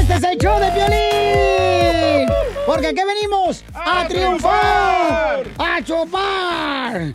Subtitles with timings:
[0.00, 2.28] Este es el show de violín.
[2.66, 7.14] Porque aquí venimos a, triunfar, a chupar.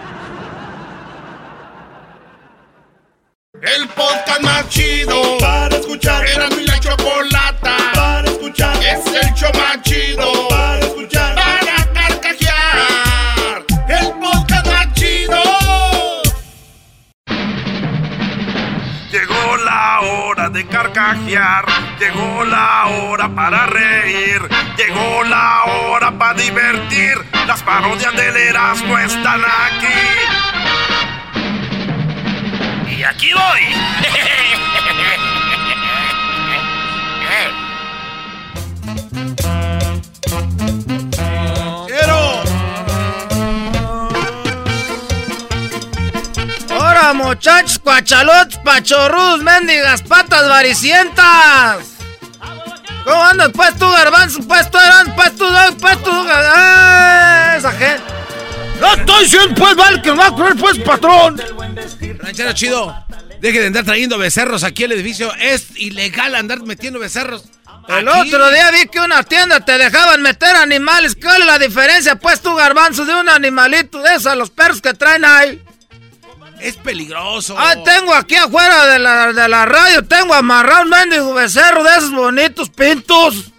[3.61, 6.25] El podcast más chido para escuchar.
[6.25, 8.75] Era mi la chocolata para escuchar.
[8.77, 11.35] Es el show más chido para escuchar.
[11.35, 13.63] Para carcajear.
[13.87, 15.43] El podcast más chido.
[19.11, 21.65] Llegó la hora de carcajear.
[21.99, 24.41] Llegó la hora para reír.
[24.75, 27.15] Llegó la hora para divertir.
[27.45, 30.40] Las parodias del Erasmo están aquí.
[33.01, 33.61] Y aquí voy.
[41.87, 42.43] ¡Quiero!
[46.69, 51.77] ¡Ahora, muchachos, cuachalotes, pachorrus, mendigas, patas varicientas!
[53.03, 54.47] ¿Cómo andas, pues tú, garbanzo?
[54.47, 55.47] Pues tú, eran, pues tú,
[55.79, 58.30] pues tú, ¡Ah, esa gente!
[58.81, 61.39] ¡No estoy diciendo, pues, vale, que va a creer, pues, patrón!
[62.17, 63.05] Ranchero chido,
[63.39, 65.31] deje de andar trayendo becerros aquí al edificio.
[65.35, 67.43] Es ilegal andar metiendo becerros.
[67.87, 68.29] El aquí.
[68.29, 71.15] otro día vi que una tienda te dejaban meter animales.
[71.21, 74.95] ¿Cuál es la diferencia, pues, tú, garbanzo, de un animalito de esos, los perros que
[74.95, 75.61] traen ahí?
[76.59, 77.55] Es peligroso.
[77.57, 81.91] Ah, tengo aquí afuera de la, de la radio, tengo amarrado un mendigo becerro de
[81.91, 83.51] esos bonitos pintos.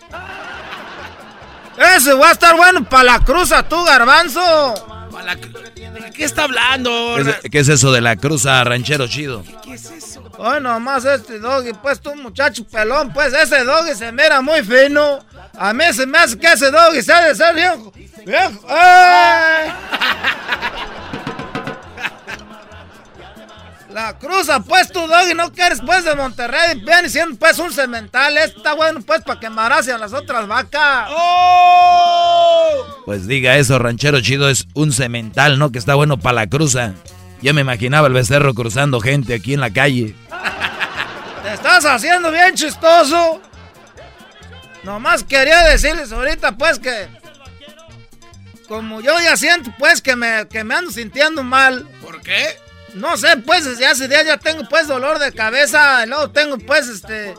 [1.97, 4.92] Ese va a estar bueno para la cruza, tú, garbanzo.
[5.25, 7.17] La- ¿De qué está hablando?
[7.17, 9.45] ¿Qué es, qué es eso de la cruza ranchero chido?
[10.39, 15.19] Hoy nomás este doggy, pues tú muchacho pelón, pues ese doggy se mira muy fino.
[15.59, 17.93] A mí se me hace que ese doggy se ha de ser viejo.
[18.25, 18.61] Viejo.
[18.69, 19.42] ¡Ay!
[24.43, 28.37] Cruza, pues tú doggy, no quieres pues de Monterrey, viene siendo pues un cemental.
[28.37, 31.11] Este está bueno pues para que embarace a las otras vacas.
[33.05, 35.71] Pues diga eso, ranchero chido, es un cemental, ¿no?
[35.71, 36.95] Que está bueno para la cruza.
[37.41, 40.17] Yo me imaginaba el becerro cruzando gente aquí en la calle.
[41.45, 43.41] Te estás haciendo bien chistoso.
[44.83, 47.07] Nomás quería decirles ahorita pues que...
[48.67, 51.87] Como yo ya siento pues que me, que me ando sintiendo mal.
[52.03, 52.57] ¿Por qué?
[52.95, 56.05] No sé, pues desde hace días ya tengo pues dolor de cabeza.
[56.05, 57.35] Y luego tengo pues este...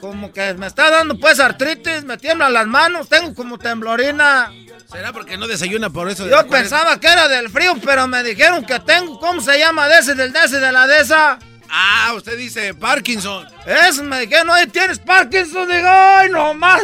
[0.00, 4.50] Como que me está dando pues artritis, me tiemblan las manos, tengo como temblorina.
[4.90, 6.28] ¿Será porque no desayuna por eso?
[6.28, 9.86] Yo pensaba que era del frío, pero me dijeron que tengo, ¿cómo se llama?
[9.86, 11.38] De ese, del de ese, de la de esa.
[11.70, 13.48] Ah, usted dice Parkinson.
[13.64, 15.68] Eso me dijeron, oye, ¿tienes Parkinson?
[15.68, 16.82] Digo, ay, no más.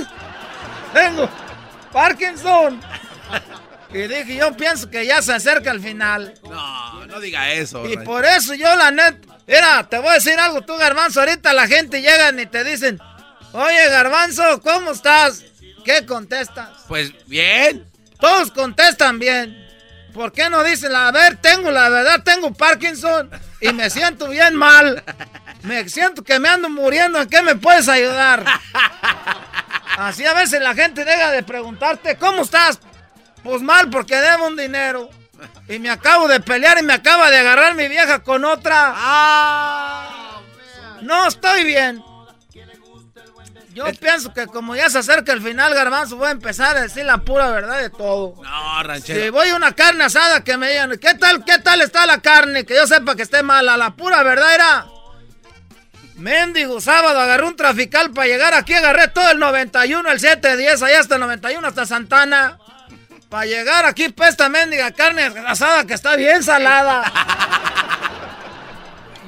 [0.95, 1.29] Tengo
[1.93, 2.81] Parkinson.
[3.93, 6.35] Y dije, yo pienso que ya se acerca el final.
[6.43, 7.89] No, no diga eso.
[7.89, 11.21] Y por eso yo, la neta, mira, te voy a decir algo, tú, Garbanzo.
[11.21, 13.01] Ahorita la gente llega y te dicen,
[13.53, 15.45] oye, Garbanzo, ¿cómo estás?
[15.85, 16.69] ¿Qué contestas?
[16.87, 17.87] Pues bien.
[18.21, 19.67] Todos contestan bien.
[20.13, 23.31] ¿Por qué no dicen, a ver, tengo la verdad, tengo Parkinson
[23.61, 25.05] y me siento bien mal?
[25.63, 28.45] Me siento que me ando muriendo, ¿en qué me puedes ayudar?
[29.99, 32.81] Así a veces la gente deja de preguntarte, ¿cómo estás?
[33.43, 35.11] Pues mal porque debo un dinero.
[35.69, 38.93] Y me acabo de pelear y me acaba de agarrar mi vieja con otra.
[38.97, 40.41] Ah,
[41.03, 42.03] No estoy bien.
[43.79, 47.05] Yo pienso que como ya se acerca el final, Garbanzo, voy a empezar a decir
[47.05, 48.35] la pura verdad de todo.
[48.43, 49.23] No, ranchero.
[49.23, 52.21] Si voy a una carne asada que me digan, ¿qué tal, qué tal está la
[52.21, 52.67] carne?
[52.67, 53.77] Que yo sepa que esté mala.
[53.77, 54.87] La pura verdad era...
[56.17, 60.99] Mendigo, sábado agarré un trafical para llegar aquí, agarré todo el 91, el 710, allá
[60.99, 62.59] hasta el 91, hasta Santana.
[63.29, 67.13] Para llegar aquí, pesta mendiga carne asada que está bien salada.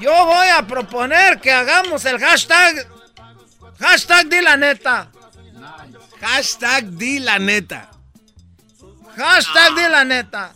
[0.00, 2.86] Yo voy a proponer que hagamos el hashtag.
[3.78, 5.08] Hashtag di la neta.
[6.20, 7.90] Hashtag di la neta.
[9.16, 10.52] Hashtag di la neta.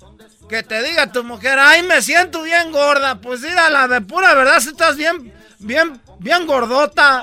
[0.49, 3.17] Que te diga tu mujer, ay, me siento bien gorda.
[3.17, 7.23] Pues mira, la de pura verdad, si estás bien, bien, bien gordota.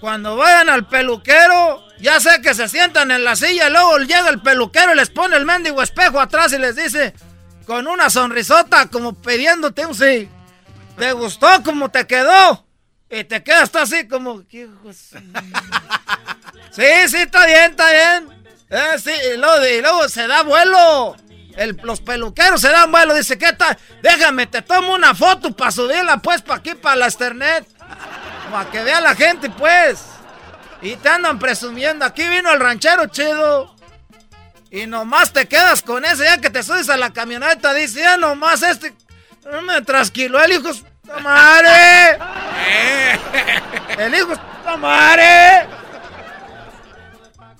[0.00, 4.28] Cuando vayan al peluquero, ya sé que se sientan en la silla y luego llega
[4.30, 7.14] el peluquero y les pone el mendigo espejo atrás y les dice,
[7.66, 10.28] con una sonrisota, como pidiéndote un sí.
[10.98, 12.66] ¿Te gustó como te quedó?
[13.10, 14.42] Y te quedas así como...
[14.50, 14.96] hijos.
[16.72, 18.44] Sí, sí, está bien, está bien.
[18.70, 21.16] Eh, sí, y luego, y luego se da vuelo.
[21.56, 23.12] El- los peluqueros se dan vuelo.
[23.12, 23.76] Dice, ¿qué tal?
[24.02, 27.66] Déjame, te tomo una foto para subirla, pues, para aquí, para la Ethernet.
[28.50, 30.04] Para que vea la gente, pues.
[30.82, 32.04] Y te andan presumiendo.
[32.04, 33.74] Aquí vino el ranchero chido.
[34.70, 36.24] Y nomás te quedas con ese.
[36.24, 38.94] Ya que te subes a la camioneta, dice, ya nomás este.
[39.62, 40.70] Me trasquiló el hijo.
[41.22, 42.18] ¡Madre!
[43.98, 44.32] El hijo.
[44.78, 45.66] ¡Madre!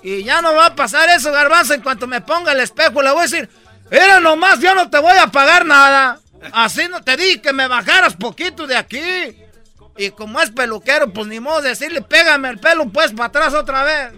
[0.03, 1.75] Y ya no va a pasar eso, garbanzo.
[1.75, 3.51] En cuanto me ponga el espejo, le voy a decir:
[3.91, 6.21] Era nomás, yo no te voy a pagar nada.
[6.53, 9.37] Así no te di que me bajaras poquito de aquí.
[10.01, 13.53] Y como es peluquero, pues ni modo de decirle: Pégame el pelo, pues para atrás
[13.53, 14.13] otra vez.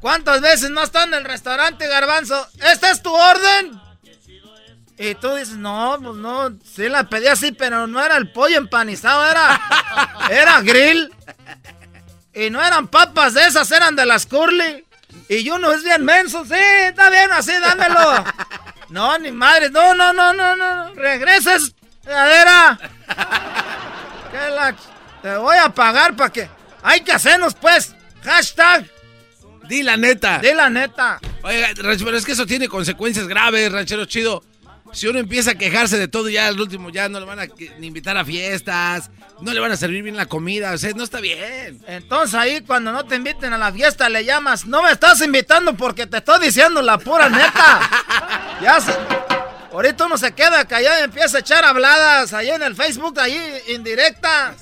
[0.00, 2.48] ¿Cuántas veces no está en el restaurante, garbanzo?
[2.62, 3.78] ¿Esta es tu orden?
[4.96, 8.56] Y tú dices, no, pues no, sí la pedí así, pero no era el pollo
[8.56, 9.60] empanizado, era,
[10.30, 11.12] era grill.
[12.32, 14.86] Y no eran papas de esas, eran de las curly.
[15.28, 18.24] Y uno es bien menso, sí, está bien así, dámelo.
[18.88, 21.76] No, ni madre, no, no, no, no, no, regreses,
[22.10, 22.78] cadera.
[24.30, 24.74] Que la
[25.22, 26.48] Te voy a pagar para que...
[26.82, 28.86] Hay que hacernos, pues, hashtag.
[29.68, 30.38] Di la neta.
[30.38, 31.20] Di la neta.
[31.42, 34.42] Oiga, ranchero, pero es que eso tiene consecuencias graves, ranchero chido.
[34.92, 37.46] Si uno empieza a quejarse de todo, ya al último ya no le van a
[37.78, 39.10] ni invitar a fiestas,
[39.40, 41.80] no le van a servir bien la comida, o sea, no está bien.
[41.86, 45.74] Entonces ahí cuando no te inviten a la fiesta le llamas, no me estás invitando
[45.76, 48.58] porque te estoy diciendo la pura neta.
[48.62, 49.19] ya se...
[49.72, 53.62] Ahorita uno se queda callado y empieza a echar habladas ahí en el Facebook, ahí
[53.68, 54.56] indirectas.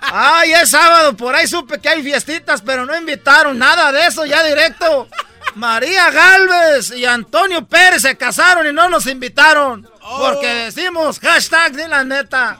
[0.00, 4.24] Ay, es sábado, por ahí supe que hay fiestitas, pero no invitaron nada de eso
[4.24, 5.08] ya directo.
[5.54, 9.88] María Galvez y Antonio Pérez se casaron y no nos invitaron.
[10.18, 12.58] Porque decimos hashtag de la neta.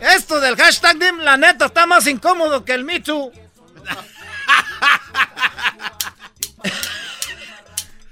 [0.00, 3.32] Esto del hashtag de la neta está más incómodo que el Me Too.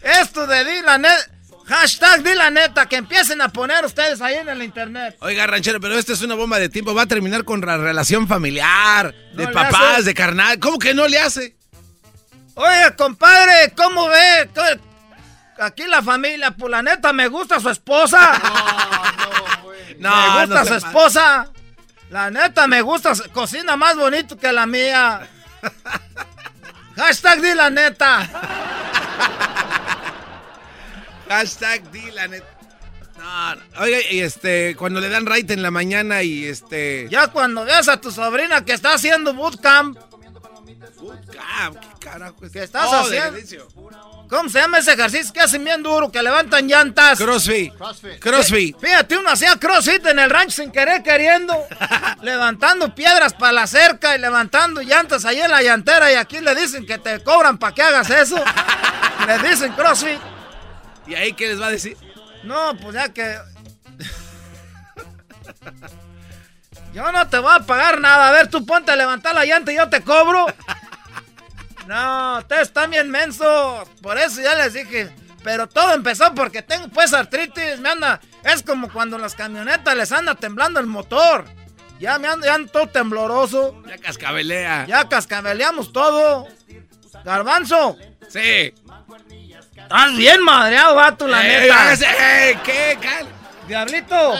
[0.02, 1.32] Esto de la neta.
[1.72, 2.86] Hashtag di la neta.
[2.86, 5.16] Que empiecen a poner ustedes ahí en el internet.
[5.20, 8.28] Oiga, ranchero, pero esta es una bomba de tiempo, va a terminar con la relación
[8.28, 10.58] familiar, de No papás, de carnal.
[10.58, 11.56] ¿Cómo que no le hace?
[12.54, 14.50] Oiga, compadre, ¿cómo ve?
[15.60, 18.40] Aquí la familia, pues la neta me gusta su esposa.
[19.98, 21.46] No, me gusta no su esposa.
[22.10, 25.28] La neta me gusta, cocina más bonito que la mía.
[26.96, 28.28] Hashtag di la neta.
[31.32, 32.46] Hashtag di la neta.
[33.18, 33.62] No, no.
[33.80, 37.06] Oiga, y este, cuando le dan right en la mañana y este.
[37.10, 39.98] Ya cuando veas a tu sobrina que está haciendo bootcamp,
[41.40, 42.52] Ah, ¿qué carajo es?
[42.52, 43.68] ¿Qué estás Oh, haciendo?
[44.28, 47.18] ¿cómo se llama ese ejercicio que hacen bien duro, que levantan llantas?
[47.18, 47.72] Crossfit.
[48.20, 48.78] Crossfit.
[48.78, 51.54] Fíjate, uno hacía crossfit en el rancho sin querer queriendo,
[52.22, 56.54] levantando piedras para la cerca y levantando llantas ahí en la llantera y aquí le
[56.54, 58.42] dicen que te cobran para que hagas eso.
[59.26, 60.18] le dicen crossfit.
[61.06, 61.96] ¿Y ahí qué les va a decir?
[62.44, 63.36] No, pues ya que...
[66.92, 68.28] Yo no te voy a pagar nada.
[68.28, 70.46] A ver, tú ponte a levantar la llanta y yo te cobro.
[71.86, 73.88] No, ustedes están bien mensos.
[74.02, 75.10] Por eso ya les dije.
[75.42, 77.80] Pero todo empezó porque tengo pues artritis.
[77.80, 78.20] Me anda.
[78.44, 81.44] Es como cuando las camionetas les anda temblando el motor.
[81.98, 83.82] Ya me ando, ya ando todo tembloroso.
[83.86, 84.86] Ya cascabelea.
[84.86, 86.48] Ya cascabeleamos todo.
[87.24, 87.96] Garbanzo.
[88.28, 88.74] Sí.
[89.82, 91.92] Estás bien madreado, vato, la Eh, neta.
[91.94, 92.98] eh, ¿Qué?
[93.00, 93.28] Cal-
[93.68, 94.34] Diablito.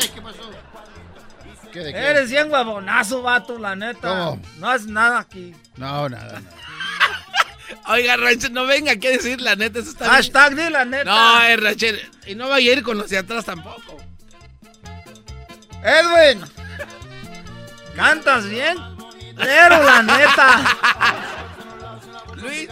[1.72, 1.99] ¿Qué, de qué?
[1.99, 4.08] Eres bien huevonazo, vato, la neta.
[4.08, 4.42] ¿Cómo?
[4.58, 5.54] No haces nada aquí.
[5.76, 6.42] No, nada, nada.
[7.88, 9.78] Oiga, Ranchero, no venga aquí a decir la neta.
[9.78, 10.14] Eso está bien.
[10.16, 11.04] Hashtag di la neta.
[11.04, 11.99] No, eh, Ranchero.
[12.26, 13.96] Y no vaya a ir con los de atrás tampoco.
[15.82, 16.44] Edwin.
[17.96, 18.76] Cantas bien,
[19.37, 20.61] pero la neta.
[22.42, 22.68] Luis.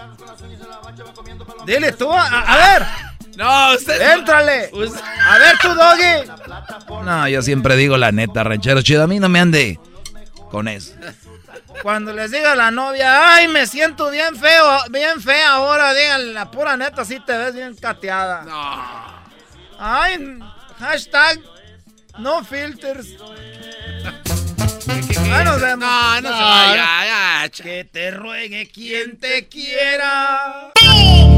[1.67, 2.87] Dile tú, a, a ver,
[3.37, 4.01] No, usted.
[4.19, 4.71] éntrale.
[4.73, 7.05] Usted- A ver tú, Doggy.
[7.05, 9.05] No, yo siempre digo la neta, ranchero chido.
[9.05, 9.79] A mí no me ande
[10.51, 10.95] con eso.
[11.83, 16.33] Cuando les diga a la novia, ay, me siento bien feo, bien fea ahora, díganle
[16.35, 18.43] la pura neta, sí te ves bien cateada.
[18.43, 19.21] No.
[19.79, 20.39] Ay,
[20.79, 21.41] hashtag,
[22.19, 23.07] no filters.
[25.31, 25.89] Nos vemos.
[25.89, 27.49] No, no, se No, vaya.
[27.51, 30.73] Que te ruegue quien te quiera.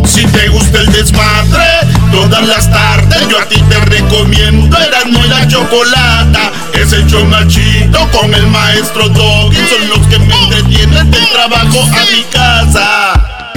[0.04, 1.64] Si te gusta el desmadre,
[2.10, 6.52] todas las tardes yo a ti te recomiendo Erasmo y la Chocolata.
[6.74, 7.06] Es el
[7.48, 9.56] chido con el maestro Doggy.
[9.68, 13.52] Son los que me entretienen del trabajo a mi casa.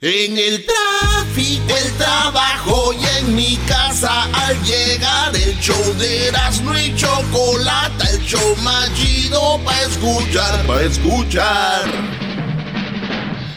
[0.00, 5.21] En el tráfico, el trabajo y en mi casa al llegar
[5.62, 11.84] show de Erasmo y Chocolata, el show más chido para escuchar, para escuchar.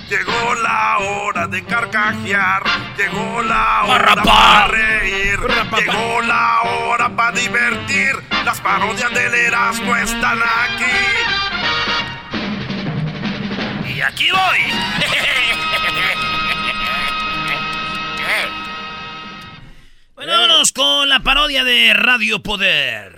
[0.08, 2.62] Llegó la hora de carcajear,
[2.96, 5.40] llegó la hora para reír,
[5.80, 8.14] llegó la hora para divertir.
[8.46, 10.86] Las parodias del Erasmo están aquí.
[13.96, 14.60] Y aquí voy.
[20.26, 23.12] Bueno, vámonos con la parodia de Radio Poder.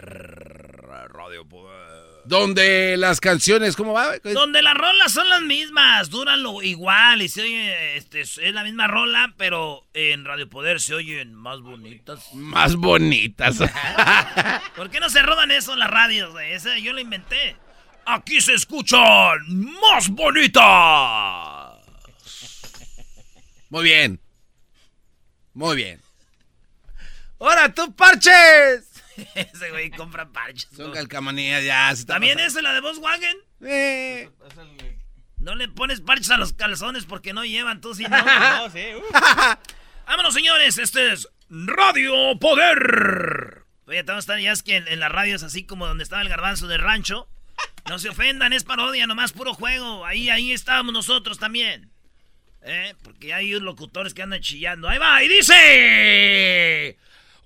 [1.07, 2.23] Radio Poder.
[2.25, 4.17] Donde las canciones, ¿cómo va?
[4.17, 8.65] Donde las rolas son las mismas, duran lo igual y se oye, este, es la
[8.65, 12.27] misma rola, pero en Radio Poder se oyen más bonitas.
[12.33, 13.55] Más bonitas.
[14.75, 16.35] ¿Por qué no se roban eso en las radios?
[16.41, 17.55] Esa yo lo inventé.
[18.05, 19.39] Aquí se escuchan
[19.79, 20.65] más bonitas.
[23.69, 24.19] Muy bien.
[25.53, 26.06] Muy bien.
[27.39, 28.89] ¡Ahora tú, parches!
[29.35, 30.69] Ese güey compra parches.
[30.75, 31.87] Son calcamonías ya.
[31.93, 32.59] se está ¿También pasando.
[32.59, 33.37] es la de Volkswagen?
[33.61, 34.29] Eh.
[35.37, 38.17] No le pones parches a los calzones porque no llevan, tú sí no.
[38.57, 38.85] no sí.
[38.95, 39.03] uh.
[40.05, 40.77] Vámonos, señores.
[40.77, 43.63] Este es Radio Poder.
[43.87, 46.21] Oye, a estar ya es que en, en la radio es así como donde estaba
[46.21, 47.27] el garbanzo del rancho.
[47.87, 50.05] No se ofendan, es parodia, nomás puro juego.
[50.05, 51.91] Ahí, ahí estábamos nosotros también.
[52.63, 52.93] ¿Eh?
[53.01, 54.89] Porque hay locutores que andan chillando.
[54.89, 56.97] Ahí va, y dice...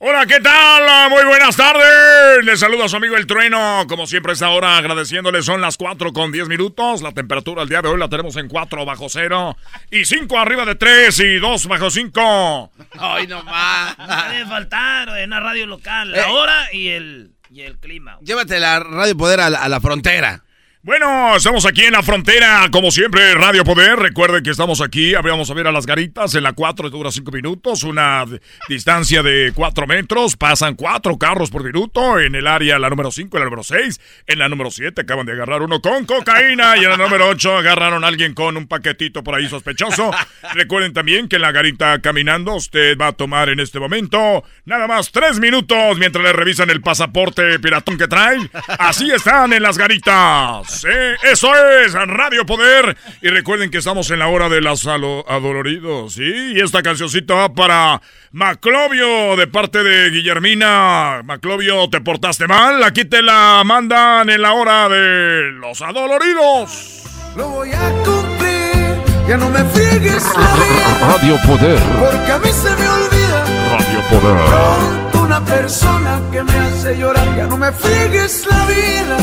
[0.03, 1.11] Hola, ¿qué tal?
[1.11, 2.43] Muy buenas tardes.
[2.43, 3.85] Les saluda a su amigo El Trueno.
[3.87, 5.43] Como siempre, a esta hora agradeciéndole.
[5.43, 7.03] Son las 4 con 10 minutos.
[7.03, 9.55] La temperatura el día de hoy la tenemos en 4 bajo cero.
[9.91, 12.71] Y 5 arriba de 3 y 2 bajo 5.
[12.97, 13.95] Ay, no más.
[13.99, 16.15] No debe faltar en una radio local.
[16.15, 16.17] Eh.
[16.17, 18.17] La hora y el, y el clima.
[18.23, 20.41] Llévate la Radio Poder a la, a la frontera.
[20.83, 23.99] Bueno, estamos aquí en la frontera, como siempre, Radio Poder.
[23.99, 26.33] Recuerden que estamos aquí, vamos a ver a las garitas.
[26.33, 28.25] En la 4 dura 5 minutos, una
[28.67, 30.35] distancia de 4 metros.
[30.35, 32.19] Pasan 4 carros por minuto.
[32.19, 34.01] En el área, la número 5 y la número 6.
[34.25, 36.75] En la número 7 acaban de agarrar uno con cocaína.
[36.77, 40.09] Y en la número 8 agarraron a alguien con un paquetito por ahí sospechoso.
[40.55, 44.87] Recuerden también que en la garita caminando, usted va a tomar en este momento nada
[44.87, 48.39] más 3 minutos mientras le revisan el pasaporte piratón que trae.
[48.79, 50.70] Así están en las garitas.
[50.71, 50.87] Sí,
[51.23, 51.51] eso
[51.83, 52.95] es Radio Poder.
[53.21, 56.13] Y recuerden que estamos en la hora de los adoloridos.
[56.13, 56.53] ¿sí?
[56.55, 58.01] Y esta cancioncita va para
[58.31, 61.21] Maclovio de parte de Guillermina.
[61.23, 62.83] Maclovio, ¿te portaste mal?
[62.83, 67.03] Aquí te la mandan en la hora de los adoloridos.
[67.35, 68.95] Lo voy a cumplir,
[69.27, 71.79] ya no me friegues la vida, Radio Poder.
[71.99, 74.45] porque a mí se me olvida Radio Poder.
[74.47, 79.17] pronto una persona que me hace llorar, ya no me friegues la vida,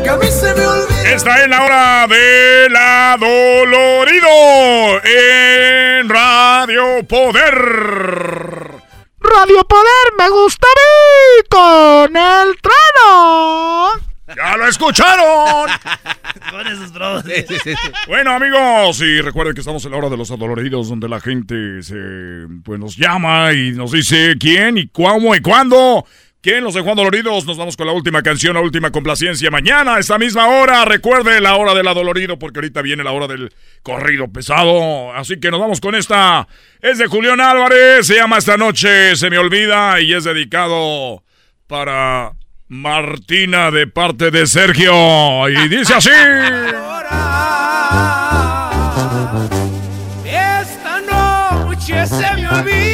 [0.00, 1.12] porque a mí se me olvida.
[1.12, 4.28] Esta es la hora del adolorido
[5.04, 7.52] en Radio Poder.
[9.20, 13.90] Radio Poder me gusta a mí con el trueno.
[14.36, 15.68] ¡Ya lo escucharon!
[16.50, 17.24] Con esos bros.
[18.06, 21.82] Bueno, amigos, y recuerden que estamos en la hora de los adoloridos, donde la gente
[21.82, 21.96] se,
[22.64, 26.06] pues, nos llama y nos dice quién y cómo y cuándo.
[26.42, 27.44] ¿Quién los dejó adoloridos?
[27.44, 29.50] Nos vamos con la última canción, la última complacencia.
[29.50, 33.26] Mañana, a esta misma hora, recuerde la hora del adolorido, porque ahorita viene la hora
[33.26, 35.12] del corrido pesado.
[35.12, 36.48] Así que nos vamos con esta.
[36.80, 41.22] Es de Julián Álvarez, se llama Esta Noche, se me olvida, y es dedicado
[41.66, 42.32] para
[42.68, 45.46] Martina de parte de Sergio.
[45.46, 46.10] Y dice así.
[50.24, 52.89] Esta noche se me olvida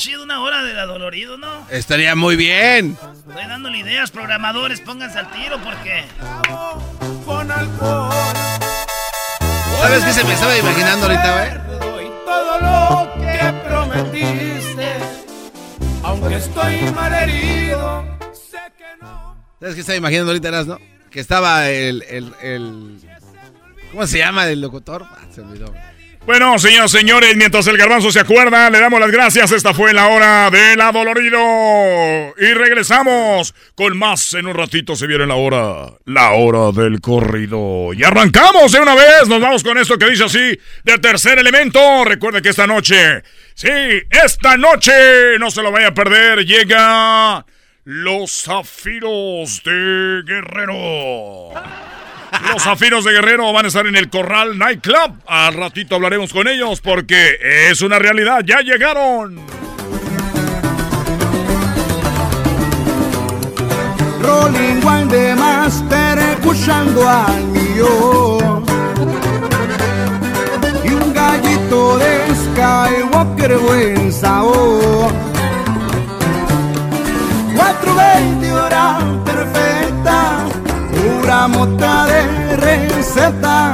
[0.00, 1.66] chido una hora de adolorido, ¿no?
[1.68, 2.96] Estaría muy bien.
[3.28, 6.04] Estoy dándole ideas, programadores, pónganse al tiro porque.
[9.78, 12.10] ¿Sabes qué se me estaba imaginando ahorita, güey?
[12.24, 14.88] Todo lo que prometiste,
[16.02, 19.36] aunque estoy malherido, sé que no.
[19.60, 20.78] ¿Sabes qué estaba imaginando ahorita, Eras, no?
[21.10, 23.00] Que estaba el, el, el...
[23.90, 25.04] ¿Cómo se llama el locutor?
[25.10, 25.74] Ah, se olvidó.
[26.26, 29.52] Bueno, señoras señores, mientras el garbanzo se acuerda, le damos las gracias.
[29.52, 31.40] Esta fue la hora del adolorido.
[32.38, 34.34] Y regresamos con más.
[34.34, 37.92] En un ratito se viene la hora, la hora del corrido.
[37.94, 39.28] Y arrancamos de una vez.
[39.28, 42.04] Nos vamos con esto que dice así, de tercer elemento.
[42.04, 43.22] Recuerde que esta noche,
[43.54, 43.68] sí,
[44.10, 47.46] esta noche, no se lo vaya a perder, llega
[47.84, 51.54] los zafiros de Guerrero.
[52.52, 55.20] Los Zafiros de Guerrero van a estar en el Corral Nightclub.
[55.26, 57.38] Al ratito hablaremos con ellos porque
[57.70, 58.42] es una realidad.
[58.44, 59.40] Ya llegaron.
[64.20, 68.38] Rolling One de Master escuchando al mío.
[70.84, 75.12] Y un gallito de Skywalker buen sabor.
[77.56, 80.49] 420 horas perfecta
[81.30, 83.72] pura mota de receta.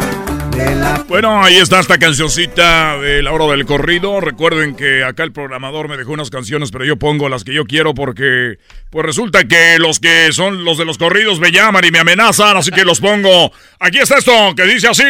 [1.08, 4.20] Bueno, ahí está esta cancioncita de la hora del corrido.
[4.20, 7.64] Recuerden que acá el programador me dejó unas canciones, pero yo pongo las que yo
[7.64, 8.58] quiero porque
[8.90, 12.58] pues resulta que los que son los de los corridos me llaman y me amenazan,
[12.58, 13.50] así que los pongo.
[13.80, 15.04] Aquí está esto que dice así.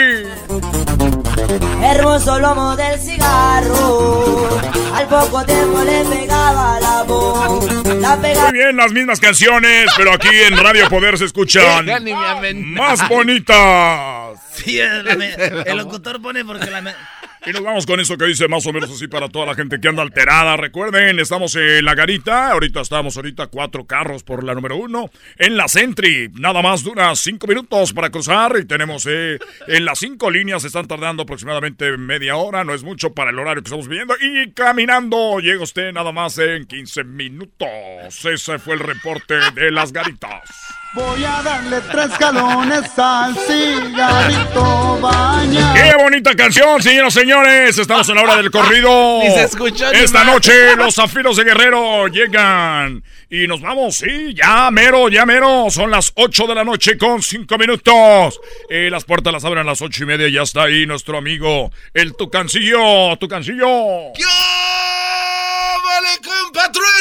[1.82, 4.60] Hermoso lomo del cigarro,
[4.94, 6.75] al poco tiempo le pegaba
[7.48, 8.16] la.
[8.16, 11.86] Muy bien, las mismas canciones, pero aquí en Radio Poder se escuchan
[12.74, 14.38] más bonitas.
[14.52, 15.22] Sí, el,
[15.66, 16.94] el locutor pone porque la...
[17.46, 19.78] Y nos vamos con eso que dice más o menos así para toda la gente
[19.80, 20.56] que anda alterada.
[20.56, 22.50] Recuerden, estamos en la garita.
[22.50, 25.10] Ahorita estamos ahorita cuatro carros por la número uno.
[25.36, 28.56] En la Sentry, nada más dura cinco minutos para cruzar.
[28.60, 29.38] Y tenemos eh,
[29.68, 32.64] en las cinco líneas, están tardando aproximadamente media hora.
[32.64, 34.16] No es mucho para el horario que estamos viendo.
[34.20, 37.68] Y caminando, llega usted nada más en 15 minutos.
[38.24, 40.50] Ese fue el reporte de las garitas.
[40.94, 45.74] Voy a darle tres galones al cigarrito baña.
[45.74, 47.35] ¡Qué bonita canción, señoras y señores!
[47.44, 49.18] Estamos en la hora del corrido.
[49.22, 53.04] Ni se escuchó Esta noche los zafiros de Guerrero llegan.
[53.28, 55.66] Y nos vamos, sí, ya mero, ya mero.
[55.70, 58.40] Son las 8 de la noche con 5 minutos.
[58.70, 60.28] Eh, las puertas las abren a las ocho y media.
[60.28, 63.16] Ya está ahí nuestro amigo, el Tucancillo.
[63.18, 63.66] Tucancillo.
[64.16, 64.28] ¡Yo!
[65.84, 66.95] ¡Vale, compatrueno!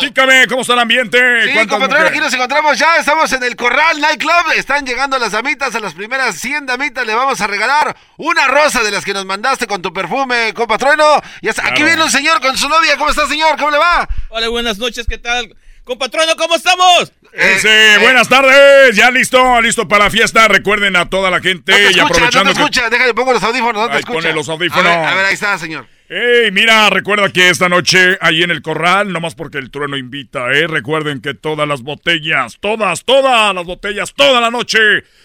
[0.00, 1.18] Platícame, ¿cómo está el ambiente?
[1.44, 2.96] Sí, ¿Cuántas compatrueno, aquí nos encontramos ya.
[2.96, 4.52] Estamos en el Corral Nightclub.
[4.56, 5.74] Están llegando las damitas.
[5.74, 9.24] A las primeras 100 damitas le vamos a regalar una rosa de las que nos
[9.26, 11.04] mandaste con tu perfume, compatrueno.
[11.42, 12.96] Y hasta- aquí viene un señor con su novia.
[12.96, 13.56] ¿Cómo está, señor?
[13.58, 14.08] ¿Cómo le va?
[14.30, 15.54] Hola, buenas noches, ¿qué tal?
[15.84, 17.12] Compatrono, ¿cómo estamos?
[17.32, 20.46] Ese, buenas tardes, ya listo, listo para la fiesta.
[20.48, 22.90] Recuerden a toda la gente No te y escucha, aprovechando no te que- escucha.
[22.90, 24.18] Déjale, pongo los audífonos, no te Ahí escucha.
[24.20, 24.86] pone los audífonos.
[24.86, 25.86] A ver, a ver, ahí está, señor.
[26.12, 30.50] Ey, mira, recuerda que esta noche ahí en el corral, nomás porque el trueno invita,
[30.50, 30.66] ¿eh?
[30.66, 34.80] Recuerden que todas las botellas, todas, todas las botellas, toda la noche,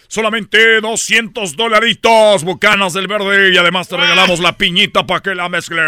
[0.07, 5.49] solamente 200 dolaritos, bucanas del verde, y además te regalamos la piñita para que la
[5.49, 5.81] mezcle.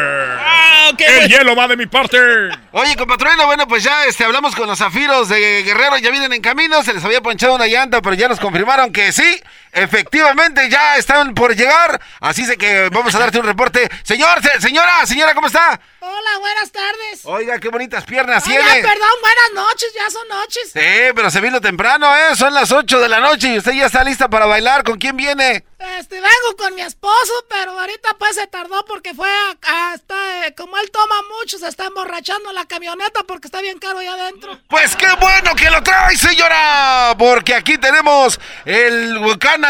[0.97, 2.17] el hielo va de mi parte.
[2.71, 6.41] Oye, compatrino, bueno, pues ya este, hablamos con los zafiros de Guerrero, ya vienen en
[6.41, 9.41] camino, se les había ponchado una llanta, pero ya nos confirmaron que sí,
[9.83, 13.89] efectivamente ya están por llegar, así es que vamos a darte un reporte.
[14.03, 15.79] Señor, se- señora, señora, ¿cómo está?
[15.99, 17.21] Hola, buenas tardes.
[17.25, 18.81] Oiga, qué bonitas piernas Ay, tiene.
[18.81, 20.69] perdón, buenas noches, ya son noches.
[20.71, 22.35] Sí, pero se vino temprano, ¿eh?
[22.35, 24.83] Son las 8 de la noche y usted ya está lista para bailar.
[24.83, 25.65] ¿Con quién viene?
[25.99, 29.57] Este, vengo con mi esposo, pero ahorita pues se tardó porque fue a,
[29.91, 33.77] a- está, eh, como él toma mucho, se está emborrachando la camioneta porque está bien
[33.77, 34.59] caro allá adentro.
[34.69, 37.15] Pues qué bueno que lo trae, señora.
[37.17, 39.17] Porque aquí tenemos el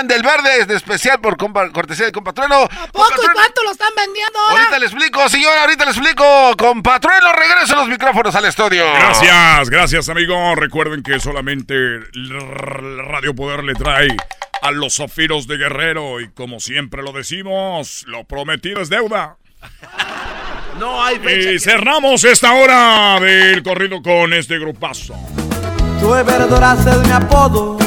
[0.05, 2.63] Del Verde, de especial por compa- cortesía de compatrono.
[2.63, 4.61] ¿A poco y cuánto lo están vendiendo ahora?
[4.63, 6.55] Ahorita le explico, señora, ahorita le explico.
[6.57, 8.85] Compatrono, regreso los micrófonos al estudio.
[8.93, 10.55] Gracias, gracias, amigo.
[10.55, 14.09] Recuerden que solamente el Radio Poder le trae
[14.61, 19.37] a los zafiros de Guerrero y como siempre lo decimos, lo prometido es deuda.
[20.77, 25.15] No hay Y cerramos esta hora del corrido con este grupazo.
[25.99, 27.79] Tú verdad es mi apodo.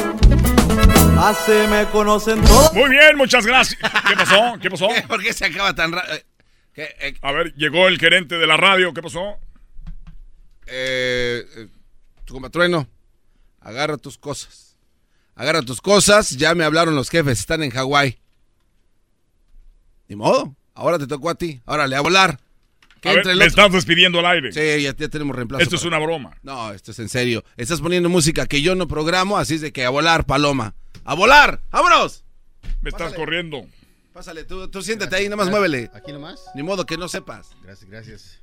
[1.21, 2.73] Así me conocen todos.
[2.73, 3.79] Muy bien, muchas gracias.
[3.79, 4.57] ¿Qué pasó?
[4.59, 4.87] ¿Qué pasó?
[5.07, 6.17] ¿Por qué se acaba tan rápido?
[7.21, 8.91] A ver, llegó el gerente de la radio.
[8.91, 9.37] ¿Qué pasó?
[10.65, 11.67] Eh, eh,
[12.25, 12.87] tu compatrueno,
[13.59, 14.77] agarra tus cosas.
[15.35, 18.17] Agarra tus cosas, ya me hablaron los jefes, están en Hawái.
[20.07, 22.39] Ni modo, ahora te tocó a ti, ahora le a volar.
[22.99, 24.51] Que A ver, me estás despidiendo al aire.
[24.51, 25.61] Sí, ya, ya tenemos reemplazo.
[25.61, 26.35] Esto es una broma.
[26.41, 27.43] No, esto es en serio.
[27.57, 30.73] Estás poniendo música que yo no programo, así es de que a volar, paloma.
[31.11, 31.59] ¡A volar!
[31.71, 32.23] ¡Vámonos!
[32.81, 33.65] Me estás corriendo.
[34.13, 35.91] Pásale, tú, tú siéntate ahí, nomás muévele.
[35.93, 36.39] Aquí nomás.
[36.55, 37.49] Ni modo que no sepas.
[37.63, 38.39] Gracias, gracias.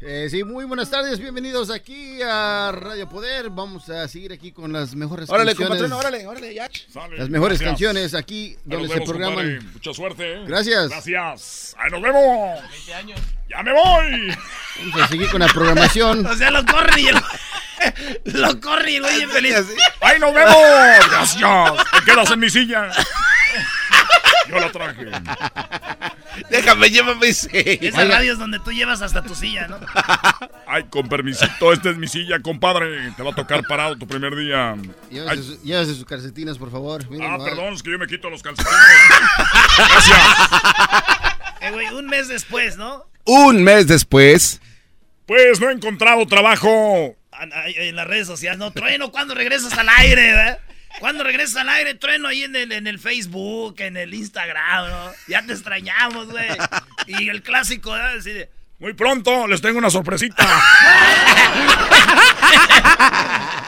[0.00, 3.50] Eh, sí, muy buenas tardes, bienvenidos aquí a Radio Poder.
[3.50, 5.82] Vamos a seguir aquí con las mejores Órale, canciones.
[5.82, 6.68] compatrón, órale, órale, ya.
[6.68, 7.18] Gracias.
[7.18, 9.44] Las mejores canciones aquí donde se vemos, programan.
[9.44, 9.72] compadre.
[9.74, 10.32] Mucha suerte.
[10.32, 10.44] ¿eh?
[10.46, 10.88] Gracias.
[10.88, 11.76] Gracias.
[11.76, 12.70] Ahí nos vemos.
[12.70, 13.20] 20 años.
[13.48, 14.36] Ya me voy.
[14.80, 16.24] Vamos a seguir con la programación.
[16.26, 17.16] O sea, lo corren y el...
[18.40, 19.54] lo corren y el güey feliz.
[20.00, 20.54] Ahí nos vemos.
[21.10, 21.40] Gracias.
[21.92, 22.90] Te quedas en mi silla.
[24.48, 25.06] Yo la traje.
[26.50, 27.78] Déjame, llévame ese.
[27.86, 29.78] Esa radio es donde tú llevas hasta tu silla, ¿no?
[30.66, 33.10] Ay, con permisito, esta es mi silla, compadre.
[33.16, 34.74] Te va a tocar parado tu primer día.
[35.10, 37.04] Llévese, su- llévese sus calcetines, por favor.
[37.22, 38.78] Ah, perdón, es que yo me quito los calcetines.
[39.76, 40.18] Gracias.
[41.60, 43.04] Eh, güey, un mes después, ¿no?
[43.30, 44.58] Un mes después.
[45.26, 47.14] Pues no he encontrado trabajo.
[47.76, 48.70] En las redes sociales, ¿no?
[48.70, 50.58] Trueno, ¿cuándo regresas al aire, verdad?
[50.98, 51.92] ¿Cuándo regresas al aire?
[51.94, 55.12] Trueno ahí en el, en el Facebook, en el Instagram, ¿no?
[55.26, 56.48] Ya te extrañamos, güey.
[57.06, 58.16] Y el clásico, ¿verdad?
[58.16, 60.46] Así de, Muy pronto les tengo una sorpresita.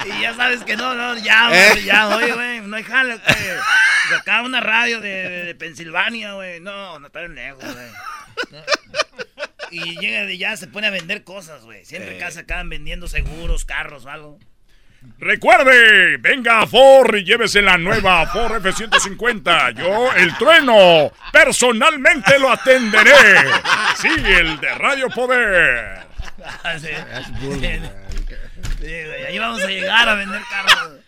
[0.06, 1.72] Y ya sabes que no, no, ya, ¿Eh?
[1.72, 4.18] güey, ya, oye, güey, no hay jale, güey.
[4.18, 6.60] Acaba una radio de, de, de Pensilvania, güey.
[6.60, 7.90] No, no está bien lejos, güey.
[9.70, 11.84] Y llega y ya se pone a vender cosas, güey.
[11.84, 14.38] Siempre acá se acaban vendiendo seguros, carros o algo.
[15.18, 19.74] Recuerde, venga a Ford y llévese la nueva Ford F-150.
[19.74, 23.12] Yo, el trueno, personalmente lo atenderé.
[23.96, 26.00] Sí, el de Radio Poder.
[26.64, 26.88] Ah, sí.
[28.80, 28.86] Sí,
[29.26, 31.00] ahí vamos a llegar a vender carros.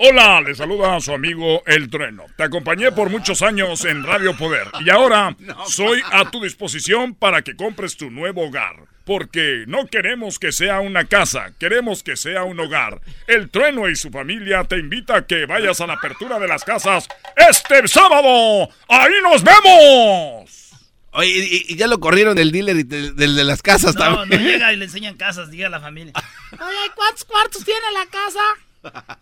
[0.00, 2.24] Hola, le saluda a su amigo El Trueno.
[2.36, 5.36] Te acompañé por muchos años en Radio Poder y ahora
[5.68, 8.76] soy a tu disposición para que compres tu nuevo hogar.
[9.04, 13.02] Porque no queremos que sea una casa, queremos que sea un hogar.
[13.26, 16.64] El Trueno y su familia te invita a que vayas a la apertura de las
[16.64, 18.68] casas este sábado.
[18.88, 20.70] ¡Ahí nos vemos!
[21.12, 24.10] Oye, y, y ya lo corrieron del dealer y del, del de las casas No,
[24.10, 24.42] no también.
[24.42, 26.12] llega y le enseñan casas, diga a la familia.
[26.52, 28.40] Oye, ¿cuántos cuartos tiene la casa?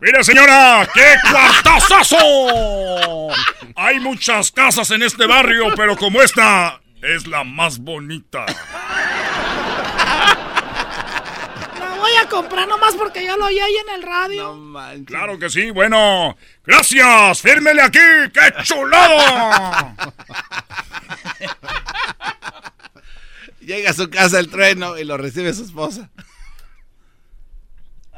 [0.01, 2.17] Mire, señora, qué cuartazazo.
[3.77, 8.47] Hay muchas casas en este barrio, pero como esta es la más bonita.
[11.79, 14.57] La voy a comprar nomás porque yo lo oí ahí en el radio.
[15.07, 16.37] Claro que sí, bueno.
[16.65, 17.99] Gracias, fírmele aquí,
[18.33, 19.95] qué chulado.
[23.61, 26.11] Llega a su casa el trueno y lo recibe su esposa.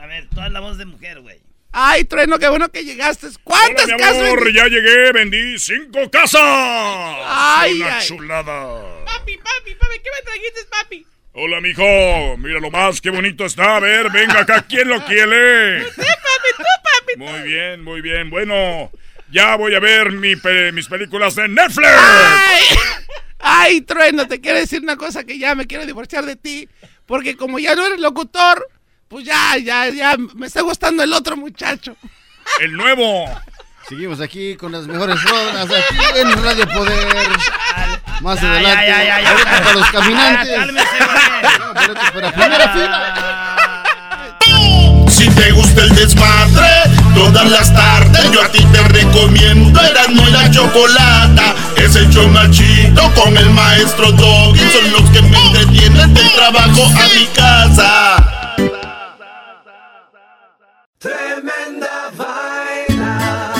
[0.04, 1.40] A ver, toda la voz de mujer, güey.
[1.72, 3.28] Ay, trueno, qué bueno que llegaste.
[3.28, 4.16] Hola, ¿Cuántas mi casas?
[4.22, 4.58] amor, vendí?
[4.58, 6.42] ya llegué, vendí cinco casas.
[6.42, 8.06] Ay, Una ay.
[8.06, 9.04] chulada.
[9.06, 11.06] Papi, papi, papi, ¿qué me trajiste, papi?
[11.32, 13.76] Hola, mijo, mira lo más, qué bonito está.
[13.76, 15.84] A ver, venga acá, ¿quién lo quiere?
[15.84, 17.16] Sí, papi, tú, papi.
[17.16, 18.28] Muy bien, muy bien.
[18.28, 18.90] Bueno,
[19.32, 21.88] ya voy a ver mi pe- mis películas de Netflix.
[21.88, 22.62] Ay,
[23.38, 26.68] ay, trueno, te quiero decir una cosa que ya me quiero divorciar de ti.
[27.06, 28.68] Porque como ya no eres locutor,
[29.14, 31.94] pues ya, ya, ya me está gustando el otro muchacho.
[32.58, 33.26] El nuevo.
[33.88, 37.28] Seguimos aquí con las mejores rodas aquí en Radio Poder.
[38.22, 38.86] Más Ya, adelante.
[38.88, 39.30] ya, ya, ya, ya.
[39.30, 40.48] ahorita para los caminantes.
[40.50, 40.88] Ya, cálmese,
[42.12, 43.84] para primera fila.
[45.08, 46.66] Si te gusta el desmadre,
[47.14, 51.54] todas las tardes yo a ti te recomiendo Eran y la chocolata.
[51.76, 52.28] Es el show
[53.14, 54.58] con el maestro Doggy.
[54.58, 58.34] Son los que me entretienen del trabajo a mi casa.
[61.04, 63.52] Tremenda vaina.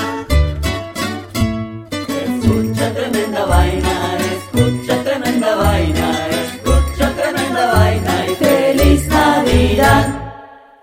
[2.25, 10.07] Escucha tremenda vaina, escucha tremenda vaina, escucha tremenda vaina y feliz Navidad.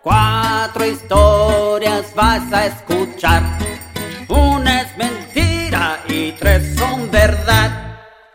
[0.04, 3.42] Cuatro historias vas a escuchar,
[4.30, 7.81] una es mentira y tres son verdad.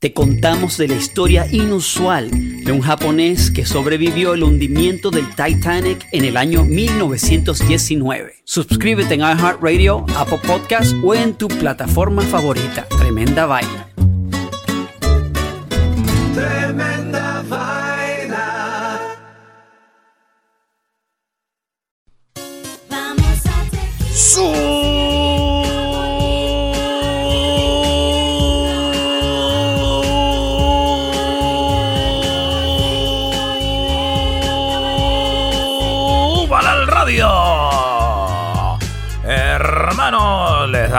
[0.00, 6.08] te contamos de la historia inusual de un japonés que sobrevivió el hundimiento del Titanic
[6.12, 8.36] en el año 1919.
[8.44, 12.86] Suscríbete en iHeartRadio, Apple Podcast o en tu plataforma favorita.
[12.98, 13.88] Tremenda vaina.
[16.34, 17.80] Tremenda vaina.
[22.90, 23.20] hermano,
[24.08, 24.69] les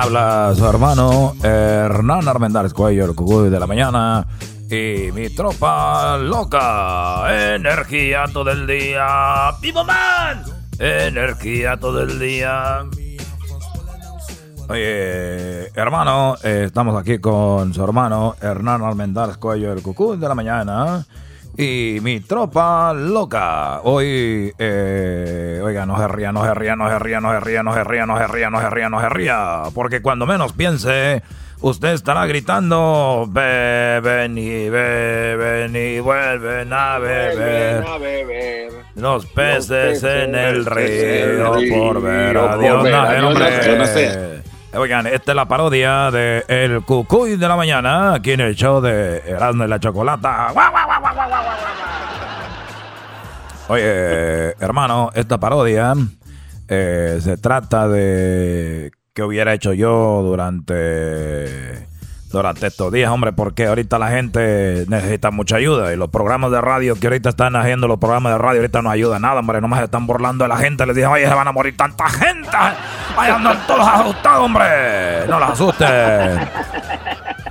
[0.01, 4.25] habla su hermano Hernán Armendáriz Cuello, el cucuy de la mañana.
[4.67, 9.51] Y mi tropa loca, energía todo el día.
[9.61, 10.43] ¡Vivo Man!
[10.79, 12.83] Energía todo el día.
[14.69, 20.33] Oye, hermano, eh, estamos aquí con su hermano Hernán Armendáriz Cuello, el cucuy de la
[20.35, 21.05] mañana.
[21.57, 23.81] Y mi tropa loca.
[23.83, 27.63] Hoy, eh, oiga, no se ría, no se ría, no se ría, no se ría,
[27.63, 29.63] no se ría, no se ría, no se ría, no se ría.
[29.73, 31.21] Porque cuando menos piense,
[31.59, 38.71] usted estará gritando, beben y beben y vuelven a beber.
[38.95, 42.87] Los peces en el río por ver a Dios.
[44.73, 48.79] Oigan, esta es la parodia de El Cucuy de la Mañana, aquí en el show
[48.79, 50.53] de Erasmo y la Chocolata.
[53.67, 55.93] Oye, hermano, esta parodia
[56.69, 61.85] eh, se trata de qué hubiera hecho yo durante
[62.31, 66.61] durante estos días, hombre, porque ahorita la gente necesita mucha ayuda y los programas de
[66.61, 69.79] radio que ahorita están haciendo los programas de radio ahorita no ayuda nada, hombre, nomás
[69.79, 72.49] se están burlando de la gente, les dije, oye, se van a morir tanta gente,
[73.15, 76.39] vayan andan todos asustados, hombre, no los asusten.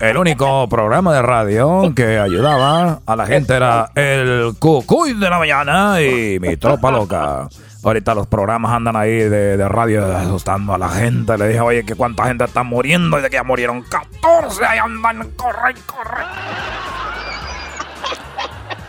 [0.01, 5.39] El único programa de radio que ayudaba a la gente era el Cucuy de la
[5.39, 7.49] mañana y mi tropa loca.
[7.83, 11.39] Ahorita los programas andan ahí de, de radio asustando a la gente.
[11.39, 14.65] Le dije, oye, que cuánta gente está muriendo y de que ya murieron 14.
[14.67, 16.25] Ahí andan, corre, corre.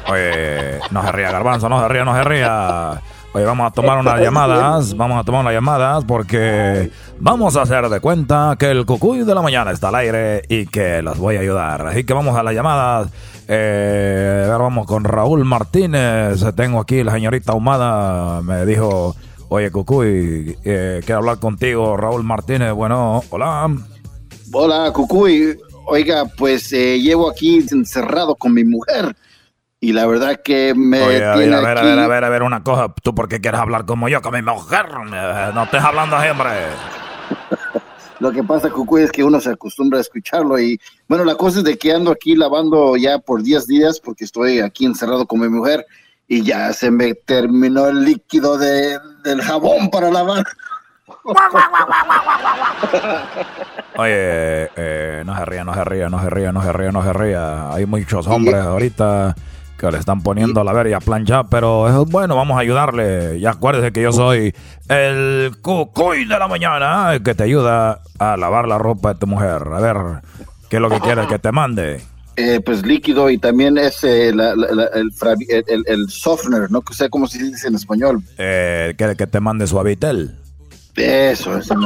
[0.09, 3.01] Oye, no se ría, Garbanzo, no se ría, no se ría.
[3.33, 7.87] Oye, vamos a tomar unas llamadas, vamos a tomar unas llamadas porque vamos a hacer
[7.87, 11.37] de cuenta que el cucuy de la mañana está al aire y que los voy
[11.37, 11.87] a ayudar.
[11.87, 13.07] Así que vamos a las llamadas.
[13.53, 16.41] Eh, a ver, vamos con Raúl Martínez.
[16.55, 18.41] Tengo aquí la señorita Humada.
[18.41, 19.13] Me dijo,
[19.49, 22.71] oye, Cucuy, eh, quiero hablar contigo, Raúl Martínez.
[22.71, 23.69] Bueno, hola.
[24.53, 25.59] Hola, Cucuy.
[25.85, 29.17] Oiga, pues eh, llevo aquí encerrado con mi mujer.
[29.81, 32.29] Y la verdad que me Oye, a ver, a ver, a ver, a ver, a
[32.29, 32.93] ver, una cosa.
[33.03, 34.85] ¿Tú por qué quieres hablar como yo, con mi mujer?
[35.53, 36.51] No estés hablando hombre.
[38.21, 41.57] Lo que pasa, Cucuy, es que uno se acostumbra a escucharlo y bueno, la cosa
[41.57, 45.39] es de que ando aquí lavando ya por 10 días porque estoy aquí encerrado con
[45.39, 45.87] mi mujer
[46.27, 50.45] y ya se me terminó el líquido de, del jabón para lavar.
[53.97, 57.03] Oye, eh, no se ría, no se ría, no se ría, no se ría, no
[57.03, 57.73] se ría.
[57.73, 59.35] Hay muchos hombres ahorita
[59.81, 63.39] que le están poniendo la verga a planchar, pero es bueno, vamos a ayudarle.
[63.39, 64.53] Y acuérdese que yo soy
[64.87, 69.25] el cucuy de la mañana, el que te ayuda a lavar la ropa de tu
[69.27, 69.63] mujer.
[69.73, 69.97] A ver,
[70.69, 72.01] ¿qué es lo que quieres que te mande?
[72.37, 75.11] Eh, pues líquido y también es eh, la- la- la- el,
[75.49, 78.23] el, el- el softener, no sé cómo se dice en español.
[78.37, 80.35] Eh, ¿Quieres que te mande su habitel?
[80.95, 81.75] Eso, eso.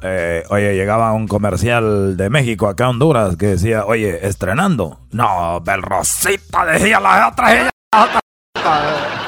[0.00, 5.00] Eh, oye, llegaba un comercial de México acá a Honduras que decía, oye, estrenando.
[5.10, 7.52] No, Belrosita, decía la otra.
[7.52, 8.20] ella- la otra.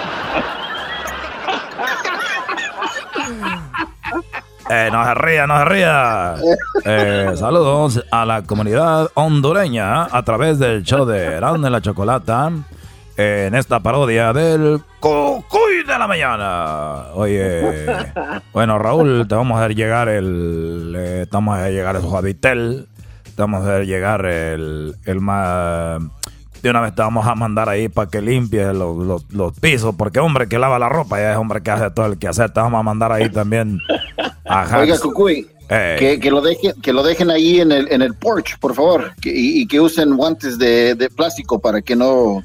[4.72, 6.34] Eh, no se ría, no se ría.
[6.84, 12.52] Eh, saludos a la comunidad hondureña a través del show de Erasmo y la Chocolata
[13.20, 17.06] en esta parodia del Cucuy de la Mañana.
[17.14, 17.86] Oye,
[18.52, 20.94] bueno, Raúl, te vamos a hacer llegar el.
[20.96, 22.88] eh, te vamos a hacer llegar esos habitel.
[23.36, 24.94] Te vamos a hacer llegar el.
[25.04, 26.00] el más.
[26.62, 29.94] De una vez te vamos a mandar ahí para que limpies los, los- los pisos.
[29.96, 32.50] Porque hombre que lava la ropa ya es hombre que hace todo el que hacer.
[32.50, 33.78] Te vamos a mandar ahí también.
[34.46, 34.98] a Oiga.
[34.98, 35.96] Cucuy, Eh.
[35.98, 39.12] que, que lo dejen, que lo dejen ahí en el, en el porch, por favor,
[39.22, 42.42] que- y, y que usen guantes de, de plástico para que no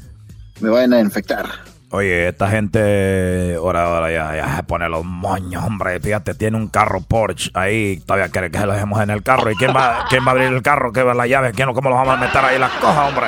[0.59, 1.45] me vayan a infectar.
[1.91, 5.99] Oye, esta gente ahora, ahora ya, ya se pone los moños, hombre.
[5.99, 7.99] Fíjate, tiene un carro Porsche ahí.
[8.05, 9.49] Todavía quiere que se lo dejemos en el carro.
[9.51, 10.91] ¿Y quién va, quién va a abrir el carro?
[10.91, 11.51] ¿Qué va la llave?
[11.53, 13.27] ¿Quién, ¿Cómo lo vamos a meter ahí las cosas, hombre?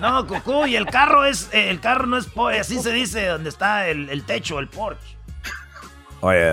[0.00, 1.48] No, Cucuy, el carro es.
[1.52, 2.28] eh, El carro no es.
[2.60, 5.16] Así se dice donde está el, el techo, el porche.
[6.20, 6.52] Oye,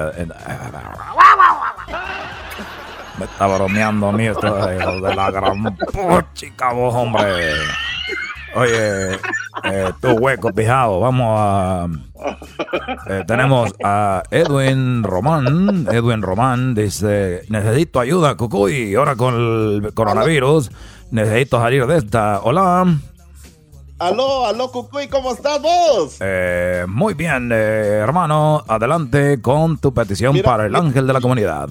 [3.17, 5.77] me está bromeando a mí esto de, de la gran
[6.33, 7.53] chica vos, hombre.
[8.55, 9.15] Oye,
[9.65, 11.87] eh, tu hueco pijado, vamos a...
[13.09, 15.87] eh, tenemos a Edwin Román.
[15.91, 18.95] Edwin Román dice, necesito ayuda, Cucuy.
[18.95, 20.71] Ahora con el coronavirus,
[21.11, 22.39] necesito salir de esta.
[22.43, 22.97] Hola.
[23.99, 26.17] Aló, aló, Cucuy, ¿cómo estás vos?
[26.21, 28.63] Eh, muy bien, eh, hermano.
[28.67, 31.69] Adelante con tu petición Mira, para el ángel de la comunidad.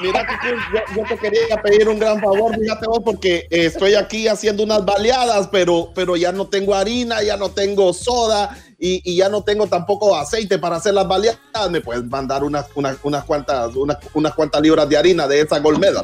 [0.00, 4.28] Mira, yo, yo te quería pedir un gran favor, fíjate vos, porque eh, estoy aquí
[4.28, 9.28] haciendo unas baleadas, pero, pero ya no tengo harina, ya no tengo soda y, ya
[9.28, 11.70] no tengo tampoco aceite para hacer las baleadas.
[11.70, 15.58] ¿Me puedes mandar unas, unas, unas cuantas, unas, unas cuantas libras de harina de esa
[15.58, 16.02] golmeda?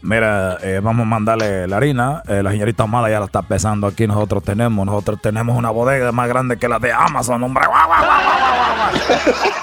[0.00, 2.22] Mira, eh, vamos a mandarle la harina.
[2.28, 4.06] Eh, la señorita Amada ya la está pesando aquí.
[4.06, 7.64] Nosotros tenemos, nosotros tenemos una bodega más grande que la de Amazon, hombre.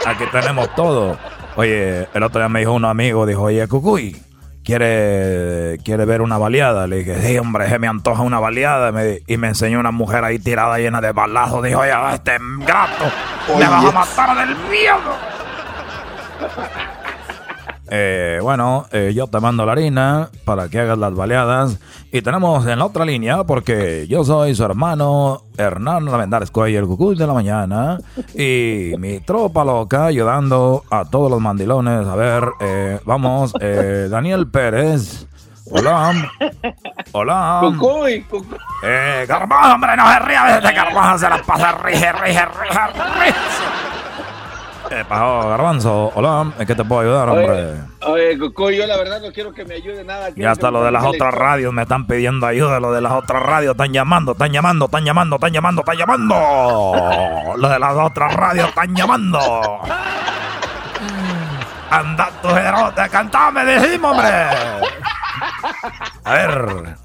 [0.05, 1.17] Aquí tenemos todo.
[1.55, 4.21] Oye, el otro día me dijo un amigo, dijo, oye, Cucuy,
[4.63, 6.85] ¿quiere, quiere ver una baleada?
[6.87, 8.91] Le dije, sí, hombre, se me antoja una baleada.
[8.91, 11.63] Me- y me enseñó una mujer ahí tirada llena de balazos.
[11.63, 13.05] Dijo, oye, este gato,
[13.57, 15.15] me vas a matar del miedo.
[17.89, 21.79] Eh, bueno, eh, yo te mando la harina para que hagas las baleadas.
[22.11, 26.87] Y tenemos en la otra línea, porque yo soy su hermano Hernán Armendáriz Cuello, el
[26.87, 27.99] cucuy de la mañana.
[28.33, 32.07] Y mi tropa loca ayudando a todos los mandilones.
[32.07, 35.27] A ver, eh, vamos, eh, Daniel Pérez.
[35.71, 36.31] Hola.
[37.11, 37.59] Hola.
[37.61, 38.57] Cucuy, cucuy.
[38.83, 40.57] Eh, Garbanzo, hombre, no se ría.
[40.57, 42.87] Este Garbanzo se la pasa rige, rige, rige,
[43.19, 43.94] rige.
[44.91, 46.11] Eh, pasó, Garbanzo.
[46.15, 47.75] Hola, ¿en qué te puedo ayudar, hombre?
[48.05, 50.31] Oye, Cucuy, yo la verdad no quiero que me ayude nada.
[50.31, 52.79] que hasta lo de las otras radios me están pidiendo ayuda.
[52.79, 56.35] Lo de las otras radios están llamando, están llamando, están llamando, están llamando, están llamando.
[57.57, 59.39] Lo de las otras radios están llamando.
[61.89, 64.29] Anda tu jerote, cantame, decimos, hombre.
[66.23, 66.95] A ver.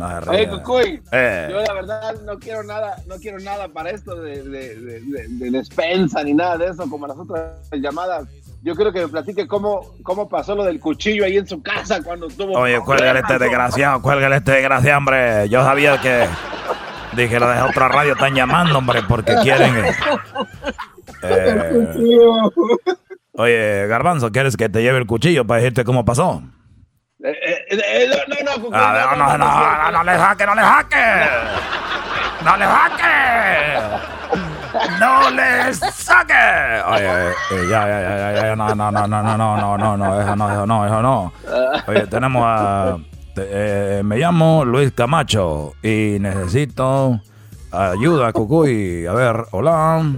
[0.00, 0.30] No.
[0.32, 1.48] Oye, Cucuy, Eh.
[1.50, 5.28] yo la verdad no quiero nada, no quiero nada para esto de, de, de, de-
[5.28, 8.26] de despensa ni nada de eso, como las otras llamadas.
[8.62, 12.02] Yo quiero que me platique cómo, cómo pasó lo del cuchillo ahí en su casa
[12.02, 12.58] cuando estuvo.
[12.58, 15.48] Oye, cuélgale este desgraciado, cuélgale este desgraciado, hombre.
[15.48, 16.26] Yo sabía que.
[17.16, 19.74] Dije, lo de otra radio están llamando, hombre, porque quieren.
[19.78, 19.94] eh,
[21.22, 21.88] eh,
[23.32, 26.42] oye, Garbanzo, ¿quieres que te lleve el cuchillo para decirte cómo pasó?
[27.72, 30.96] Eh, eh, eh, no, no, no, no, no, no, no le jaque, no le jaque.
[32.44, 34.10] No le jaque.
[34.98, 36.82] No le saque.
[36.88, 39.78] Oye, eh, eh, ya, ya, ya, ya, ya, no, no, no, no, no, no, no,
[39.78, 41.32] no, no, eso no, eso no, eso no.
[41.86, 42.96] Oye, tenemos a,
[43.36, 47.20] eh, me llamo Luis Camacho y necesito
[47.70, 49.06] ayuda, Cucuy.
[49.06, 50.10] A ver, hola.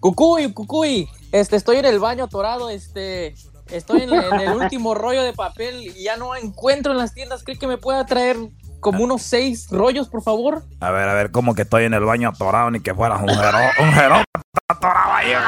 [0.00, 3.36] Cucuy, Cucuy, este, estoy en el baño atorado, este,
[3.70, 7.42] estoy en, en el último rollo de papel y ya no encuentro en las tiendas.
[7.44, 8.36] ¿Cree que me pueda traer
[8.80, 10.62] como unos seis rollos, por favor?
[10.80, 13.28] A ver, a ver, como que estoy en el baño atorado, ni que fueras un
[13.30, 14.22] jero, un jero
[14.68, 15.32] atorado ahí.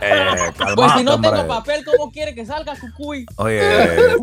[0.00, 1.30] Eh, calmate, Pues si no hombre.
[1.30, 3.24] tengo papel, ¿cómo quiere que salga, Cucuy?
[3.36, 3.60] Oye,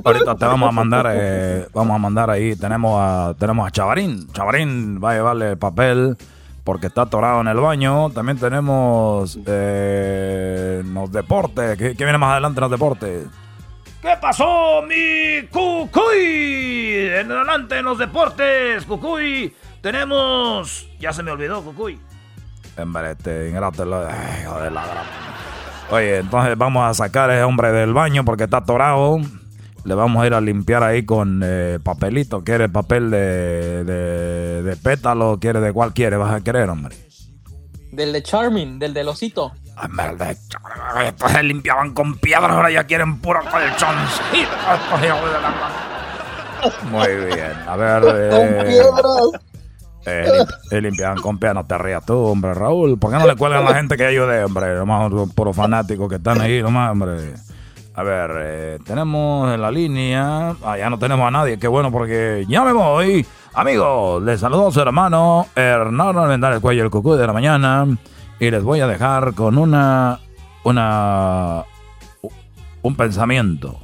[0.04, 4.32] ahorita te vamos a mandar, eh, vamos a mandar ahí, tenemos a, tenemos a Chavarín.
[4.32, 6.18] Chavarín va a llevarle papel
[6.64, 8.10] porque está atorado en el baño.
[8.12, 11.78] También tenemos eh, los deportes.
[11.78, 13.26] ¿Qué, qué viene más adelante en los deportes?
[14.02, 17.08] ¿Qué pasó, mi Cucuy?
[17.14, 19.54] En adelante en los deportes, Cucuy.
[19.82, 20.88] Tenemos.
[21.00, 22.00] Ya se me olvidó, Cucuy.
[22.78, 25.32] Hombre, este, ingrato, ay, la gran-
[25.92, 29.18] Oye, entonces vamos a sacar a ese hombre del baño porque está atorado.
[29.84, 32.44] Le vamos a ir a limpiar ahí con eh, papelito.
[32.44, 35.40] ¿Quiere papel de, de, de pétalo?
[35.40, 36.18] ¿Quiere de cuál quiere?
[36.18, 36.96] ¿Vas a querer, hombre?
[37.92, 39.52] Del de Charming, del del osito.
[39.84, 40.36] Hombre,
[41.08, 44.52] Estos se limpiaban con piedras, ahora ya quieren puro colchoncito.
[45.02, 45.12] de
[46.92, 48.04] Muy bien, a ver.
[48.06, 48.82] eh,
[50.06, 53.00] eh, lim- eh, limpiaban con piedras, no te rías tú, hombre, Raúl.
[53.00, 54.76] ¿Por qué no le cuelgan a la gente que ayude, hombre?
[54.76, 57.34] Nomás son puros fanáticos que están ahí, nomás, hombre.
[58.02, 60.56] A ver, eh, tenemos en la línea.
[60.64, 63.24] Ah, ya no tenemos a nadie, qué bueno, porque ya me voy.
[63.54, 67.86] Amigos, les saludo a su hermano Hernán Almendares Cuello, el cucú de la mañana.
[68.40, 70.20] Y les voy a dejar con una.
[70.64, 71.64] Una.
[72.82, 73.78] Un pensamiento.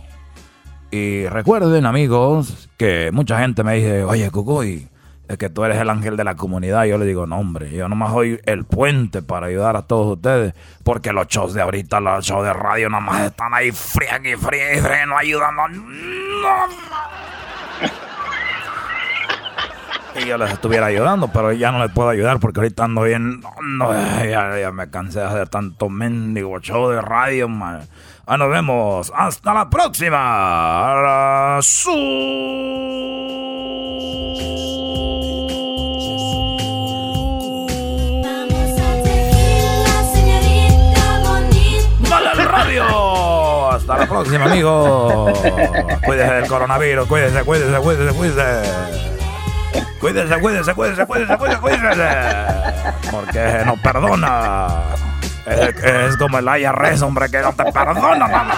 [0.89, 4.87] Y recuerden, amigos, que mucha gente me dice, oye, Cucuy,
[5.27, 6.85] es que tú eres el ángel de la comunidad.
[6.85, 10.53] Yo le digo, no, hombre, yo nomás soy el puente para ayudar a todos ustedes.
[10.83, 14.77] Porque los shows de ahorita, los shows de radio, nomás están ahí frían y frían
[14.77, 15.67] y frían, no ayudando.
[15.67, 16.67] No.
[20.19, 23.39] Y yo les estuviera ayudando, pero ya no les puedo ayudar porque ahorita ando bien.
[23.61, 27.81] No, ya, me cansé de hacer tanto mendigo show de radio, man.
[28.25, 29.13] Ah, nos vemos.
[29.15, 31.59] Hasta la próxima.
[31.61, 34.56] ¡Vale
[43.87, 45.39] Hasta la próxima, amigos.
[46.05, 47.07] Cuídese del coronavirus.
[47.07, 48.61] Cuídese, cuídese, cuídese, cuídese.
[50.01, 52.07] Cuídese, cuídese, cuídese, cuídese, cuídese, cuídese.
[53.09, 54.67] Porque no perdona.
[55.45, 58.55] Es, como el IRS, hombre, que no te perdona, mamá.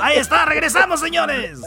[0.00, 1.60] Ahí está, regresamos, señores.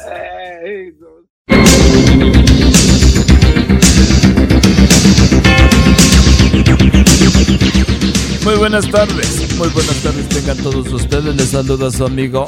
[8.43, 11.35] Muy buenas tardes, muy buenas tardes tengan todos ustedes.
[11.35, 12.45] Les saluda su amigo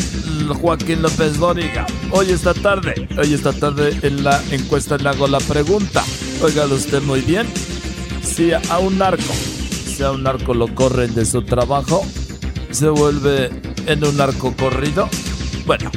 [0.60, 1.86] Joaquín López Dóriga.
[2.10, 6.04] Hoy esta tarde, hoy esta tarde en la encuesta le hago la pregunta.
[6.41, 7.48] Óigalo usted muy bien.
[8.24, 9.34] Si a un narco,
[9.86, 12.04] si a un narco lo corren de su trabajo,
[12.72, 13.52] se vuelve
[13.86, 15.08] en un narco corrido.
[15.68, 15.91] Bueno,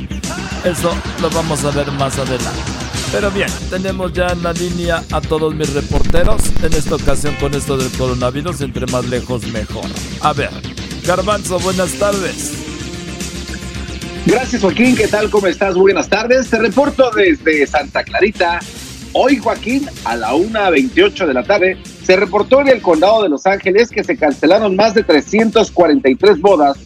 [0.64, 2.75] eso lo vamos a ver más adelante.
[3.16, 6.42] Pero bien, tenemos ya en la línea a todos mis reporteros.
[6.62, 9.86] En esta ocasión con esto del coronavirus, entre más lejos mejor.
[10.20, 10.50] A ver,
[11.02, 12.52] Garbanzo, buenas tardes.
[14.26, 15.30] Gracias Joaquín, ¿qué tal?
[15.30, 15.76] ¿Cómo estás?
[15.76, 16.50] Buenas tardes.
[16.50, 18.60] Te reporto desde Santa Clarita.
[19.14, 23.46] Hoy Joaquín, a la 1.28 de la tarde, se reportó en el condado de Los
[23.46, 26.76] Ángeles que se cancelaron más de 343 bodas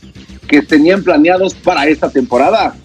[0.47, 2.77] que tenían planeados para esta temporada.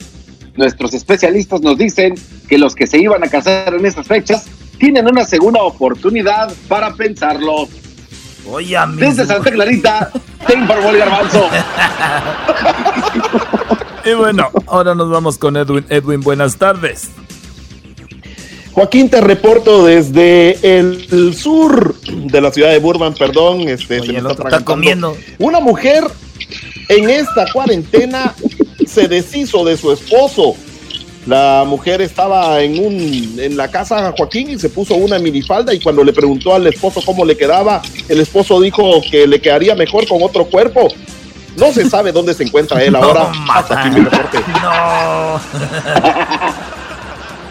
[0.55, 2.15] Nuestros especialistas nos dicen
[2.47, 4.45] que los que se iban a casar en esas fechas
[4.77, 7.67] tienen una segunda oportunidad para pensarlo.
[8.47, 10.11] Oye, Desde Santa Clarita,
[10.45, 11.49] te informó el garbanzo.
[14.05, 15.83] Y bueno, ahora nos vamos con Edwin.
[15.89, 17.09] Edwin, buenas tardes.
[18.73, 23.61] Joaquín, te reporto desde el, sur de la ciudad de Burbank, perdón.
[23.61, 24.65] Este, se me está, atragantando.
[24.65, 25.17] comiendo.
[25.39, 26.03] Una mujer
[26.89, 28.35] en esta cuarentena
[28.85, 30.55] se deshizo de su esposo.
[31.26, 35.80] La mujer estaba en un en la casa Joaquín y se puso una minifalda y
[35.80, 40.07] cuando le preguntó al esposo cómo le quedaba, el esposo dijo que le quedaría mejor
[40.07, 40.88] con otro cuerpo.
[41.57, 43.32] No se sabe dónde se encuentra él ahora.
[43.49, 44.38] Hasta aquí mi reporte.
[44.61, 45.39] No.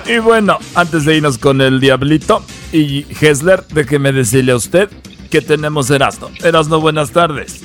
[0.06, 4.90] Y bueno, antes de irnos con el Diablito y Hessler, déjeme decirle a usted
[5.30, 6.30] que tenemos Erasno.
[6.42, 7.62] Erasno, buenas tardes.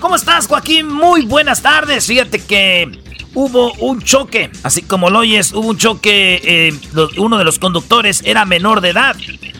[0.00, 0.88] ¿Cómo estás, Joaquín?
[0.88, 2.06] Muy buenas tardes.
[2.06, 2.90] Fíjate que
[3.34, 6.40] hubo un choque, así como lo oyes, hubo un choque.
[6.44, 6.72] eh,
[7.16, 9.16] uno de los conductores era menor de edad.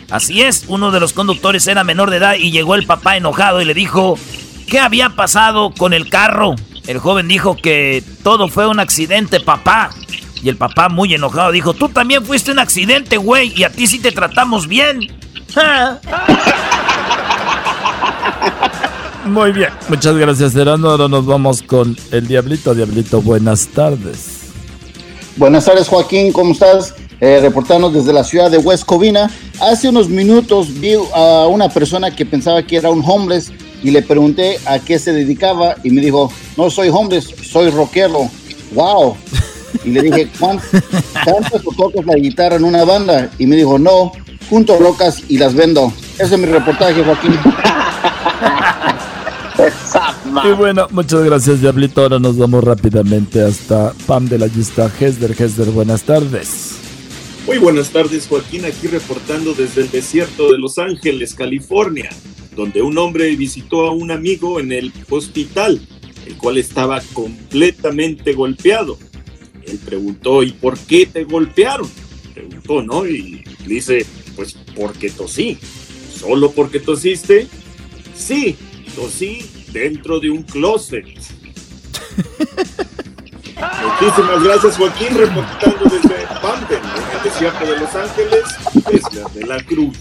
[0.09, 3.61] Así es, uno de los conductores era menor de edad y llegó el papá enojado
[3.61, 4.17] y le dijo,
[4.67, 6.55] ¿qué había pasado con el carro?
[6.87, 9.91] El joven dijo que todo fue un accidente, papá.
[10.43, 13.85] Y el papá, muy enojado, dijo, tú también fuiste un accidente, güey, y a ti
[13.85, 14.99] sí te tratamos bien.
[19.25, 20.89] Muy bien, muchas gracias Erasno.
[20.89, 22.73] Ahora nos vamos con el Diablito.
[22.73, 24.39] Diablito, buenas tardes.
[25.37, 26.93] Buenas tardes, Joaquín, ¿cómo estás?
[27.19, 29.29] Eh, reportando desde la ciudad de West Covina.
[29.59, 33.51] Hace unos minutos vi a una persona que pensaba que era un homeless
[33.83, 38.27] y le pregunté a qué se dedicaba y me dijo, no soy homeless, soy rockero.
[38.73, 39.15] ¡Wow!
[39.85, 40.59] Y le dije, ¿cuán-
[41.23, 43.29] ¿cantas o tocas la guitarra en una banda?
[43.37, 44.11] Y me dijo, no,
[44.49, 45.93] junto rocas y las vendo.
[46.17, 47.39] Ese es mi reportaje, Joaquín.
[50.43, 52.01] Y bueno, muchas gracias Diablito.
[52.01, 55.35] Ahora nos vamos rápidamente hasta Pam de la lista Hesder.
[55.37, 56.75] Hesder, buenas tardes.
[57.45, 62.09] Muy buenas tardes, Joaquín, aquí reportando desde el desierto de Los Ángeles, California,
[62.55, 65.81] donde un hombre visitó a un amigo en el hospital,
[66.27, 68.97] el cual estaba completamente golpeado.
[69.65, 71.89] Él preguntó, ¿y por qué te golpearon?
[72.33, 73.07] Preguntó, ¿no?
[73.07, 74.05] Y dice,
[74.35, 75.57] pues porque tosí.
[76.15, 77.47] ¿Solo porque tosiste?
[78.15, 78.55] Sí,
[78.95, 81.05] tosí dentro de un closet.
[83.99, 88.43] Muchísimas gracias, Joaquín, reportando desde Pampen, en el desierto de Los Ángeles,
[88.91, 89.97] desde de la Cruz.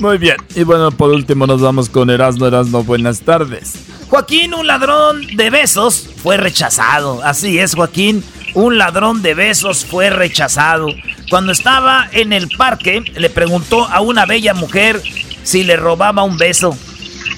[0.00, 2.46] Muy bien, y bueno, por último nos vamos con Erasno.
[2.46, 3.74] Erasno, buenas tardes.
[4.08, 7.22] Joaquín, un ladrón de besos, fue rechazado.
[7.22, 8.24] Así es, Joaquín.
[8.54, 10.88] Un ladrón de besos fue rechazado.
[11.30, 15.00] Cuando estaba en el parque, le preguntó a una bella mujer
[15.44, 16.76] si le robaba un beso.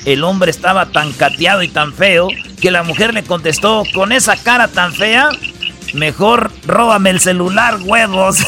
[0.05, 2.29] El hombre estaba tan cateado y tan feo
[2.61, 5.31] que la mujer le contestó con esa cara tan fea,
[5.95, 8.39] mejor róbame el celular, huevos.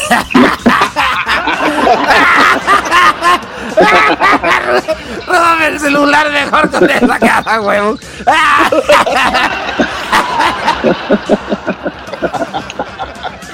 [5.27, 7.99] róbame el celular mejor con esa cara, huevos.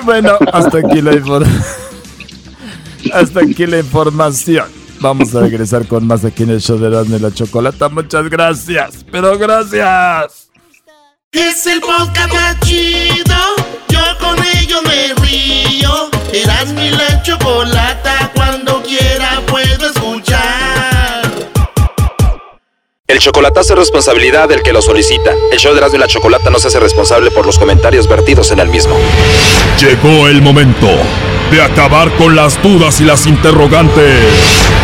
[0.03, 1.63] Bueno, hasta aquí la información.
[3.13, 4.82] Hasta aquí la información.
[5.03, 7.89] Vamos a regresar con más aquí en el show de Erasmo y la Chocolata.
[7.89, 10.47] Muchas gracias, pero gracias.
[11.29, 13.35] Es el podcast más chido.
[13.89, 16.09] Yo con ello me río.
[16.31, 18.31] Eras mi la chocolata.
[18.33, 21.29] Cuando quiera puedo escuchar.
[23.05, 25.33] El chocolatazo es responsabilidad del que lo solicita.
[25.51, 28.51] El show de Erasmo y la Chocolata no se hace responsable por los comentarios vertidos
[28.51, 28.95] en el mismo.
[29.81, 30.87] Llegó el momento
[31.51, 34.82] de acabar con las dudas y las interrogantes.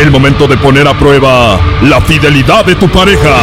[0.00, 3.36] El momento de poner a prueba la fidelidad de tu pareja.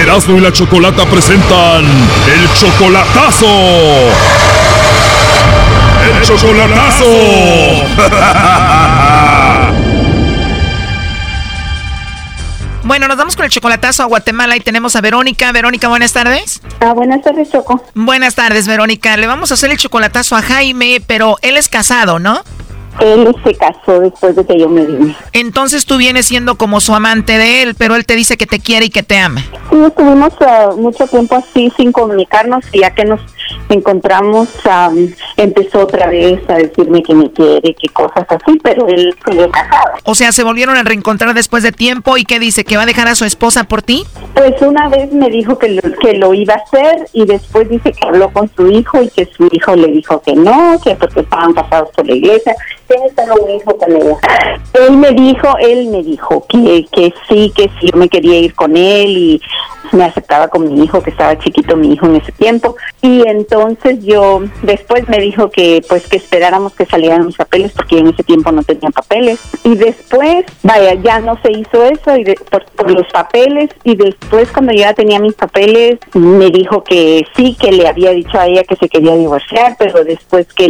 [0.00, 3.46] Erasmo y la Chocolata presentan el chocolatazo.
[6.04, 7.04] ¡El chocolatazo!
[12.84, 15.52] Bueno, nos vamos con el chocolatazo a Guatemala y tenemos a Verónica.
[15.52, 16.62] Verónica, buenas tardes.
[16.80, 17.84] Ah, buenas tardes, Choco.
[17.94, 19.14] Buenas tardes, Verónica.
[19.18, 22.42] Le vamos a hacer el chocolatazo a Jaime, pero él es casado, ¿no?
[23.00, 25.16] Él se casó después de que yo me vine.
[25.32, 28.58] Entonces tú vienes siendo como su amante de él, pero él te dice que te
[28.58, 29.42] quiere y que te ama.
[29.70, 33.20] Sí, estuvimos uh, mucho tiempo así sin comunicarnos y ya que nos
[33.68, 39.14] encontramos um, empezó otra vez a decirme que me quiere, que cosas así, pero él
[39.26, 39.94] sigue casado.
[40.04, 42.86] O sea, se volvieron a reencontrar después de tiempo y qué dice, que va a
[42.86, 44.04] dejar a su esposa por ti?
[44.34, 47.92] Pues una vez me dijo que lo, que lo iba a hacer y después dice
[47.92, 51.20] que habló con su hijo y que su hijo le dijo que no, que porque
[51.20, 52.54] estaban casados por la iglesia
[52.88, 54.16] tiene solo un hijo con ella.
[54.72, 58.54] Él me dijo, él me dijo que, que sí, que sí, yo me quería ir
[58.54, 59.42] con él y
[59.92, 62.76] me aceptaba con mi hijo, que estaba chiquito mi hijo en ese tiempo.
[63.02, 67.98] Y entonces yo, después me dijo que pues que esperáramos que salieran mis papeles, porque
[67.98, 69.38] en ese tiempo no tenía papeles.
[69.64, 73.70] Y después, vaya, ya no se hizo eso y por, por, los papeles.
[73.84, 78.38] Y después cuando ya tenía mis papeles, me dijo que sí, que le había dicho
[78.38, 80.68] a ella que se quería divorciar, pero después que,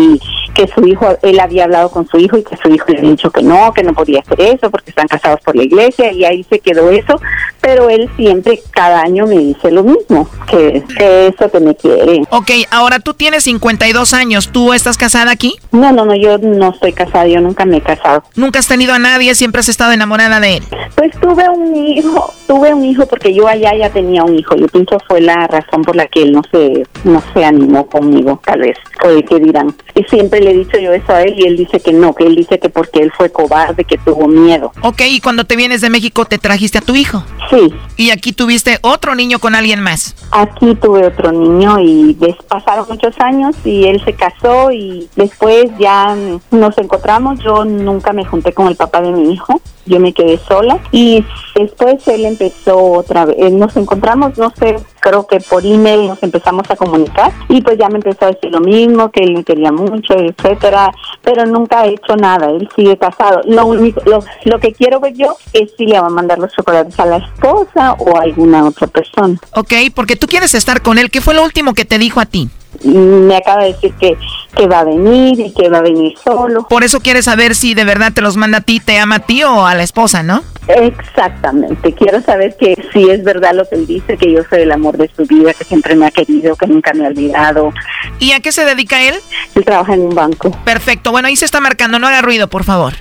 [0.54, 3.10] que su hijo, él había hablado con su hijo y que su hijo le había
[3.10, 6.24] dicho que no, que no podía hacer eso porque están casados por la iglesia y
[6.24, 7.20] ahí se quedó eso.
[7.60, 10.82] Pero él siempre, cada año me dice lo mismo, que
[11.26, 12.22] eso que me quiere.
[12.30, 15.56] Ok, ahora tú tienes 52 años, ¿tú estás casada aquí?
[15.72, 18.22] No, no, no, yo no estoy casada, yo nunca me he casado.
[18.34, 20.64] ¿Nunca has tenido a nadie, siempre has estado enamorada de él?
[20.94, 24.66] Pues tuve un hijo, tuve un hijo porque yo allá ya tenía un hijo, yo
[24.68, 28.60] pienso fue la razón por la que él no se, no se animó conmigo, tal
[28.60, 29.74] vez, o el que dirán.
[29.94, 32.24] Y siempre le he dicho yo eso a él y él dice que no, que
[32.24, 34.72] él dice que porque él fue cobarde, que tuvo miedo.
[34.82, 37.24] Ok, y cuando te vienes de México, ¿te trajiste a tu hijo?
[37.50, 37.72] Sí.
[37.96, 40.14] ¿Y aquí tuviste otro niño con alguien más?
[40.30, 42.16] Aquí tuve otro niño y
[42.48, 46.16] pasaron muchos años y él se casó y después ya
[46.50, 47.38] nos encontramos.
[47.40, 51.24] Yo nunca me junté con el papá de mi hijo, yo me quedé sola y
[51.54, 56.22] después él empezó otra vez, eh, nos encontramos, no sé, creo que por email nos
[56.22, 59.44] empezamos a comunicar y pues ya me empezó a decir lo mismo, que él me
[59.44, 63.40] quería mucho, etcétera, pero nunca ha hecho nada, él sigue casado.
[63.44, 66.52] Lo único, lo, lo que quiero ver yo es si le va a mandar los
[66.52, 69.38] chocolates a la esposa o a alguna otra persona.
[69.54, 72.26] Ok, porque tú quieres estar con él, ¿qué fue lo último que te dijo a
[72.26, 72.48] ti?
[72.84, 74.16] me acaba de decir que,
[74.56, 76.66] que va a venir y que va a venir solo.
[76.68, 79.18] Por eso quieres saber si de verdad te los manda a ti, te ama a
[79.20, 80.42] ti o a la esposa, ¿no?
[80.68, 81.94] Exactamente.
[81.94, 84.96] Quiero saber que si es verdad lo que él dice, que yo soy el amor
[84.96, 87.72] de su vida, que siempre me ha querido, que nunca me ha olvidado.
[88.18, 89.14] ¿Y a qué se dedica él?
[89.54, 90.50] Él trabaja en un banco.
[90.64, 91.10] Perfecto.
[91.10, 91.98] Bueno, ahí se está marcando.
[91.98, 92.94] No haga ruido, por favor.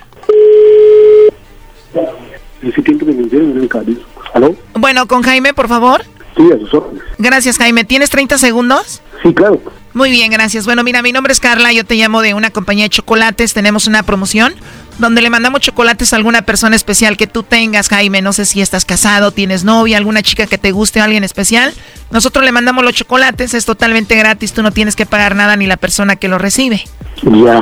[4.33, 4.55] ¿Aló?
[4.73, 6.03] Bueno, con Jaime, por favor.
[6.35, 7.03] Sí, a sus órdenes.
[7.17, 7.83] Gracias, Jaime.
[7.83, 9.01] ¿Tienes 30 segundos?
[9.23, 9.59] Sí, claro.
[9.97, 10.65] Muy bien, gracias.
[10.65, 13.87] Bueno, mira, mi nombre es Carla, yo te llamo de una compañía de chocolates, tenemos
[13.87, 14.53] una promoción
[14.99, 18.21] donde le mandamos chocolates a alguna persona especial que tú tengas, Jaime.
[18.21, 21.73] No sé si estás casado, tienes novia, alguna chica que te guste, alguien especial.
[22.11, 25.65] Nosotros le mandamos los chocolates, es totalmente gratis, tú no tienes que pagar nada ni
[25.65, 26.83] la persona que lo recibe.
[27.23, 27.59] Ya,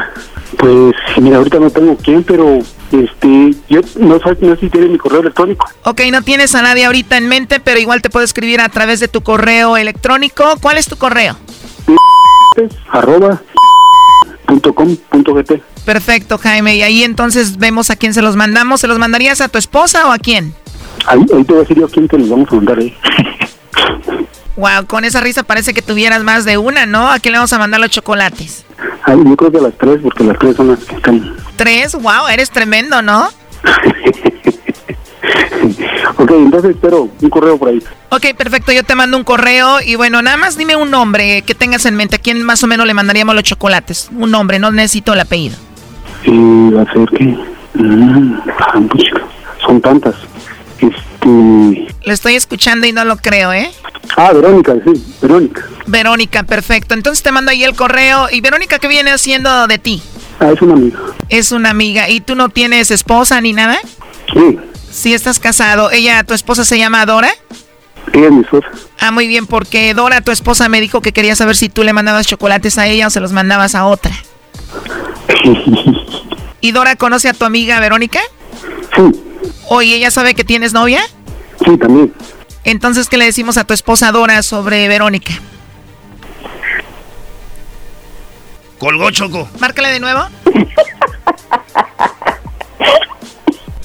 [0.57, 2.59] pues mira, ahorita no tengo quién, pero
[2.91, 5.69] este, yo no sé, no sé si tiene mi correo electrónico.
[5.85, 8.99] Ok, no tienes a nadie ahorita en mente, pero igual te puedo escribir a través
[8.99, 10.57] de tu correo electrónico.
[10.59, 11.37] ¿Cuál es tu correo?
[12.89, 13.41] Arroba
[14.45, 15.61] punto com punto gt.
[15.85, 16.75] Perfecto, Jaime.
[16.75, 18.81] Y ahí entonces vemos a quién se los mandamos.
[18.81, 20.53] ¿Se los mandarías a tu esposa o a quién?
[21.05, 22.95] Ahí, ahí te voy a decir yo a quién te los vamos a mandar ahí.
[24.55, 27.11] Wow, con esa risa parece que tuvieras más de una, ¿no?
[27.11, 28.65] ¿A quién le vamos a mandar los chocolates?
[29.03, 31.35] Ay, yo creo que a las tres, porque las tres son las que están.
[31.57, 31.93] ¿Tres?
[31.93, 33.29] Wow, eres tremendo, ¿no?
[36.17, 37.81] ok, entonces espero un correo por ahí.
[38.09, 41.55] Ok, perfecto, yo te mando un correo y bueno, nada más dime un nombre que
[41.55, 42.15] tengas en mente.
[42.15, 44.09] ¿A quién más o menos le mandaríamos los chocolates?
[44.15, 45.57] Un nombre, no necesito el apellido.
[46.23, 47.37] Y va a ser que...
[47.73, 48.37] Mm,
[49.65, 50.15] son tantas.
[50.79, 51.87] Este...
[52.05, 53.71] Lo estoy escuchando y no lo creo, ¿eh?
[54.15, 55.65] Ah, Verónica, sí, Verónica.
[55.87, 56.93] Verónica, perfecto.
[56.93, 58.27] Entonces te mando ahí el correo.
[58.31, 60.01] ¿Y Verónica qué viene haciendo de ti?
[60.39, 60.99] Ah, es una amiga.
[61.29, 62.09] Es una amiga.
[62.09, 63.77] ¿Y tú no tienes esposa ni nada?
[64.33, 64.59] Sí.
[64.91, 65.91] Sí, estás casado.
[65.91, 67.29] ¿Ella, tu esposa se llama Dora?
[68.13, 68.67] Ella es mi esposa.
[68.99, 71.93] Ah, muy bien, porque Dora, tu esposa, me dijo que quería saber si tú le
[71.93, 74.13] mandabas chocolates a ella o se los mandabas a otra.
[76.61, 78.19] ¿Y Dora conoce a tu amiga Verónica?
[78.95, 79.11] Sí.
[79.67, 81.01] Oye, ¿ella sabe que tienes novia?
[81.63, 82.13] Sí, también.
[82.63, 85.33] Entonces, ¿qué le decimos a tu esposa Dora sobre Verónica?
[88.79, 89.47] Colgó Choco.
[89.59, 90.21] Márcale de nuevo.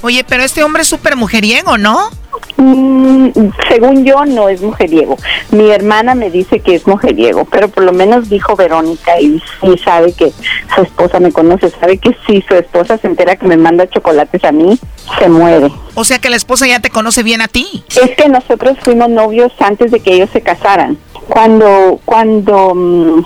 [0.02, 2.10] Oye, pero este hombre es súper mujeriego, ¿no?
[2.56, 3.30] Mm,
[3.68, 5.16] según yo, no es mujeriego.
[5.50, 9.42] Mi hermana me dice que es mujeriego, pero por lo menos dijo Verónica y,
[9.82, 10.32] sabe que
[10.74, 14.44] su esposa me conoce, sabe que si su esposa se entera que me manda chocolates
[14.44, 14.78] a mí,
[15.18, 15.70] se muere.
[15.94, 17.84] O sea que la esposa ya te conoce bien a ti.
[17.88, 20.98] Es que nosotros fuimos novios antes de que ellos se casaran.
[21.30, 23.24] Cuando, cuando, mm,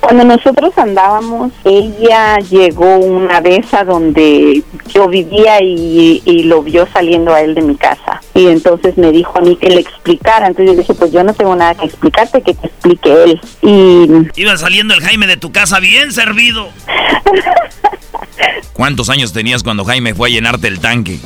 [0.00, 4.62] cuando nosotros andábamos, ella llegó una vez a donde
[4.92, 8.20] yo vivía y, y lo vio saliendo a él de mi casa.
[8.34, 10.46] Y entonces me dijo a mí que le explicara.
[10.46, 13.40] Entonces yo dije, pues yo no tengo nada que explicarte, que te explique él.
[13.62, 16.68] Y Iba saliendo el Jaime de tu casa bien servido.
[18.74, 21.18] ¿Cuántos años tenías cuando Jaime fue a llenarte el tanque?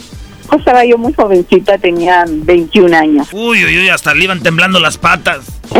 [0.48, 3.28] Pues estaba yo muy jovencita, tenía 21 años.
[3.32, 5.44] Uy, uy, uy, hasta le iban temblando las patas.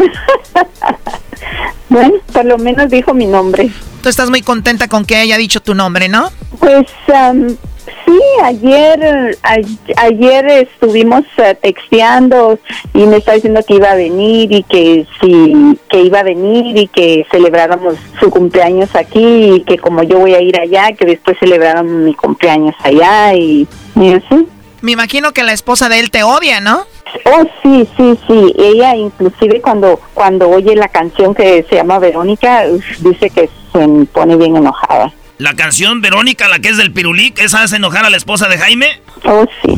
[1.89, 3.71] Bueno, por lo menos dijo mi nombre.
[4.03, 6.29] Tú estás muy contenta con que haya dicho tu nombre, ¿no?
[6.59, 7.57] Pues am,
[8.05, 12.59] sí, ayer a- ayer estuvimos eh, texteando
[12.93, 16.77] y me está diciendo que iba a venir y que sí, que iba a venir
[16.77, 21.05] y que celebráramos su cumpleaños aquí y que como yo voy a ir allá, que
[21.07, 23.67] después celebráramos mi cumpleaños allá y,
[23.97, 24.47] y así.
[24.81, 26.85] Me imagino que la esposa de él te odia, ¿no?
[27.27, 28.55] Oh, sí, sí, sí.
[28.59, 32.65] Ella inclusive cuando cuando oye la canción que se llama Verónica,
[33.01, 35.13] dice que se pone bien enojada.
[35.39, 38.49] La canción Verónica, la que es del Pirulí, que esa hace enojar a la esposa
[38.49, 39.01] de Jaime.
[39.25, 39.75] Oh, sí.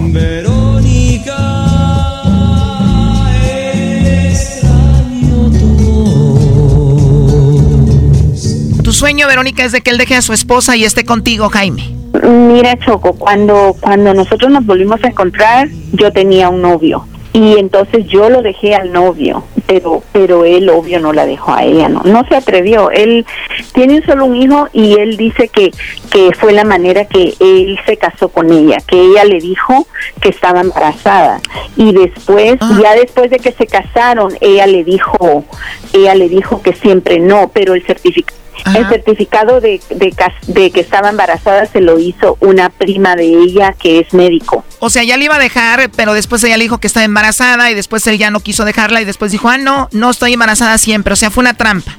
[8.83, 11.93] Tu sueño, Verónica, es de que él deje a su esposa y esté contigo, Jaime.
[12.23, 17.05] Mira, Choco, cuando, cuando nosotros nos volvimos a encontrar, yo tenía un novio.
[17.37, 21.65] Y entonces yo lo dejé al novio, pero pero él obvio no la dejó a
[21.65, 22.91] ella, no no se atrevió.
[22.91, 23.27] Él
[23.75, 25.71] tiene solo un hijo y él dice que
[26.11, 29.87] que fue la manera que él se casó con ella, que ella le dijo
[30.23, 31.43] que estaba embarazada.
[31.77, 35.45] Y después ya después de que se casaron, ella le dijo
[35.93, 41.11] ella le dijo que siempre no, pero el certificado el certificado de, de, que estaba
[41.11, 44.65] embarazada se lo hizo una prima de ella que es médico.
[44.79, 47.71] O sea, ya le iba a dejar, pero después ella le dijo que estaba embarazada
[47.71, 50.79] y después él ya no quiso dejarla y después dijo, ah, no, no estoy embarazada
[50.79, 51.13] siempre.
[51.13, 51.97] O sea, fue una trampa.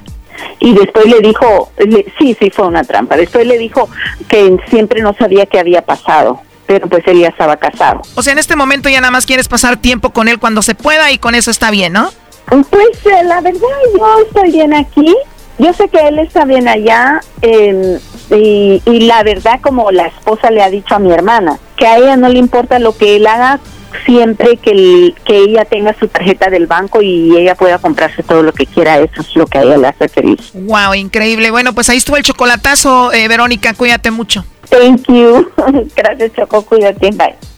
[0.60, 3.16] Y después le dijo, le- sí, sí, fue una trampa.
[3.16, 3.88] Después le dijo
[4.28, 8.02] que siempre no sabía qué había pasado, pero pues él ya estaba casado.
[8.14, 10.74] O sea, en este momento ya nada más quieres pasar tiempo con él cuando se
[10.74, 12.10] pueda y con eso está bien, ¿no?
[12.48, 13.60] Pues eh, la verdad
[13.96, 15.14] yo estoy bien aquí.
[15.58, 17.98] Yo sé que él está bien allá eh,
[18.30, 21.96] y, y la verdad como la esposa le ha dicho a mi hermana, que a
[21.98, 23.58] ella no le importa lo que él haga
[24.04, 28.42] siempre que, el- que ella tenga su tarjeta del banco y ella pueda comprarse todo
[28.42, 30.50] lo que quiera, eso es lo que a ella le hace feliz.
[30.54, 31.50] Wow, increíble.
[31.50, 34.44] Bueno, pues ahí estuvo el chocolatazo, eh, Verónica, cuídate mucho.
[34.68, 35.48] Thank you.
[35.96, 37.57] Gracias Choco, cuídate, bye.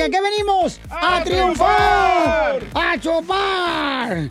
[0.00, 4.30] Porque aquí venimos a, triunfar, a chupar.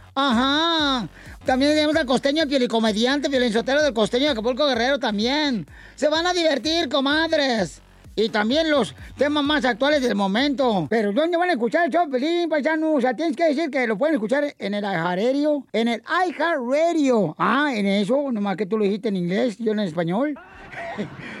[0.13, 1.07] Ajá.
[1.45, 5.65] También tenemos al costeño pielicomediante, violinsotero del costeño de Acapulco Guerrero también.
[5.95, 7.81] Se van a divertir, comadres.
[8.15, 10.85] Y también los temas más actuales del momento.
[10.89, 12.93] Pero ¿dónde van a escuchar el show, Pelín, paisano?
[12.93, 15.65] O sea, tienes que decir que lo pueden escuchar en el iHeartRadio.
[15.71, 17.35] En el iHeartRadio.
[17.37, 20.37] Ah, en eso, nomás que tú lo dijiste en inglés, yo en español.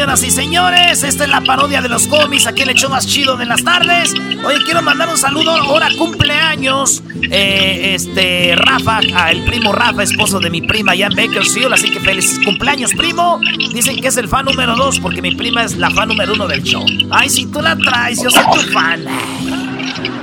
[0.00, 3.36] Señoras y señores, esta es la parodia de los cómics, aquí el hecho más chido
[3.36, 4.14] de las tardes.
[4.42, 10.48] Oye, quiero mandar un saludo, ahora cumpleaños, eh, este, Rafa, el primo Rafa, esposo de
[10.48, 13.40] mi prima en Bakersfield, así que feliz cumpleaños, primo.
[13.74, 16.48] Dicen que es el fan número dos, porque mi prima es la fan número uno
[16.48, 16.86] del show.
[17.10, 19.04] Ay, si tú la traes, yo soy tu fan.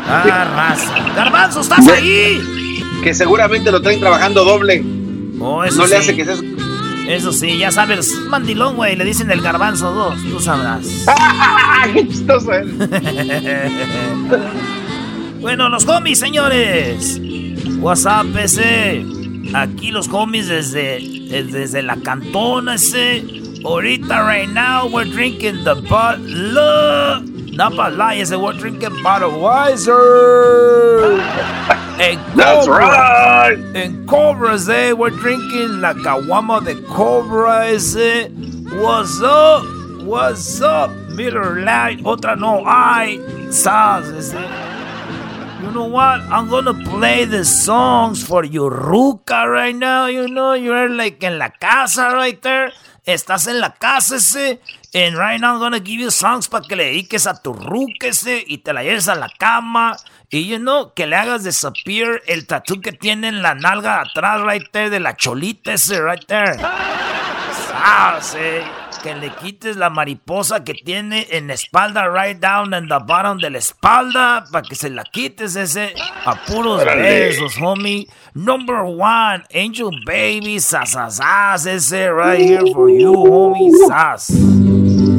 [0.07, 1.13] Ah, raza.
[1.15, 2.41] Garbanzo, ¿estás ahí?
[3.03, 4.83] Que seguramente lo traen trabajando doble.
[5.39, 5.95] Oh, eso no le sí.
[6.01, 6.39] hace que seas...
[7.07, 11.05] Eso sí, ya sabes, mandilón, güey, le dicen el garbanzo 2, tú sabrás.
[11.93, 12.67] ¡Qué chistoso es!
[15.39, 17.21] bueno, los homies, señores.
[17.79, 19.05] WhatsApp ese.
[19.53, 20.99] Aquí los homies desde,
[21.29, 23.23] desde la cantona ese.
[23.63, 25.75] Ahorita, right now, we're drinking the
[27.57, 29.97] Bud Not Bud Light, ese, we're drinking Budweiser.
[31.99, 38.29] En That's Cobra, En Cobras, eh, we're drinking la caguama de Cobra ese.
[38.79, 39.63] What's up?
[40.03, 40.91] What's up?
[41.15, 42.03] Miller Light.
[42.03, 43.17] Otra no hay.
[43.49, 44.33] Saz.
[45.63, 46.21] You know what?
[46.29, 50.05] I'm gonna play the songs for your ruca right now.
[50.05, 52.71] You know, you're like in la casa right there.
[53.07, 54.59] Estás en la casa ese.
[54.93, 58.07] And right now I'm gonna give you songs para que le dediques a tu ruca
[58.07, 59.97] ese y te la lleves a la cama.
[60.29, 64.41] Y you know, que le hagas disappear el tatú que tiene en la nalga atrás
[64.41, 66.57] right there de la cholita ese right there.
[67.79, 68.37] Ah, sí.
[69.07, 73.37] Que le quites la mariposa que tiene en la espalda, right down in the bottom
[73.37, 75.93] de la espalda, para que se la quites ese
[76.25, 78.09] a puros besos, homie.
[78.33, 85.16] Number one, Angel Baby, sasasas, ese right here for you, homie, sas.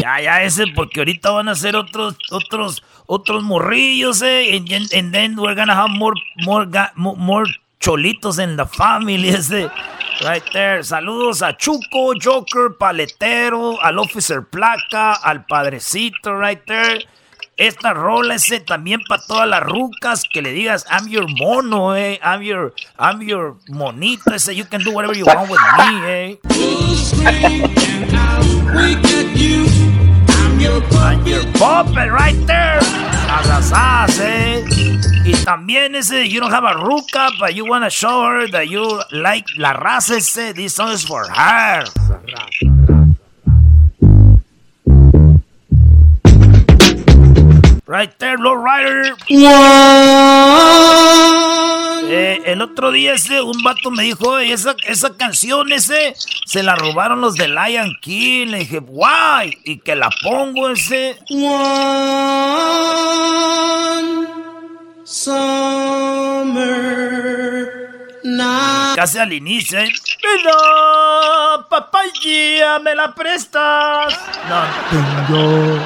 [0.00, 4.92] Ya, ya, ese, porque ahorita van a ser otros, otros, otros morrillos, eh, and, and-
[4.94, 6.14] and then we're gonna have more,
[7.80, 9.68] cholitos in the family, ese,
[10.22, 10.82] right there.
[10.82, 17.04] Saludos a Chuco, Joker, Paletero, al Officer Placa, al Padrecito, right there.
[17.56, 22.18] Esta rola ese también para todas las rucas que le digas I'm your mono, eh,
[22.22, 26.38] I'm your, I'm your monito, ese, you can do whatever you want with me, eh.
[30.60, 32.80] Your right there.
[34.20, 34.64] Eh.
[35.24, 39.00] Y también ese, you don't have a ruca, but you wanna show her that you
[39.10, 40.52] like la raza ese.
[40.52, 41.84] This song is for her.
[47.86, 49.16] Right there, low rider.
[52.12, 56.62] Eh, el otro día ese, un vato me dijo, "Oye, esa, esa canción ese, se
[56.62, 58.48] la robaron los de Lion King.
[58.48, 61.18] Le dije, guay, y que la pongo ese.
[68.96, 69.90] Casi al inicio, ¿eh?
[70.20, 74.18] Pero, papaya, ¿me la prestas?
[74.48, 75.78] No, tengo.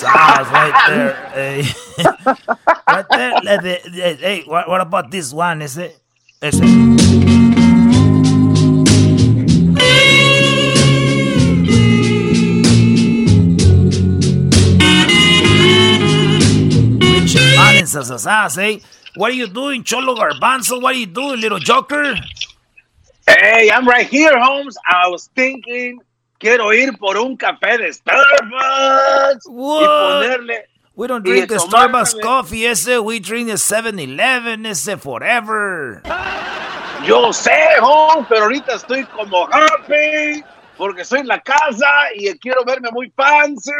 [0.00, 1.12] Sas, right there.
[1.36, 1.60] Hey.
[1.60, 2.34] Eh.
[2.88, 3.34] right there.
[3.36, 5.60] Eh, the- Hey, what, what about this one?
[5.60, 5.76] Is.
[17.12, 18.76] Richard Allen, sasasas, hey.
[18.76, 18.78] Eh?
[19.16, 20.80] What are you doing, Cholo Garbanzo?
[20.80, 22.14] What are you doing, little joker?
[23.28, 24.76] Hey, I'm right here, Holmes.
[24.90, 26.00] I was thinking,
[26.40, 29.86] quiero ir por un café de Starbucks y What?
[29.86, 30.66] ponerle.
[30.96, 32.98] We don't y drink the Starbucks coffee, ese.
[32.98, 36.02] We drink the 7-Eleven, ese, forever.
[37.06, 40.42] Yo sé, Holmes, pero ahorita estoy como happy
[40.76, 41.86] porque estoy en la casa
[42.16, 43.70] y quiero verme muy fancy.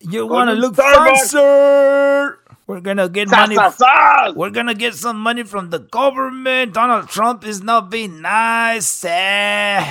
[0.00, 1.30] You un look Starbucks.
[1.32, 2.38] fancy?
[2.66, 3.56] We're gonna get Sas, money.
[3.56, 4.34] sas, sas.
[4.34, 6.72] We're gonna get some money from the government.
[6.74, 9.04] Donald Trump is not being nice.
[9.04, 9.84] eh.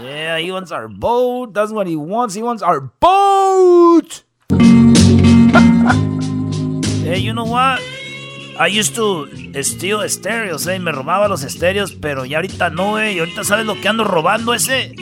[0.00, 1.52] Yeah, he wants our boat.
[1.52, 2.34] That's what he wants.
[2.34, 4.24] He wants our boat.
[7.04, 7.80] hey, you know what?
[8.58, 9.28] I used to
[9.62, 10.78] steal estéreos, eh.
[10.78, 13.12] Me robaba los estéreos, pero ya ahorita no, eh.
[13.12, 14.94] Y ahorita sabes lo que ando robando ese.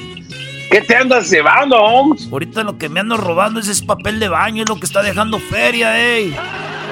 [0.71, 2.29] ¿Qué te andas llevando, Holmes?
[2.31, 5.03] Ahorita lo que me ando robando ese es papel de baño, es lo que está
[5.03, 6.37] dejando feria, ey.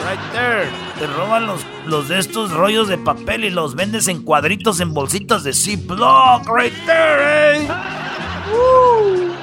[0.09, 0.69] Right there.
[0.99, 4.95] Te roban los, los de estos rollos de papel y los vendes en cuadritos en
[4.95, 6.47] bolsitas de Ziploc.
[6.49, 7.67] Right there.
[8.53, 9.35] Woo.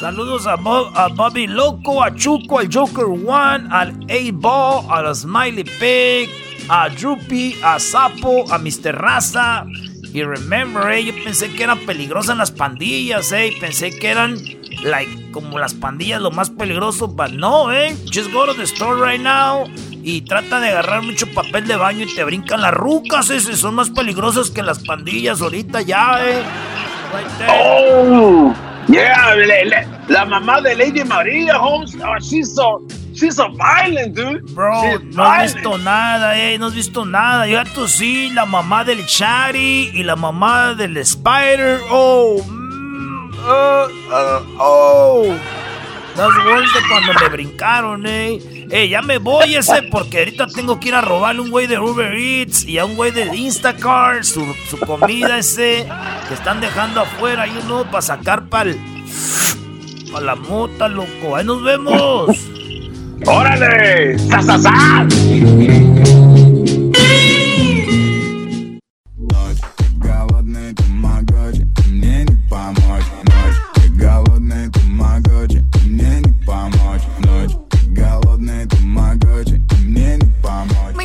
[0.00, 5.64] Saludos a, Bo- a Bobby Loco, a Chuco, al Joker One, al A-Ball, a Smiley
[5.64, 6.30] Pig,
[6.68, 8.94] a Droopy, a Sapo, a Mr.
[8.96, 9.66] Raza.
[10.14, 13.52] Y remember, eh, yo pensé que eran peligrosas las pandillas, eh.
[13.60, 14.36] Pensé que eran,
[14.82, 17.96] like, como las pandillas lo más peligroso, but no, eh.
[18.12, 19.64] Just go to the store right now
[20.02, 23.56] y trata de agarrar mucho papel de baño y te brincan las rucas, ese.
[23.56, 26.42] Son más peligrosas que las pandillas ahorita ya, eh.
[27.48, 28.54] Oh,
[28.88, 32.82] yeah, le- le- la mamá de Lady Maria, Holmes, oh, she's so,
[33.14, 34.42] she's so violent, dude.
[34.54, 35.54] Bro, She's no has violent.
[35.54, 37.46] visto nada, eh, no has visto nada.
[37.46, 41.80] Ya tú sí, la mamá del Shari y la mamá del Spider.
[41.90, 42.57] Oh, mm,
[43.46, 45.34] uh, uh, oh.
[46.16, 48.40] Las bolsas de cuando me brincaron, eh.
[48.70, 51.78] Eh, ya me voy ese porque ahorita tengo que ir a robarle un güey de
[51.78, 55.86] Uber Eats y a un güey de Instacart su, su comida ese
[56.28, 58.72] que están dejando afuera y uno para sacar para
[60.12, 61.36] pa la mota, loco.
[61.36, 62.36] Ahí nos vemos.
[63.26, 64.18] ¡Órale!
[64.18, 65.06] ¡Sa,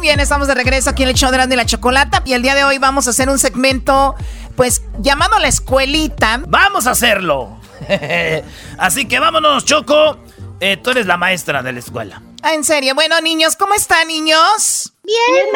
[0.04, 2.22] bien, estamos de regreso aquí en el show de la Chocolata.
[2.26, 4.16] Y el día de hoy vamos a hacer un segmento,
[4.58, 6.42] pues, llamado La Escuelita.
[6.46, 7.58] Vamos a hacerlo.
[8.78, 10.20] Así que vámonos, Choco.
[10.60, 12.22] Eh, tú eres la maestra de la escuela.
[12.42, 12.96] Ah, en serio.
[12.96, 14.94] Bueno, niños, ¿cómo están, niños?
[15.04, 15.48] Bien,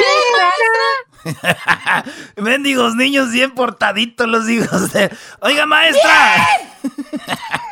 [1.25, 2.05] maestra.
[2.37, 5.11] Mendigos niños bien portaditos los hijos de...
[5.41, 6.47] Oiga, maestra.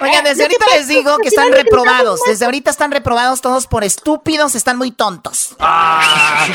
[0.00, 2.20] Oigan, desde ahorita les digo que están reprobados.
[2.26, 5.56] Desde ahorita están reprobados todos por estúpidos, están muy tontos.
[5.58, 6.46] Ah.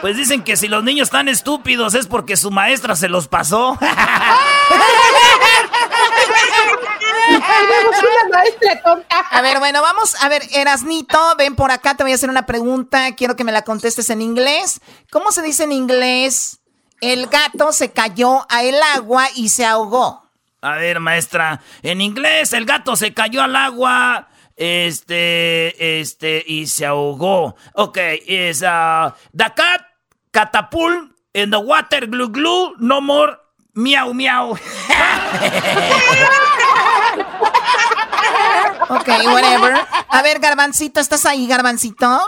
[0.00, 3.78] Pues dicen que si los niños están estúpidos es porque su maestra se los pasó.
[9.30, 12.46] A ver, bueno, vamos a ver, Erasnito, ven por acá, te voy a hacer una
[12.46, 14.80] pregunta, quiero que me la contestes en inglés.
[15.10, 16.60] ¿Cómo se dice en inglés?
[17.00, 20.25] El gato se cayó a el agua y se ahogó.
[20.66, 26.84] A ver, maestra, en inglés el gato se cayó al agua, este, este, y se
[26.84, 27.54] ahogó.
[27.74, 29.82] Ok, is uh, the cat
[30.32, 33.36] catapult in the water glue glue, no more
[33.74, 34.58] miau miau.
[38.88, 39.74] Ok, whatever.
[40.08, 42.20] A ver, Garbancito, ¿estás ahí, Garbancito?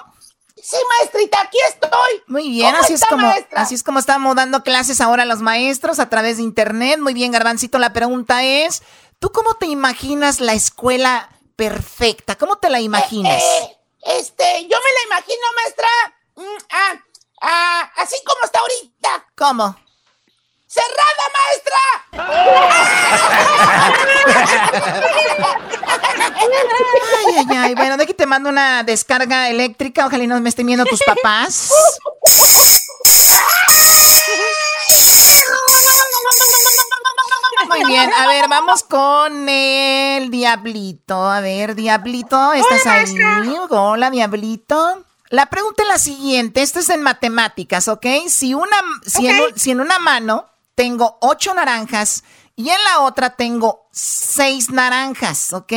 [0.68, 2.22] Sí, maestrita, aquí estoy.
[2.26, 3.62] Muy bien, ¿Cómo así es como maestra?
[3.62, 6.98] así es como estamos dando clases ahora a los maestros a través de internet.
[6.98, 8.82] Muy bien, Garbancito, la pregunta es,
[9.18, 12.36] ¿tú cómo te imaginas la escuela perfecta?
[12.36, 13.42] ¿Cómo te la imaginas?
[13.42, 13.78] Eh,
[14.18, 15.88] este, yo me la imagino, maestra.
[16.36, 17.04] mm, ah,
[17.40, 19.26] ah, así como está ahorita.
[19.38, 19.74] ¿Cómo?
[20.68, 21.24] ¡Cerrada,
[27.26, 27.74] Ay, ay, ay.
[27.74, 30.06] Bueno, de aquí te mando una descarga eléctrica.
[30.06, 31.70] Ojalá y no me estén viendo tus papás.
[37.68, 41.28] Muy bien, a ver, vamos con el Diablito.
[41.28, 43.14] A ver, Diablito, ¿estás ahí?
[43.70, 45.04] Hola, Diablito.
[45.30, 48.06] La pregunta es la siguiente, esto es en matemáticas, ¿ok?
[48.28, 50.46] Si, una, si, en, un- si en una mano
[50.78, 52.22] tengo ocho naranjas
[52.54, 55.72] y en la otra tengo seis naranjas, ¿ok?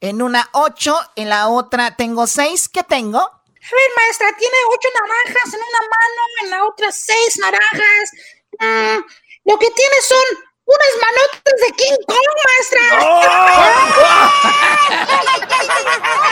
[0.00, 3.18] En una ocho, en la otra tengo seis, ¿qué tengo?
[3.18, 8.12] A ver, maestra, tiene ocho naranjas en una mano, en la otra seis naranjas.
[8.58, 9.00] Mm,
[9.44, 10.24] lo que tiene son
[10.64, 12.80] unas manotas de King Kong, maestra.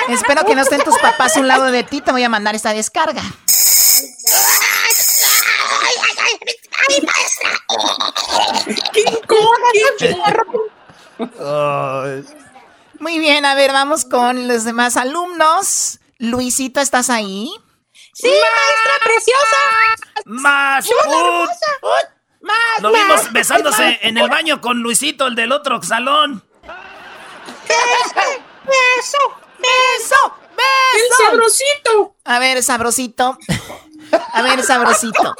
[0.08, 2.54] Espero que no estén tus papás a un lado de ti, te voy a mandar
[2.54, 3.22] esta descarga.
[5.80, 6.34] ¡Ay, ay, ay!
[6.88, 7.50] ¡Ay, maestra!
[8.92, 9.62] ¡King Kong,
[12.98, 16.00] Muy bien, a ver, vamos con los demás alumnos.
[16.18, 17.50] Luisito, ¿estás ahí?
[18.14, 19.56] Sí, maestra preciosa.
[20.24, 20.88] Más.
[22.40, 23.02] Más, Lo más.
[23.02, 26.44] vimos besándose en el baño con Luisito, el del otro salón.
[27.68, 28.20] Beso,
[28.64, 30.34] beso, beso.
[30.94, 32.16] El sabrosito.
[32.24, 33.38] A ver, sabrosito.
[34.32, 35.34] A ver, sabrosito.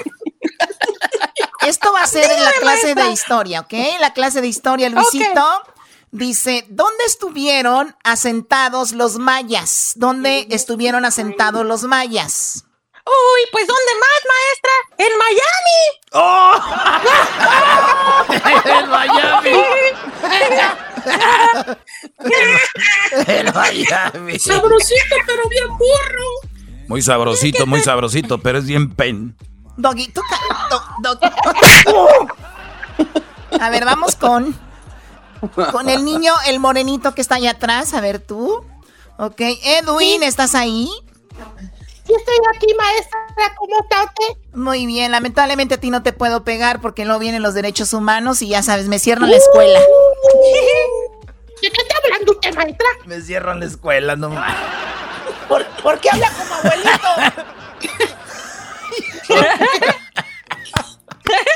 [1.66, 3.75] Esto va a ser en la clase de historia, ¿ok?
[4.01, 5.62] La clase de historia, Luisito.
[6.11, 9.93] Dice, ¿dónde estuvieron asentados los mayas?
[9.97, 12.64] ¿Dónde estuvieron asentados los mayas?
[13.05, 14.71] Uy, pues ¿dónde más, maestra?
[14.99, 15.81] ¡En Miami!
[16.12, 16.55] ¡Oh!
[23.27, 24.39] El Miami.
[24.39, 26.27] Sabrosito, pero bien burro.
[26.89, 29.36] Muy sabrosito, muy sabrosito, pero es bien pen.
[29.76, 30.20] Doggy, tú
[31.03, 31.20] do-
[33.61, 34.55] A ver, vamos con
[35.72, 37.95] con el niño, el morenito que está allá atrás.
[37.95, 38.64] A ver tú.
[39.18, 40.89] Ok, Edwin, ¿estás ahí?
[42.07, 43.18] Sí, estoy aquí, maestra.
[43.57, 44.41] ¿Cómo está usted?
[44.55, 48.43] Muy bien, lamentablemente a ti no te puedo pegar porque no vienen los derechos humanos
[48.43, 49.78] y ya sabes, me cierran la escuela.
[51.62, 52.86] ¿De qué está hablando usted, maestra?
[53.07, 54.55] Me cierran la escuela, no más.
[55.49, 57.09] ¿Por, por ¿Por qué habla como abuelito?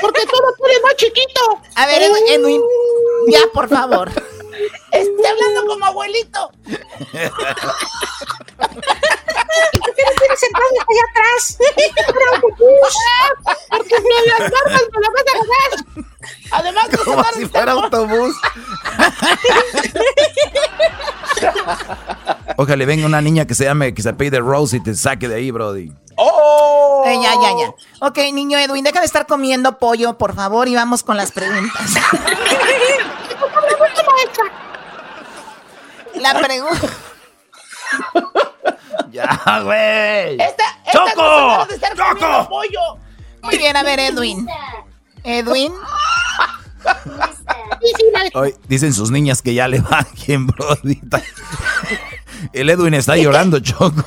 [0.01, 1.61] Porque todo tú eres más chiquito.
[1.75, 2.61] A ver, Edwin,
[3.27, 4.09] ya, por favor.
[4.91, 6.51] Estoy hablando como abuelito.
[6.51, 6.79] ¿Por
[9.95, 11.57] qué no tienes sentado allá atrás?
[13.69, 15.71] Porque me las barbas me las vas a ganar.
[16.51, 18.35] Además, de Como si fuera el- autobús.
[22.57, 25.35] Ojalá venga una niña que se llame, que se apellide Rose y te saque de
[25.35, 25.91] ahí, Brody.
[26.17, 27.03] ¡Oh!
[27.05, 27.73] Eh, ya, ya, ya.
[28.07, 31.93] Ok, niño Edwin, deja de estar comiendo pollo, por favor, y vamos con las preguntas.
[36.15, 36.87] La pregunta.
[39.11, 39.27] Ya,
[39.63, 40.41] güey.
[40.41, 41.65] Esta, esta ¡Choco!
[41.67, 42.79] de estar comiendo pollo.
[43.43, 44.47] Muy bien, a ver, Edwin.
[45.23, 45.71] Edwin.
[48.33, 51.01] Hoy dicen sus niñas que ya le va bien, Brody.
[52.53, 54.05] El Edwin está llorando, Choco.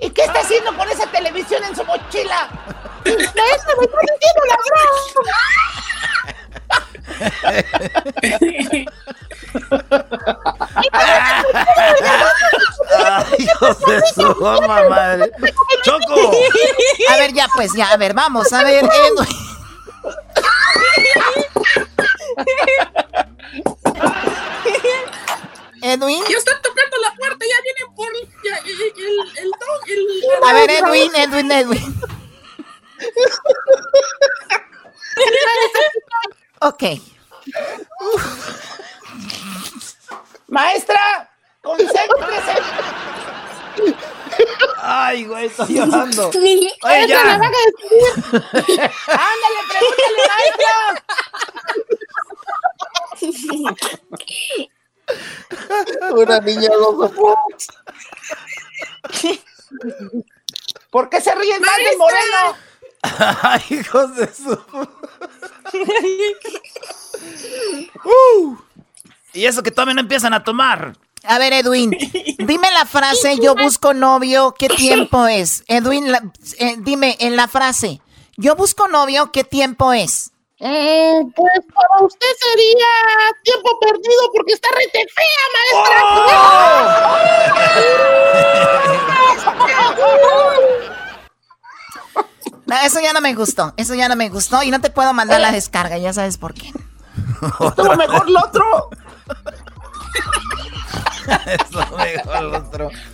[0.00, 2.48] ¿Y qué está haciendo con esa televisión en su mochila?
[3.04, 4.56] Maestra, me está diciendo la
[13.04, 15.30] Ay, hijos de su goma, madre.
[15.82, 16.32] ¡Choco!
[17.10, 19.36] A ver, ya, pues, ya, a ver, vamos, a ver, Edwin.
[25.82, 26.22] Edwin.
[26.28, 28.08] Ya están tocando la puerta, ya vienen por
[28.44, 28.92] ya, el, el,
[29.36, 29.52] el, el-
[30.44, 31.94] A ver, Edwin, Edwin, Edwin.
[36.60, 36.82] Ok.
[40.48, 41.30] Maestra,
[41.62, 42.54] concéntrese.
[44.78, 46.28] Ay, güey, estoy llorando.
[46.28, 46.76] Oye,
[47.06, 47.24] ya.
[47.24, 48.02] le van a decir.
[49.06, 50.74] Ándale, pregúntale, maestra.
[56.14, 57.56] Una niña soporta.
[60.90, 62.56] ¿Por qué se ríen más del moreno?
[63.42, 64.58] Ay, hijos de su.
[68.04, 68.56] Uh.
[69.32, 70.96] Y eso que todavía no empiezan a tomar.
[71.24, 71.90] A ver, Edwin,
[72.38, 75.64] dime la frase, yo busco novio, ¿qué tiempo es?
[75.66, 76.22] Edwin, la-
[76.58, 78.00] eh, dime en la frase,
[78.36, 80.30] yo busco novio, ¿qué tiempo es?
[80.58, 82.86] Eh, pues para usted sería
[83.42, 85.44] tiempo perdido porque está rete fea,
[92.66, 95.12] No, eso ya no me gustó, eso ya no me gustó y no te puedo
[95.12, 96.72] mandar la descarga, ya sabes por qué.
[97.60, 98.90] Estuvo mejor lo otro.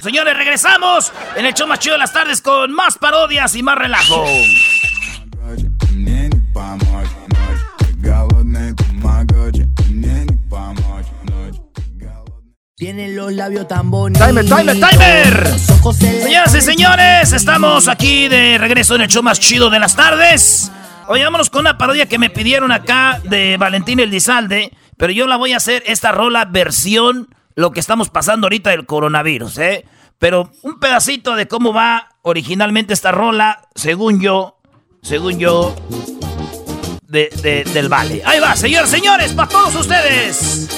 [0.00, 3.76] Señores, regresamos en el show más chido de las tardes con más parodias y más
[3.76, 4.24] relajo.
[12.82, 14.26] Tienen los labios tan bonitos.
[14.26, 15.48] Timer, timer, timer.
[15.94, 20.72] Señoras y señores, estamos aquí de regreso en el show más chido de las tardes.
[21.06, 25.36] Oye, vámonos con una parodia que me pidieron acá de Valentín Elizalde, pero yo la
[25.36, 29.84] voy a hacer esta rola versión lo que estamos pasando ahorita del coronavirus, ¿eh?
[30.18, 34.58] Pero un pedacito de cómo va originalmente esta rola, según yo,
[35.02, 35.72] según yo,
[37.06, 38.22] de, de- del Vale.
[38.26, 40.68] Ahí va, señores, señores, para todos ustedes.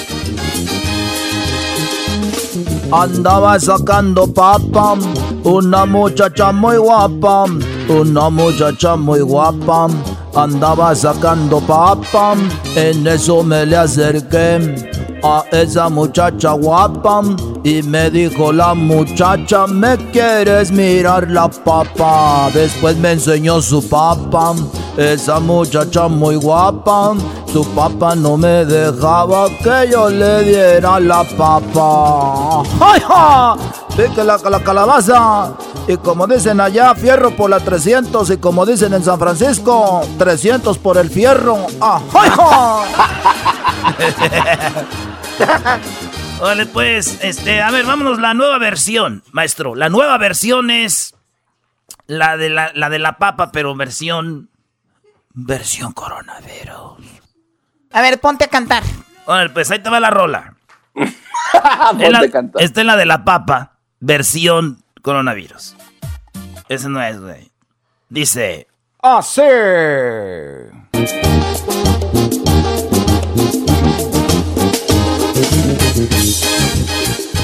[2.93, 4.97] Andaba sacando papa,
[5.45, 7.45] una muchacha muy guapa,
[7.89, 9.89] una muchacha muy guapa.
[10.35, 12.35] Andaba sacando papa,
[12.77, 14.93] en eso me le acerqué
[15.25, 17.23] a esa muchacha guapa
[17.63, 22.51] y me dijo la muchacha, ¿me quieres mirar la papa?
[22.53, 24.55] Después me enseñó su papa,
[24.99, 27.15] esa muchacha muy guapa,
[27.51, 32.63] su papa no me dejaba que yo le diera la papa.
[32.81, 33.57] ¡Ay, ja!
[33.97, 35.53] Pique la, la calabaza.
[35.87, 38.29] Y como dicen allá, fierro por la 300.
[38.31, 41.59] Y como dicen en San Francisco, 300 por el fierro.
[41.81, 42.01] ¡Ah!
[46.41, 49.75] Vale, pues, este, a ver, vámonos, la nueva versión, maestro.
[49.75, 51.15] La nueva versión es
[52.07, 54.51] la de la, la de la papa, pero versión.
[55.33, 56.99] Versión coronavirus.
[57.93, 58.83] A ver, ponte a cantar.
[59.27, 60.55] Vale, pues ahí te va la rola.
[62.01, 62.25] Es la-
[62.59, 65.77] esta es la de la papa, versión coronavirus.
[66.69, 67.53] Ese no es, güey.
[68.09, 68.67] Dice.
[69.01, 69.43] Así.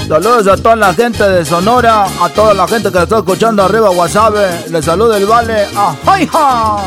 [0.07, 3.89] Saludos a toda la gente de Sonora, a toda la gente que está escuchando arriba
[3.91, 4.35] WhatsApp.
[4.69, 5.67] Les saluda el Vale.
[6.05, 6.83] ¡Ay, ja!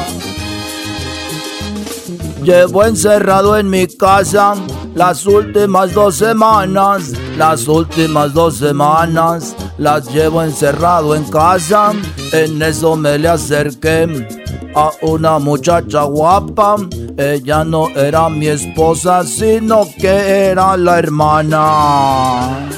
[2.43, 4.55] Llevo encerrado en mi casa
[4.95, 9.57] las últimas dos semanas, las últimas dos semanas.
[9.79, 11.93] las llevo encerrado en casa.
[12.33, 14.29] En eso me le acerqué
[14.75, 16.77] a una muchacha guapa.
[17.17, 22.69] Ella no era mi esposa, sino que era la hermana.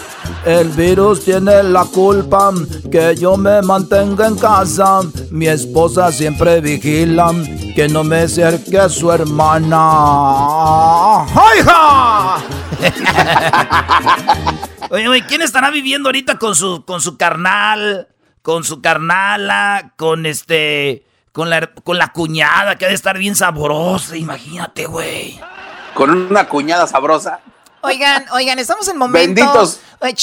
[0.44, 2.52] El virus tiene la culpa
[2.92, 5.00] que yo me mantenga en casa.
[5.30, 7.32] Mi esposa siempre vigila
[7.74, 9.76] que no me acerque a su hermana.
[11.22, 11.60] ¡Ay,
[14.90, 18.06] Oye, oye, ¿quién estará viviendo ahorita con su, con su carnal,
[18.42, 21.05] con su carnala, con este,
[21.36, 24.16] con la, con la cuñada que ha de estar bien sabrosa?
[24.16, 25.38] Imagínate, güey.
[25.92, 27.40] Con una cuñada sabrosa.
[27.82, 29.34] Oigan, oigan, estamos en momentos.
[29.34, 29.80] Benditos.
[30.00, 30.14] Oye,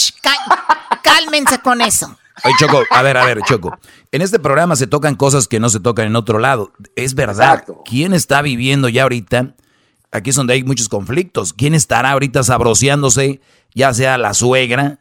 [1.04, 2.18] cálmense con eso.
[2.44, 3.78] Oye, Choco, a ver, a ver, Choco.
[4.12, 6.74] En este programa se tocan cosas que no se tocan en otro lado.
[6.96, 7.64] Es verdad.
[7.86, 9.54] ¿Quién está viviendo ya ahorita?
[10.12, 11.54] Aquí es donde hay muchos conflictos.
[11.54, 13.40] ¿Quién estará ahorita sabroseándose?
[13.76, 14.98] Ya sea a la suegra,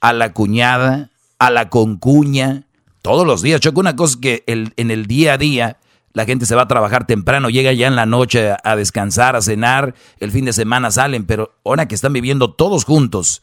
[0.00, 2.64] a la cuñada, a la concuña,
[3.04, 3.60] todos los días.
[3.60, 5.78] Choco, una cosa que en el día a día
[6.14, 9.36] la gente se va a trabajar temprano, llega ya en la noche a, a descansar,
[9.36, 13.42] a cenar, el fin de semana salen, pero ahora que están viviendo todos juntos,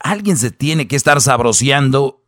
[0.00, 2.24] alguien se tiene que estar sabroseando,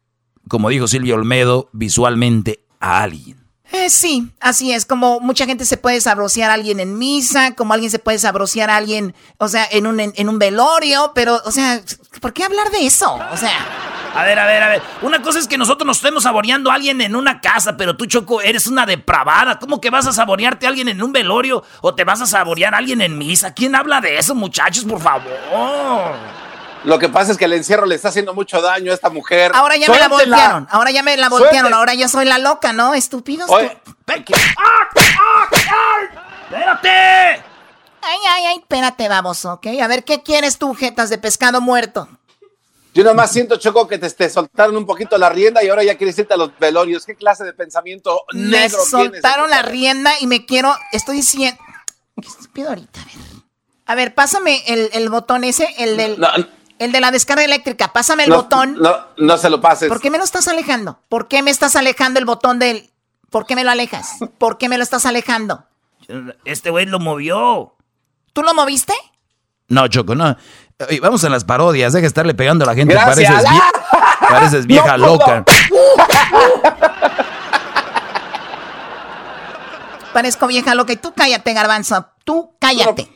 [0.47, 3.40] como dijo Silvio Olmedo, visualmente a alguien.
[3.73, 4.85] Eh, sí, así es.
[4.85, 8.69] Como mucha gente se puede sabrosear a alguien en misa, como alguien se puede sabrosear
[8.69, 11.81] a alguien, o sea, en un, en, en un velorio, pero, o sea,
[12.21, 13.15] ¿por qué hablar de eso?
[13.33, 13.55] O sea,
[14.13, 14.83] A ver, a ver, a ver.
[15.03, 18.07] Una cosa es que nosotros nos estemos saboreando a alguien en una casa, pero tú,
[18.07, 19.61] Choco, eres una depravada.
[19.61, 22.75] ¿Cómo que vas a saborearte a alguien en un velorio o te vas a saborear
[22.75, 23.55] a alguien en misa?
[23.55, 25.31] ¿Quién habla de eso, muchachos, por favor?
[26.85, 29.53] Lo que pasa es que el encierro le está haciendo mucho daño a esta mujer.
[29.55, 32.73] ahora ya me la voltearon, ahora ya me la voltearon, ahora yo soy la loca,
[32.73, 32.95] ¿no?
[32.95, 33.51] Estúpidos.
[33.51, 33.77] Oye,
[36.45, 36.89] ¡Espérate!
[38.03, 39.67] Ay, ay, ay, espérate, baboso, ¿ok?
[39.83, 42.09] A ver, ¿qué quieres tú, jetas de pescado muerto?
[42.93, 45.97] Yo nomás siento, Choco, que te, te soltaron un poquito la rienda y ahora ya
[45.97, 47.05] quieres irte a los velorios.
[47.07, 48.91] ¿Qué clase de pensamiento Me negro tienes?
[48.91, 50.75] soltaron la rienda y me quiero.
[50.91, 51.61] Estoy diciendo.
[52.21, 53.01] ¿Qué estúpido ahorita?
[53.01, 53.15] A ver.
[53.87, 56.19] A ver, pásame el, el botón ese, el del.
[56.19, 56.29] No,
[56.81, 57.93] El de la descarga eléctrica.
[57.93, 58.77] Pásame el no, botón.
[58.81, 59.89] No, no se lo pases.
[59.91, 60.99] ¿Por qué me lo estás alejando?
[61.11, 62.91] ¿Por qué me estás alejando el botón del.
[63.29, 64.17] ¿Por qué me lo alejas?
[64.39, 65.65] ¿Por qué me lo estás alejando?
[66.47, 67.75] Este güey lo movió.
[68.33, 68.95] ¿Tú lo moviste?
[69.69, 70.35] No, Choco, no.
[70.89, 72.95] Oye, vamos a las parodias, deja de estarle pegando a la gente.
[72.95, 73.31] Gracias.
[73.31, 75.45] Pareces, vie- pareces vieja No loca.
[80.15, 80.95] Parezco vieja loca.
[80.95, 82.07] Y tú cállate, garbanzo.
[82.25, 83.03] Tú cállate.
[83.03, 83.13] Oye,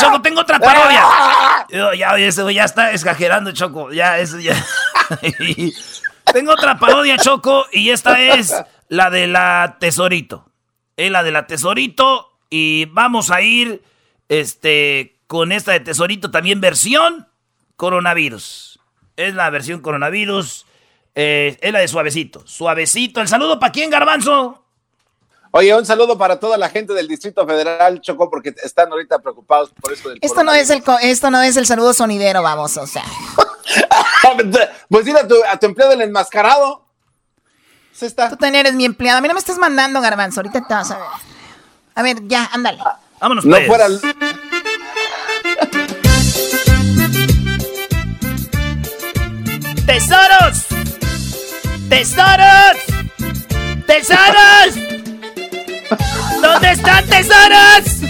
[0.00, 1.02] Choco, tengo otra parodia.
[1.68, 3.92] Yo, ya, ya está exagerando, Choco.
[3.92, 4.54] Ya, eso ya.
[6.32, 8.54] tengo otra parodia, Choco, y esta es
[8.88, 10.50] la de la Tesorito.
[10.96, 12.32] Es la de la Tesorito.
[12.48, 13.82] Y vamos a ir
[14.28, 17.28] este, con esta de Tesorito también versión
[17.76, 18.78] coronavirus.
[19.16, 20.66] Es la versión coronavirus.
[21.14, 22.46] eh, es la de suavecito.
[22.46, 23.20] Suavecito.
[23.20, 24.65] ¿El saludo para quién, Garbanzo?
[25.52, 29.70] Oye, un saludo para toda la gente del Distrito Federal, Choco, porque están ahorita preocupados
[29.80, 32.86] por eso del Esto no es el esto no es el saludo sonidero, vamos, o
[32.86, 33.04] sea.
[34.88, 36.84] Pues dile a tu, a tu empleado del enmascarado.
[37.92, 38.28] Se está.
[38.28, 39.18] Tú también eres mi empleado.
[39.18, 40.40] A mí no me estás mandando, garbanzo.
[40.40, 41.06] Ahorita te vas a ver.
[41.94, 42.78] A ver, ya, ándale.
[43.20, 43.66] Vámonos, No pues.
[43.66, 44.00] fuera el-
[49.86, 50.66] ¡Tesoros!
[51.88, 52.76] ¡Tesoros!
[53.86, 54.95] ¡Tesoros!
[56.42, 58.02] ¿Dónde están tesoros?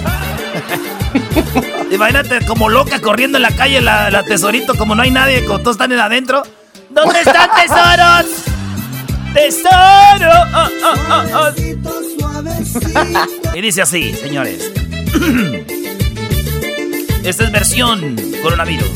[1.90, 5.61] Imagínate como loca corriendo en la calle la, la tesorito, como no hay nadie, como
[5.61, 6.43] todos están en adentro.
[6.90, 8.27] ¿Dónde están tesoros?
[9.35, 10.32] ¡Tesoro!
[10.55, 11.53] Oh, oh, oh, oh.
[13.55, 14.73] Y dice así, señores.
[17.23, 18.89] Esta es versión coronavirus.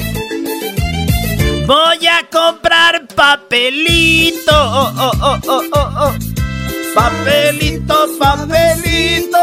[1.66, 4.52] Voy a comprar papelito.
[4.52, 6.29] Oh, oh, oh, oh, oh, oh.
[6.94, 9.38] Papelito, papelito.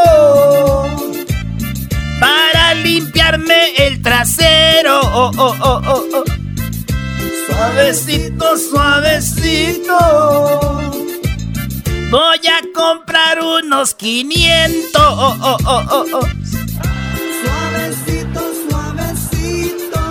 [2.20, 5.00] Para limpiarme el trasero.
[5.02, 6.24] Oh, oh, oh, oh, oh.
[7.48, 9.98] Suavecito, suavecito.
[12.10, 15.02] Voy a comprar unos 500.
[15.02, 16.28] Oh, oh, oh, oh, oh.
[17.44, 20.02] Suavecito, suavecito.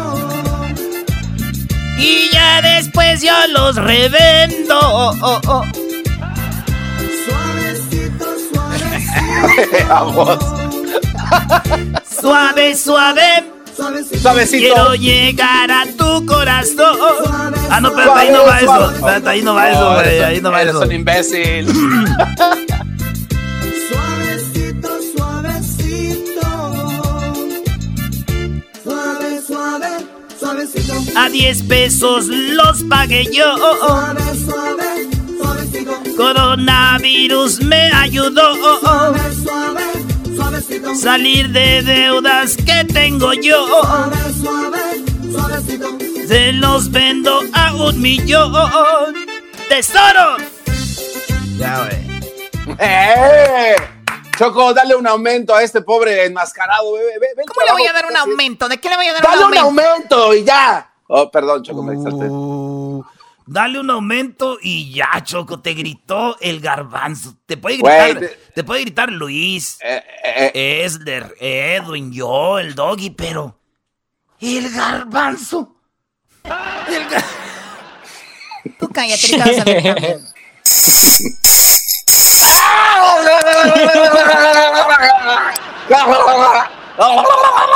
[1.98, 5.12] Y ya después yo los revendo.
[9.88, 10.38] Vamos.
[12.20, 13.44] Suave, suave.
[13.76, 14.58] Suavecito.
[14.58, 16.96] Quiero llegar a tu corazón.
[17.70, 18.84] Ah, no, pero ahí no va suave.
[18.86, 18.90] eso.
[18.96, 20.84] Espérate, ahí no va eso, no, eres, Ahí no va eres eso.
[20.84, 21.66] un imbécil.
[23.90, 26.40] suavecito, suavecito.
[28.82, 29.88] Suave, suave,
[30.40, 30.94] suavecito.
[31.20, 33.56] A 10 pesos los pagué yo.
[33.58, 35.08] Suave, suave.
[36.16, 38.54] Coronavirus me ayudó.
[40.94, 43.66] Salir de deudas que tengo yo.
[46.26, 48.52] Se los vendo a un millón.
[49.68, 50.36] ¡Tesoro!
[51.58, 52.76] Ya, güey.
[52.78, 53.76] ¡Eh!
[54.38, 57.28] Choco, dale un aumento a este pobre enmascarado, bebé.
[57.46, 58.68] ¿Cómo le voy a dar un aumento?
[58.68, 59.86] ¿De qué le voy a dar ¡Dale un un aumento?
[60.16, 60.90] aumento y ya!
[61.08, 62.26] Oh, perdón, Choco, me exalté.
[63.48, 67.36] Dale un aumento y ya, Choco, te gritó el garbanzo.
[67.46, 68.64] Te puede gritar, te- te...
[68.64, 73.56] puede gritar Luis, eh, Esler, Edwin, yo, el doggy, pero
[74.40, 75.76] el garbanzo.
[76.44, 77.24] El gar-
[78.80, 80.26] Tú cállate, ahorita vas a ver también.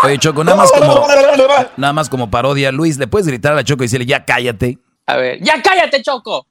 [0.02, 1.06] Oye, Choco, nada más como,
[1.76, 2.72] nada más como parodia.
[2.72, 4.78] Luis, ¿le puedes gritar a la Choco y decirle ya cállate?
[5.10, 6.46] A ver, ya cállate, Choco.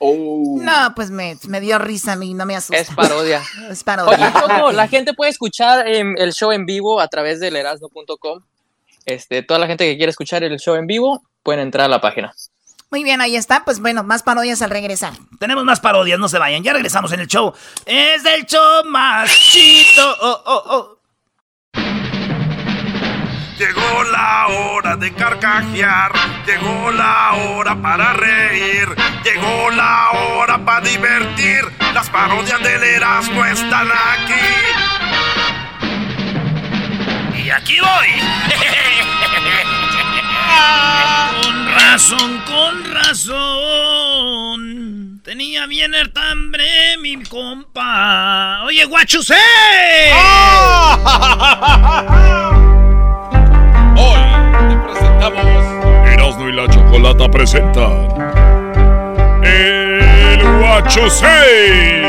[0.00, 2.80] No, pues me, me dio risa a mí, no me asusta.
[2.80, 3.42] Es parodia.
[3.70, 4.16] es parodia.
[4.16, 8.42] Oye, Choco, la gente puede escuchar em, el show en vivo a través del erasmo.com.
[9.04, 12.00] Este, toda la gente que quiere escuchar el show en vivo pueden entrar a la
[12.00, 12.32] página.
[12.90, 13.64] Muy bien, ahí está.
[13.64, 15.12] Pues bueno, más parodias al regresar.
[15.40, 16.62] Tenemos más parodias, no se vayan.
[16.62, 17.52] Ya regresamos en el show.
[17.84, 20.16] Es el show más chido.
[20.22, 20.97] Oh, oh, oh.
[23.58, 26.12] Llegó la hora de carcajear,
[26.46, 28.86] llegó la hora para reír,
[29.24, 31.64] llegó la hora para divertir.
[31.92, 34.34] Las parodias del Erasmo están aquí.
[37.42, 38.08] Y aquí voy.
[41.42, 44.60] Con razón, con razón.
[45.24, 48.62] Tenía bien hambre mi compa.
[48.62, 49.34] Oye, guachusé.
[54.00, 54.20] Hoy
[54.68, 55.44] te presentamos.
[56.08, 58.08] Erasmo y la Chocolata presentan.
[59.42, 62.04] El Guachosei.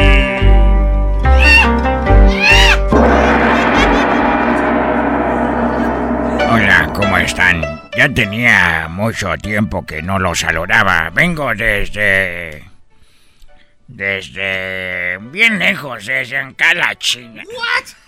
[6.51, 7.63] Hola, ¿cómo están?
[7.97, 11.09] Ya tenía mucho tiempo que no los saludaba.
[11.09, 12.69] Vengo desde...
[13.87, 15.17] Desde...
[15.17, 17.41] bien lejos, desde Ancala, China.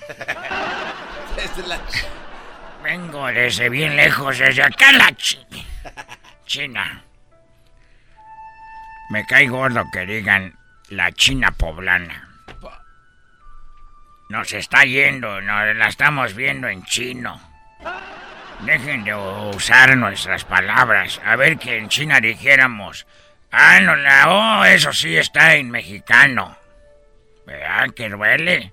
[2.83, 5.65] Vengo desde bien lejos, desde Ancala, China.
[6.45, 7.03] China.
[9.09, 10.57] Me cae gordo que digan
[10.89, 12.27] la China poblana.
[14.29, 17.41] Nos está yendo, nos la estamos viendo en chino.
[18.61, 21.19] Dejen de usar nuestras palabras.
[21.25, 23.05] A ver que en China dijéramos.
[23.51, 26.55] Ah, no, la O, eso sí está en mexicano.
[27.45, 28.71] Vean que duele.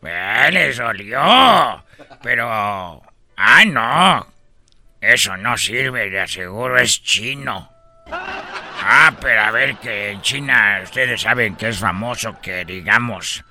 [0.00, 1.84] Vean, les dolió.
[2.22, 3.02] Pero.
[3.36, 4.26] Ah, no.
[5.00, 7.70] Eso no sirve, de aseguro es chino.
[8.10, 13.44] Ah, pero a ver que en China ustedes saben que es famoso que digamos.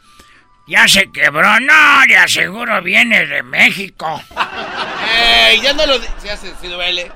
[0.68, 4.22] Ya se quebró, no, de aseguro viene de México.
[5.12, 5.60] ¡Ey!
[5.62, 6.00] Ya no lo.
[6.20, 7.12] Se hace, si duele.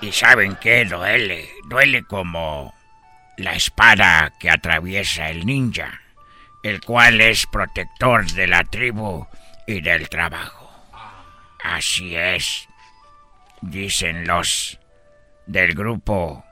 [0.00, 1.50] ¿Y saben qué duele?
[1.64, 2.74] Duele como
[3.36, 6.00] la espada que atraviesa el ninja,
[6.62, 9.26] el cual es protector de la tribu
[9.66, 10.59] y del trabajo.
[11.64, 12.68] Así es,
[13.60, 14.78] dicen los
[15.46, 16.44] del grupo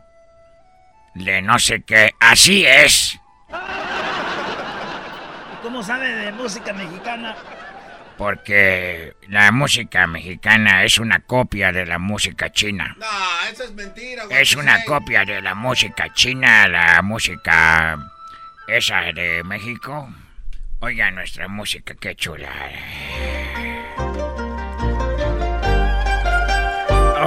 [1.15, 2.13] de no sé qué.
[2.21, 3.19] Así es,
[5.63, 7.37] ¿Cómo sabe de música mexicana?
[8.17, 12.97] porque la música mexicana es una copia de la música china.
[12.99, 13.07] No,
[13.49, 17.97] eso es mentira, Es una copia de la música china, la música
[18.67, 20.09] esa de México.
[20.81, 22.51] Oiga nuestra música, qué chula.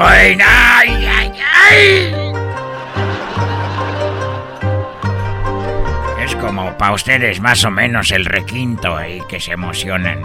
[0.04, 1.32] ¡Ay, ay, ay,
[1.70, 2.12] ay!
[6.24, 10.24] Es como para ustedes más o menos el requinto ahí que se emocionan.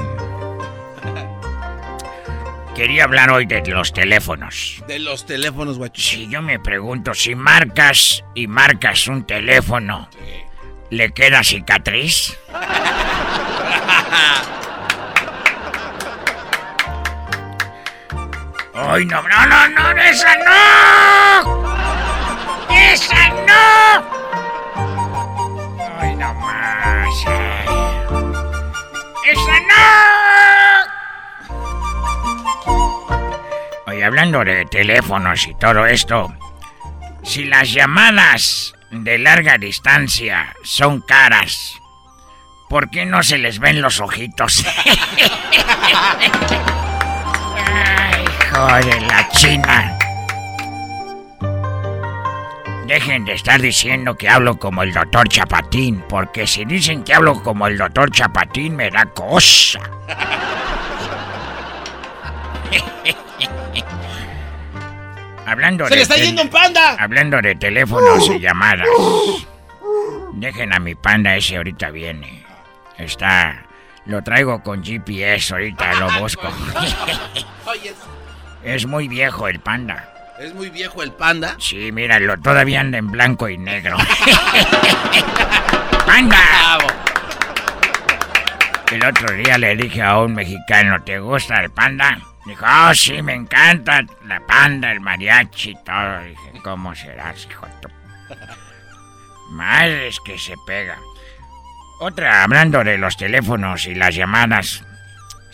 [2.74, 4.82] Quería hablar hoy de los teléfonos.
[4.86, 6.00] De los teléfonos, guacho.
[6.00, 10.08] Si yo me pregunto, si marcas y marcas un teléfono,
[10.88, 12.34] ¿le queda cicatriz?
[18.78, 20.52] ¡Ay, no, no, no, no, esa no!
[22.68, 24.04] ¡Esa no!
[25.98, 27.24] ¡Ay, no más!
[27.26, 27.66] ay.
[29.32, 29.86] ¡Esa no!
[33.86, 36.34] Oye, hablando de teléfonos y todo esto,
[37.22, 41.80] si las llamadas de larga distancia son caras,
[42.68, 44.66] ¿por qué no se les ven los ojitos?
[48.56, 49.98] Hijo de la china.
[52.86, 57.42] Dejen de estar diciendo que hablo como el doctor Chapatín, porque si dicen que hablo
[57.42, 59.80] como el doctor Chapatín me da cosa.
[65.46, 66.96] hablando ¡Se le está tel- yendo un panda!
[66.98, 68.86] Hablando de teléfonos y llamadas.
[70.34, 72.44] Dejen a mi panda ese ahorita viene.
[72.98, 73.62] Está.
[74.06, 76.48] Lo traigo con GPS, ahorita lo busco.
[78.66, 80.12] Es muy viejo el panda.
[80.40, 81.54] es muy viejo el panda.
[81.58, 83.96] Sí, míralo, todavía anda en blanco y negro.
[86.06, 86.78] ¡Panda!
[88.90, 92.18] El otro día le dije a un mexicano, ¿te gusta el panda?
[92.44, 96.20] Dijo, oh, sí, me encanta la panda, el mariachi y todo.
[96.22, 97.88] Dije, ¿cómo serás, hijo de.
[99.50, 100.98] Madres que se pega.
[102.00, 104.82] Otra, hablando de los teléfonos y las llamadas.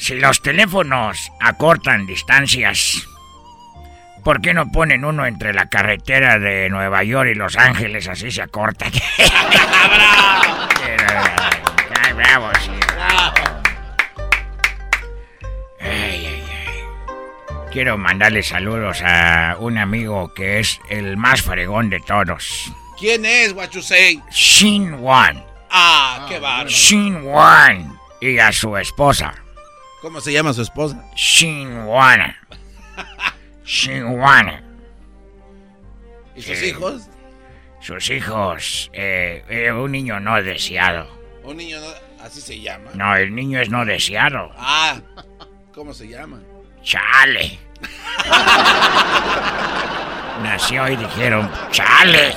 [0.03, 3.07] Si los teléfonos acortan distancias,
[4.25, 8.09] ¿por qué no ponen uno entre la carretera de Nueva York y Los Ángeles?
[8.09, 8.87] Así se acorta.
[12.03, 12.73] Ay, bravo, sí.
[15.79, 16.45] Ay, ay, ay.
[17.71, 22.73] Quiero mandarle saludos a un amigo que es el más fregón de todos.
[22.99, 24.21] ¿Quién es, say?
[24.33, 25.45] Shin Wan.
[25.71, 26.69] Ah, qué bárbaro.
[26.69, 27.97] Shin Wan.
[28.21, 29.42] Y a su esposa.
[30.03, 31.05] ¿Cómo se llama su esposa?
[31.15, 32.35] Shin Wan.
[33.65, 34.61] Shin Wan.
[36.35, 37.03] ¿Y sus hijos?
[37.81, 38.91] Sus hijos.
[38.93, 41.07] eh, eh, un niño no deseado.
[41.45, 42.91] Un niño, no- así se llama.
[42.95, 44.51] No, el niño es no deseado.
[44.57, 45.01] Ah,
[45.75, 46.41] ¿cómo se llama?
[46.83, 47.59] Chale.
[50.43, 52.35] Nació y dijeron, chale.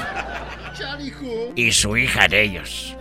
[1.56, 2.96] Y su hija de ellos.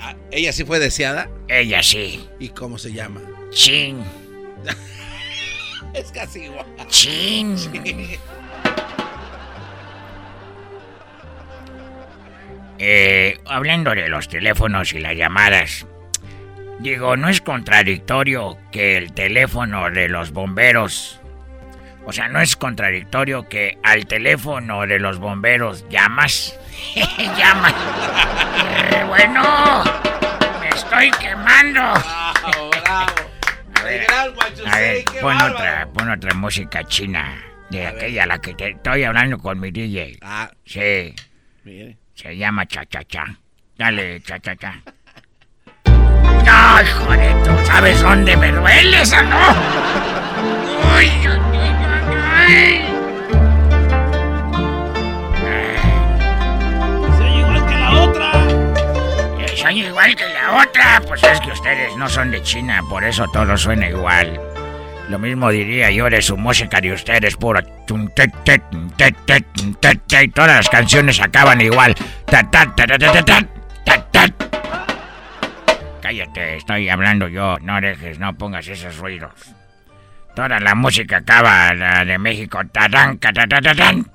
[0.00, 1.28] Ah, ¿Ella sí fue deseada?
[1.48, 2.28] Ella sí.
[2.40, 3.20] ¿Y cómo se llama?
[3.58, 4.04] Chin.
[5.92, 6.64] Es casi igual.
[6.86, 7.56] Chin.
[12.78, 15.86] Eh, hablando de los teléfonos y las llamadas,
[16.78, 21.20] digo, ¿no es contradictorio que el teléfono de los bomberos,
[22.06, 26.56] o sea, no es contradictorio que al teléfono de los bomberos llamas?
[27.36, 27.74] llamas.
[28.90, 29.42] Eh, bueno,
[30.60, 31.82] me estoy quemando.
[33.88, 34.06] A ver,
[34.66, 37.42] a ver, pon otra, pon otra música china.
[37.70, 40.18] De aquella a la que te estoy hablando con mi DJ.
[40.20, 40.50] Ah.
[40.64, 41.14] Sí.
[41.64, 41.96] Mire.
[42.14, 43.24] Se llama cha cha cha.
[43.76, 44.82] Dale, cha cha cha.
[46.44, 49.36] No, hijo de tú sabes dónde me duele esa no.
[50.96, 51.36] Uy, uy,
[52.48, 52.77] uy,
[59.58, 61.02] son igual que la otra.
[61.06, 64.40] Pues es que ustedes no son de China, por eso todo suena igual.
[65.08, 67.60] Lo mismo diría yo de su música de ustedes, puro...
[70.20, 71.94] Y todas las canciones acaban igual.
[76.02, 77.56] Cállate, estoy hablando yo.
[77.62, 79.32] No dejes, no pongas esos ruidos.
[80.34, 82.60] Toda la música acaba, la de México.
[82.70, 84.06] Tarán, tarán, tarán,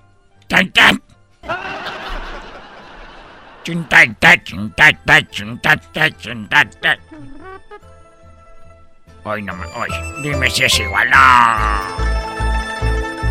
[9.23, 9.65] Hoy no me.
[9.68, 9.90] Hoy.
[10.22, 11.10] Dime si es igual.
[11.10, 11.18] No.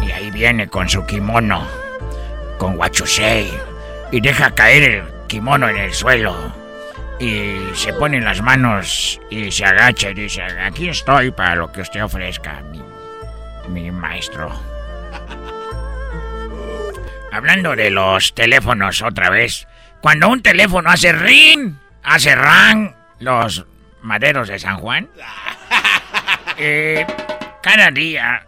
[0.07, 1.69] Y ahí viene con su kimono.
[2.59, 3.53] Con Wachusei.
[4.11, 6.35] Y deja caer el kimono en el suelo.
[7.21, 11.83] Y se pone las manos y se agacha y dice: Aquí estoy para lo que
[11.83, 12.63] usted ofrezca,
[13.69, 14.51] mi maestro.
[17.31, 19.67] Hablando de los teléfonos otra vez.
[20.03, 23.65] Cuando un teléfono hace ring, hace ran, los
[24.03, 25.09] maderos de San Juan.
[26.59, 27.07] Eh,
[27.62, 28.47] cada día,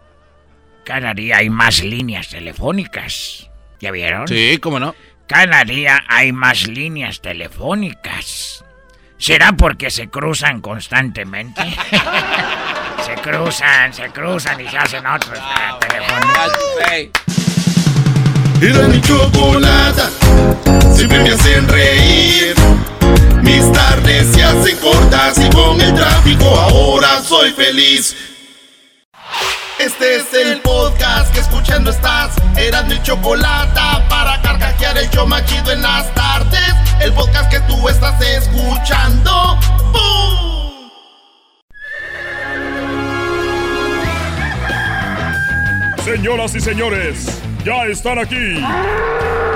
[0.85, 3.49] cada día hay más líneas telefónicas.
[3.81, 4.27] ¿Ya vieron?
[4.27, 4.95] Sí, cómo no.
[5.27, 8.63] Cada día hay más líneas telefónicas.
[9.17, 11.61] ¿Será porque se cruzan constantemente?
[13.05, 16.25] se cruzan, se cruzan y se hacen otros ah, teléfonos.
[19.01, 20.09] Chocolata,
[20.95, 22.55] siempre me hacen reír.
[23.41, 28.15] Mis tardes se hacen cortas y con el tráfico ahora soy feliz.
[29.77, 32.33] Este es el podcast que escuchando estás.
[32.55, 36.73] Eran mi chocolata para carcajear el show más chido en las tardes.
[37.01, 39.59] El podcast que tú estás escuchando.
[39.91, 40.89] ¡Bum!
[46.05, 48.61] Señoras y señores, ya están aquí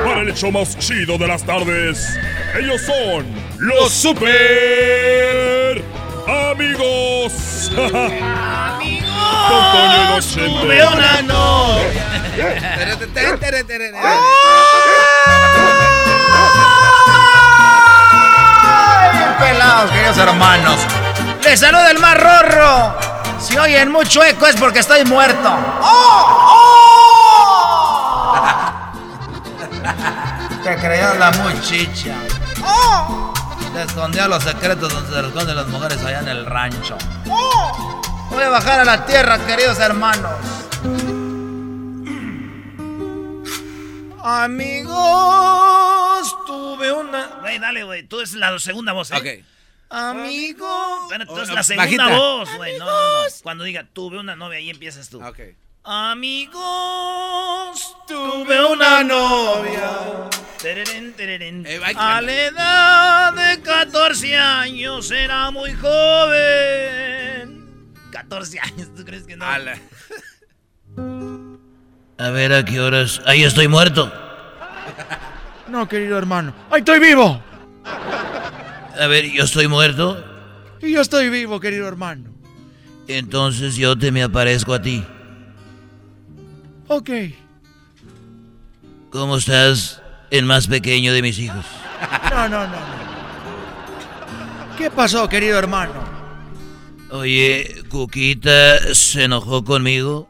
[0.04, 2.18] para el hecho más chido de las tardes.
[2.60, 3.28] Ellos son
[3.60, 5.84] los super
[6.28, 7.72] amigos.
[7.78, 9.12] Amigos.
[9.48, 9.62] Con
[19.40, 20.80] Pelados, queridos hermanos.
[21.44, 22.98] Les saluda el más rorro.
[23.40, 25.50] Si oyen mucho eco es porque estoy muerto.
[25.82, 26.39] ¡Oh!
[30.64, 32.16] Te creías la muchicha.
[32.64, 33.34] ¡Oh!
[33.74, 36.98] Te escondía los secretos donde se esconden las mujeres allá en el rancho.
[37.30, 38.02] ¡Oh!
[38.30, 40.32] Voy a bajar a la tierra, queridos hermanos.
[45.00, 47.28] Amigos, tuve una.
[47.42, 48.04] Güey, dale, güey.
[48.04, 49.16] Tú es la segunda voz, ¿eh?
[49.18, 49.46] Ok.
[49.92, 51.08] Amigos.
[51.08, 52.08] Bueno, tú es Oh, la segunda bajita.
[52.18, 52.78] voz, güey.
[52.78, 53.00] No, no, no.
[53.44, 55.24] Cuando diga, tuve una novia, ahí empiezas tú.
[55.26, 55.40] Ok.
[55.92, 56.62] Amigos,
[58.08, 60.30] Tuve una novia.
[60.62, 61.66] Tererén, tererén.
[61.66, 67.66] Eh, A la edad de 14 años era muy joven.
[68.12, 69.46] 14 años, ¿tú crees que no?
[69.46, 69.80] Ala.
[72.20, 73.20] A ver, ¿a qué horas?
[73.26, 74.14] Ahí estoy muerto.
[75.70, 76.54] No, querido hermano.
[76.70, 77.42] ¡Ay, estoy vivo!
[77.84, 80.24] A ver, yo estoy muerto.
[80.84, 82.30] Y yo estoy vivo, querido hermano.
[83.08, 85.04] Entonces yo te me aparezco a ti.
[86.90, 87.10] Ok.
[89.12, 90.02] ¿Cómo estás?
[90.32, 91.66] El más pequeño de mis hijos.
[92.32, 93.00] No, no, no, no.
[94.78, 95.94] ¿Qué pasó, querido hermano?
[97.12, 100.30] Oye, Cuquita se enojó conmigo.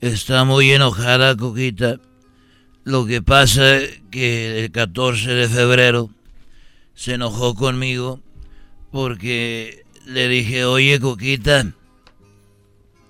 [0.00, 1.98] Está muy enojada, Cuquita.
[2.82, 3.78] Lo que pasa
[4.10, 6.10] que el 14 de febrero
[6.94, 8.20] se enojó conmigo
[8.92, 11.72] porque le dije, oye, Cuquita,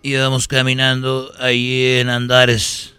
[0.04, 2.94] íbamos caminando ahí en Andares.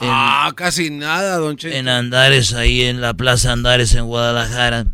[0.00, 1.76] en- Ah, casi nada, don Cheto.
[1.76, 4.86] en Andares, ahí en la Plaza Andares en Guadalajara.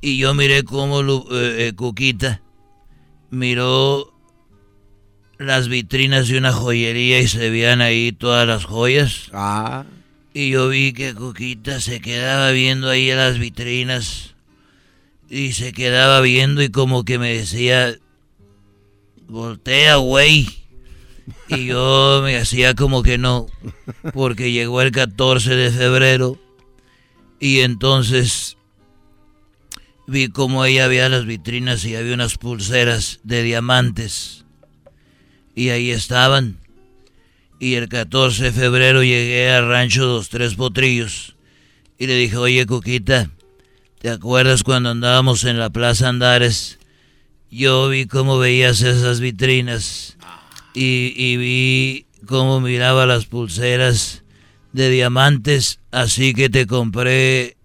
[0.00, 2.40] Y yo miré cómo eh, eh, Cuquita
[3.30, 4.14] miró
[5.38, 9.28] las vitrinas de una joyería y se veían ahí todas las joyas.
[9.34, 9.84] Ah.
[10.32, 14.34] Y yo vi que Cuquita se quedaba viendo ahí en las vitrinas.
[15.28, 17.94] Y se quedaba viendo y como que me decía,
[19.28, 20.48] voltea, güey.
[21.48, 23.46] Y yo me hacía como que no,
[24.14, 26.38] porque llegó el 14 de febrero
[27.38, 28.56] y entonces
[30.06, 34.46] vi como ella había las vitrinas y había unas pulseras de diamantes.
[35.54, 36.58] Y ahí estaban.
[37.60, 41.36] Y el 14 de febrero llegué al rancho Dos Tres Potrillos
[41.98, 43.30] y le dije, oye Cuquita,
[44.00, 46.77] ¿te acuerdas cuando andábamos en la Plaza Andares?
[47.50, 50.16] Yo vi cómo veías esas vitrinas
[50.74, 54.22] y, y vi cómo miraba las pulseras
[54.72, 57.56] de diamantes, así que te compré,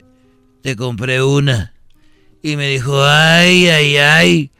[0.62, 1.74] te compré una.
[2.42, 4.52] Y me dijo, ay, ay, ay,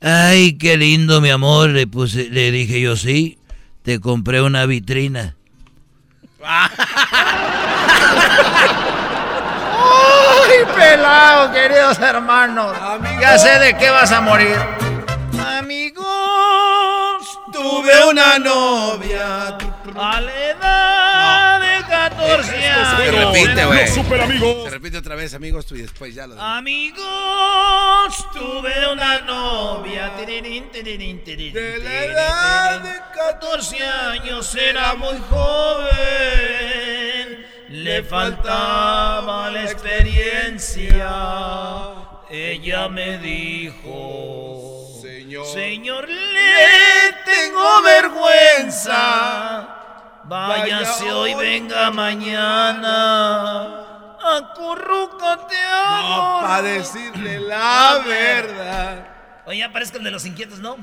[0.00, 1.70] ay, qué lindo mi amor.
[1.70, 3.38] Le, puse, le dije yo, sí,
[3.82, 5.36] te compré una vitrina.
[10.44, 12.76] ¡Ay, pelado, queridos hermanos!
[13.20, 14.56] Ya sé de qué vas a morir.
[15.58, 16.06] Amigos,
[17.52, 19.58] tuve una novia.
[19.94, 23.14] A la edad de 14 Se años.
[23.34, 23.80] repite, güey.
[23.86, 24.64] Los super amigos.
[24.64, 27.02] Se repite otra vez, amigos, tú y después ya lo Amigos,
[28.32, 30.12] tuve una novia.
[30.16, 35.92] De la edad de 14 años era muy joven.
[37.72, 41.10] Le faltaba la experiencia.
[42.28, 45.46] Ella me dijo, Señor.
[45.46, 49.68] Señor, le tengo vergüenza.
[50.24, 52.88] Váyase Vaya hoy, venga mañana.
[54.22, 56.46] Acurrúcate No, ahora.
[56.46, 59.06] para decirle la verdad.
[59.46, 60.76] Oye, ya parezco el de los inquietos, ¿no?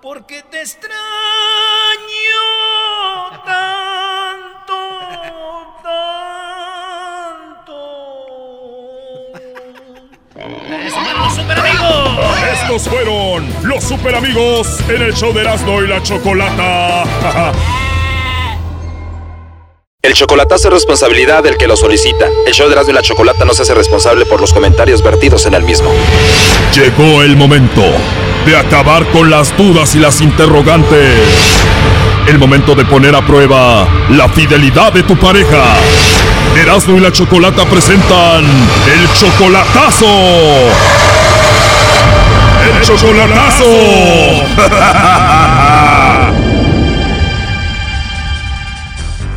[0.00, 0.94] Porque te extraño
[3.44, 4.76] tanto,
[5.82, 6.35] tanto.
[10.46, 12.26] ¡Eso fueron los super amigos!
[12.52, 17.04] Estos fueron los super amigos en el show de Erasmo y la Chocolata.
[20.02, 22.28] El chocolatazo es responsabilidad del que lo solicita.
[22.46, 25.46] El show de Erasmo y la Chocolata no se hace responsable por los comentarios vertidos
[25.46, 25.90] en el mismo.
[26.72, 27.82] Llegó el momento
[28.46, 31.18] de acabar con las dudas y las interrogantes.
[32.28, 35.74] El momento de poner a prueba la fidelidad de tu pareja.
[36.56, 40.06] Erasmo y la Chocolata presentan el chocolatazo.
[42.64, 43.66] El chocolatazo.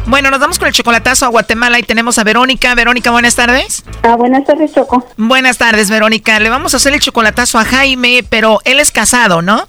[0.10, 2.74] Bueno, nos vamos con el chocolatazo a Guatemala y tenemos a Verónica.
[2.74, 3.84] Verónica, buenas tardes.
[4.02, 5.06] Ah, buenas tardes, Choco.
[5.18, 6.40] Buenas tardes, Verónica.
[6.40, 9.68] Le vamos a hacer el chocolatazo a Jaime, pero él es casado, ¿no?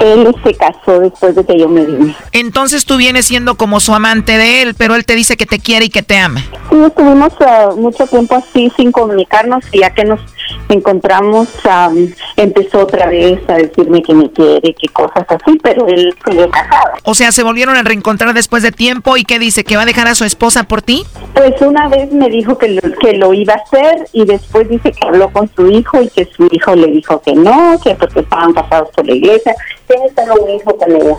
[0.00, 2.16] Él se casó después de que yo me vine.
[2.32, 5.58] Entonces tú vienes siendo como su amante de él, pero él te dice que te
[5.58, 6.42] quiere y que te ama.
[6.70, 10.20] Sí, estuvimos ah, mucho tiempo así sin comunicarnos y ya que nos
[10.68, 16.14] encontramos, am, empezó otra vez a decirme que me quiere, que cosas así, pero él
[16.24, 16.92] sigue casado.
[17.04, 19.64] O sea, se volvieron a reencontrar después de tiempo y ¿qué dice?
[19.64, 21.04] ¿Que va a dejar a su esposa por ti?
[21.34, 24.92] Pues una vez me dijo que lo, que lo iba a hacer y después dice
[24.92, 28.20] que habló con su hijo y que su hijo le dijo que no, que porque
[28.20, 29.54] estaban casados por la iglesia.
[29.86, 31.16] Tiene solo un hijo con ella.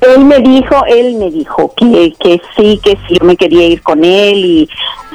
[0.00, 3.82] Él me dijo, él me dijo que, que sí, que sí, yo me quería ir
[3.82, 4.68] con él y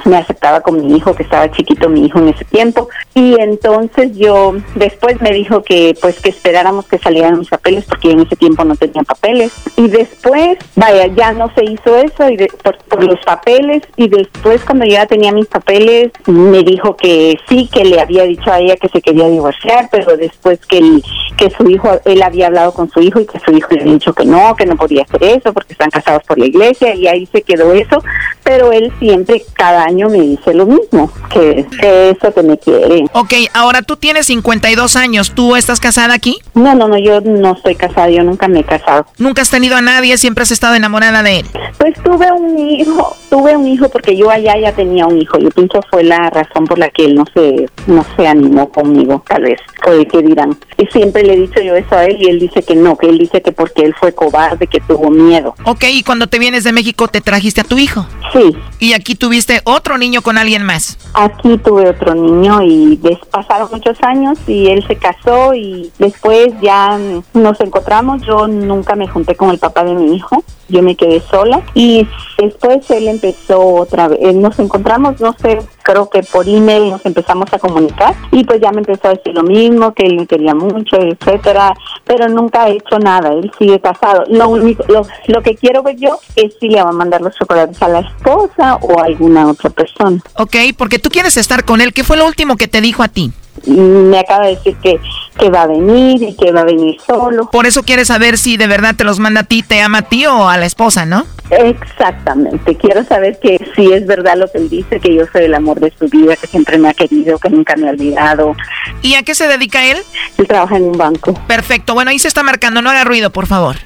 [0.06, 2.90] me aceptaba con mi hijo, que estaba chiquito mi hijo en ese tiempo.
[3.14, 8.11] Y entonces yo, después me dijo que pues que esperáramos que salieran mis papeles porque
[8.11, 9.51] en ese tiempo no tenía papeles.
[9.76, 13.84] Y después, vaya, ya no se hizo eso y de- por, los papeles.
[13.95, 18.51] Y después cuando ya tenía mis papeles, me dijo que sí, que le había dicho
[18.51, 21.03] a ella que se quería divorciar, pero después que, el-
[21.38, 23.93] que su hijo, él había hablado con su hijo y que su hijo le había
[23.93, 27.07] dicho que no, que no podía hacer eso porque están casados por la iglesia y
[27.07, 28.03] ahí se quedó eso.
[28.43, 33.05] Pero él siempre, cada año me dice lo mismo, que, que eso que me quiere.
[33.13, 35.32] Ok, ahora tú tienes 52 años.
[35.36, 36.38] ¿Tú estás casada aquí?
[36.56, 39.06] No, no, no, yo no estoy casada, yo nunca me he casado.
[39.18, 40.18] ¿Nunca has tenido a nadie?
[40.18, 41.45] ¿Siempre has estado enamorada de él?
[41.78, 45.38] Pues tuve un hijo, tuve un hijo porque yo allá ya tenía un hijo.
[45.40, 49.24] Yo pienso fue la razón por la que él no se, no se animó conmigo,
[49.28, 50.57] tal vez, o el que dirán.
[50.78, 53.07] Y siempre le he dicho yo eso a él y él dice que no, que
[53.07, 55.56] él dice que porque él fue cobarde, que tuvo miedo.
[55.64, 58.06] Ok, y cuando te vienes de México te trajiste a tu hijo.
[58.34, 58.56] Sí.
[58.80, 60.98] Y aquí tuviste otro niño con alguien más.
[61.14, 66.53] Aquí tuve otro niño y des- pasaron muchos años y él se casó y después
[66.61, 66.97] ya
[67.34, 68.22] nos encontramos.
[68.23, 72.08] Yo nunca me junté con el papá de mi hijo, yo me quedé sola y
[72.38, 74.20] después él empezó otra vez.
[74.22, 78.62] eh, Nos encontramos, no sé, creo que por email nos empezamos a comunicar y pues
[78.62, 81.74] ya me empezó a decir lo mismo, que él me quería mucho, etcétera,
[82.06, 83.34] pero nunca ha hecho nada.
[83.34, 84.24] Él sigue casado.
[84.30, 87.36] Lo único, lo, lo que quiero ver yo es si le va a mandar los
[87.36, 90.22] chocolates a la esposa o a alguna otra persona.
[90.38, 91.94] Ok, porque tú quieres estar con él.
[91.94, 93.32] ¿Qué fue lo último que te dijo a ti?
[93.66, 95.00] me acaba de decir que,
[95.40, 97.49] que va a venir y que va a venir solo.
[97.49, 100.02] Por eso quieres saber si de verdad te los manda a ti, te ama a
[100.03, 101.26] ti o a la esposa, ¿no?
[101.49, 105.56] Exactamente, quiero saber que si es verdad lo que él dice, que yo soy el
[105.56, 108.56] amor de su vida, que siempre me ha querido, que nunca me ha olvidado.
[109.02, 109.98] ¿Y a qué se dedica él?
[110.38, 111.34] Él trabaja en un banco.
[111.48, 113.78] Perfecto, bueno, ahí se está marcando, no haga ruido, por favor.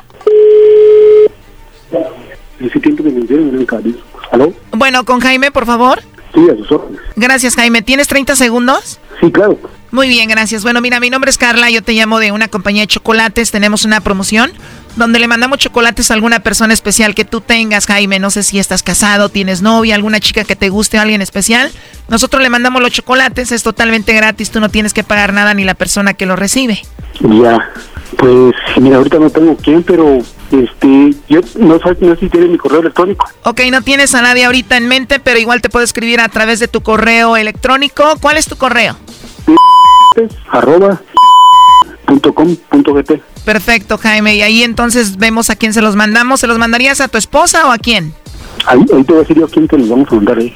[4.72, 6.02] Bueno, con Jaime, por favor.
[6.34, 7.02] Sí, a sus órdenes.
[7.16, 7.82] Gracias, Jaime.
[7.82, 9.00] ¿Tienes 30 segundos?
[9.22, 9.60] Sí, claro.
[9.92, 10.64] Muy bien, gracias.
[10.64, 13.86] Bueno, mira, mi nombre es Carla, yo te llamo de una compañía de chocolates, tenemos
[13.86, 14.52] una promoción
[14.96, 18.58] donde le mandamos chocolates a alguna persona especial que tú tengas, Jaime, no sé si
[18.58, 21.72] estás casado, tienes novia, alguna chica que te guste, alguien especial.
[22.10, 25.64] Nosotros le mandamos los chocolates, es totalmente gratis, tú no tienes que pagar nada ni
[25.64, 26.82] la persona que lo recibe.
[27.22, 27.70] Ya.
[28.18, 30.20] Pues, mira, ahorita no tengo quién, pero
[30.54, 33.26] este, yo no sé, no sé si tiene mi correo electrónico.
[33.44, 36.60] Ok, no tienes a nadie ahorita en mente, pero igual te puedo escribir a través
[36.60, 38.04] de tu correo electrónico.
[38.22, 38.98] ¿Cuál es tu correo?
[40.52, 41.02] arroba
[42.06, 43.22] punto com punto gt.
[43.46, 44.36] Perfecto, Jaime.
[44.36, 46.40] Y ahí entonces vemos a quién se los mandamos.
[46.40, 48.14] ¿Se los mandarías a tu esposa o a quién?
[48.66, 50.56] Ahí, ahí te voy a decir yo a quién te los vamos a mandar ahí.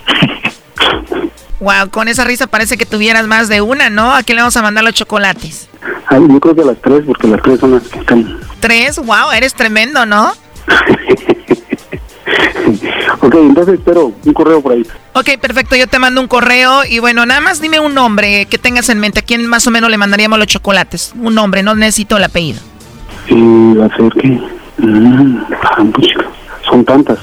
[1.60, 4.14] Wow, con esa risa parece que tuvieras más de una, ¿no?
[4.14, 5.68] ¿A quién le vamos a mandar los chocolates?
[6.08, 8.40] Ahí, yo creo que las tres, porque las tres son las que están.
[8.60, 8.98] ¿Tres?
[8.98, 10.32] Wow, eres tremendo, ¿no?
[13.22, 14.86] ok, entonces espero un correo por ahí.
[15.14, 15.76] Ok, perfecto.
[15.76, 19.00] Yo te mando un correo y bueno, nada más dime un nombre que tengas en
[19.00, 19.22] mente.
[19.22, 21.14] ¿A quién más o menos le mandaríamos los chocolates?
[21.20, 22.60] Un nombre, no necesito el apellido.
[23.28, 24.28] Y va a ser que.
[24.78, 26.26] mm, ah, puchica,
[26.70, 27.18] son tantas.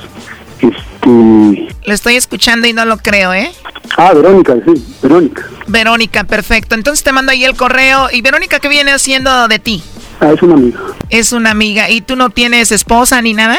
[1.04, 1.76] Este.
[1.86, 3.52] Lo estoy escuchando y no lo creo, ¿eh?
[3.96, 5.46] Ah, Verónica, sí, Verónica.
[5.66, 6.74] Verónica, perfecto.
[6.74, 8.08] Entonces te mando ahí el correo.
[8.12, 9.82] ¿Y Verónica qué viene haciendo de ti?
[10.20, 10.80] Ah, es una amiga.
[11.10, 11.90] Es una amiga.
[11.90, 13.58] ¿Y tú no tienes esposa ni nada?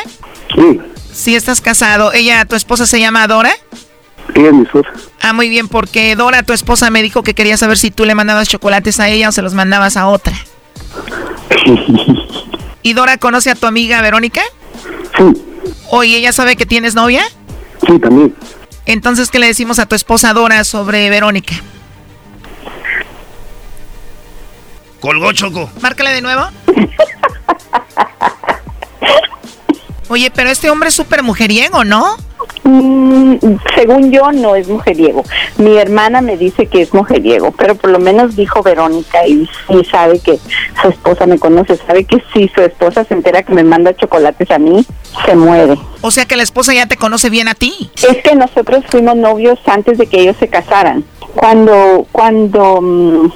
[0.55, 0.79] Sí,
[1.15, 2.11] Sí, estás casado.
[2.11, 3.51] ¿Ella, tu esposa se llama Dora?
[4.33, 4.89] ella es mi esposa.
[5.21, 8.15] Ah, muy bien, porque Dora, tu esposa, me dijo que quería saber si tú le
[8.15, 10.33] mandabas chocolates a ella o se los mandabas a otra.
[12.81, 14.41] ¿Y Dora conoce a tu amiga Verónica?
[15.17, 15.23] Sí,
[15.89, 17.23] Oye, ¿ella sabe que tienes novia?
[17.87, 18.35] sí, también.
[18.87, 21.55] Entonces, ¿qué le decimos a tu esposa Dora sobre Verónica?
[24.99, 25.69] Colgó Choco.
[25.81, 26.43] Márcale de nuevo.
[30.09, 32.15] Oye, pero este hombre es súper mujeriego, ¿no?
[32.67, 33.35] Mm,
[33.75, 35.23] según yo, no es mujeriego.
[35.57, 39.85] Mi hermana me dice que es mujeriego, pero por lo menos dijo Verónica y sí
[39.89, 40.39] sabe que
[40.81, 44.49] su esposa me conoce, sabe que si su esposa se entera que me manda chocolates
[44.49, 44.83] a mí,
[45.25, 45.77] se muere.
[46.01, 47.91] O sea que la esposa ya te conoce bien a ti.
[47.97, 51.03] Es que nosotros fuimos novios antes de que ellos se casaran.
[51.35, 53.31] Cuando, cuando, mm,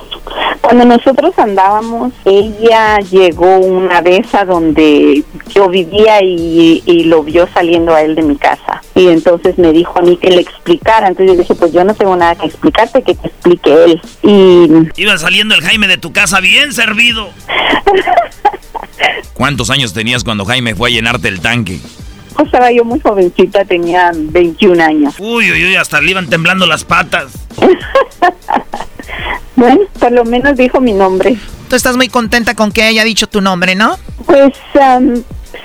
[0.62, 7.48] cuando nosotros andábamos, ella llegó una vez a donde yo vivía y, y lo vio
[7.54, 8.82] saliendo a él de mi casa.
[8.96, 11.08] Y entonces me dijo a mí que le explicara.
[11.08, 14.02] Entonces yo dije, pues yo no tengo nada que explicarte, que te explique él.
[14.24, 17.30] Y Iba saliendo el Jaime de tu casa bien servido.
[19.34, 21.80] ¿Cuántos años tenías cuando Jaime fue a llenarte el tanque?
[22.36, 25.16] pues estaba yo muy jovencita, tenía 21 años.
[25.20, 27.34] Uy, uy, uy, hasta le iban temblando las patas.
[29.60, 31.36] Bueno, por lo menos dijo mi nombre.
[31.68, 33.98] Tú estás muy contenta con que haya dicho tu nombre, ¿no?
[34.26, 35.22] Pues am,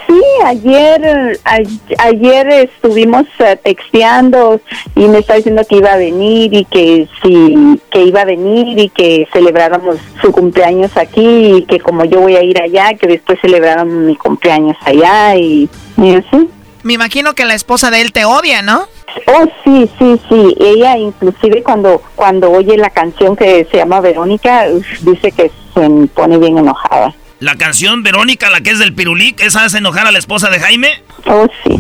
[0.07, 4.61] sí, ayer a- ayer estuvimos eh, texteando
[4.95, 8.79] y me está diciendo que iba a venir y que sí, que iba a venir
[8.79, 13.07] y que celebráramos su cumpleaños aquí y que como yo voy a ir allá, que
[13.07, 16.49] después celebráramos mi cumpleaños allá y, y así.
[16.83, 18.87] Me imagino que la esposa de él te odia, ¿no?
[19.27, 20.57] Oh, sí, sí, sí.
[20.61, 24.67] Ella inclusive cuando cuando oye la canción que se llama Verónica,
[25.03, 27.15] dice que se pone bien enojada.
[27.41, 30.61] La canción Verónica, la que es del Pirulic, ¿esa hace enojar a la esposa de
[30.61, 31.03] Jaime?
[31.27, 31.75] Oh, sí.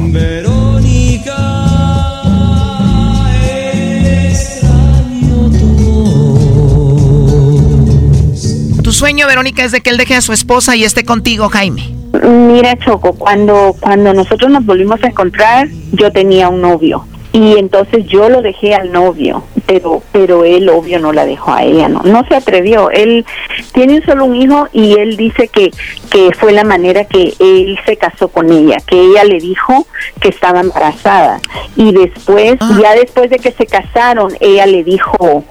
[8.82, 11.94] Tu sueño, Verónica, es de que él deje a su esposa y esté contigo, Jaime.
[12.22, 17.06] Mira, Choco, cuando, cuando nosotros nos volvimos a encontrar, yo tenía un novio.
[17.34, 21.64] Y entonces yo lo dejé al novio, pero pero él obvio no la dejó a
[21.64, 22.90] ella, no no se atrevió.
[22.90, 23.26] Él
[23.72, 25.72] tiene solo un hijo y él dice que
[26.12, 29.84] que fue la manera que él se casó con ella, que ella le dijo
[30.20, 31.40] que estaba embarazada.
[31.74, 35.42] Y después ya después de que se casaron, ella le dijo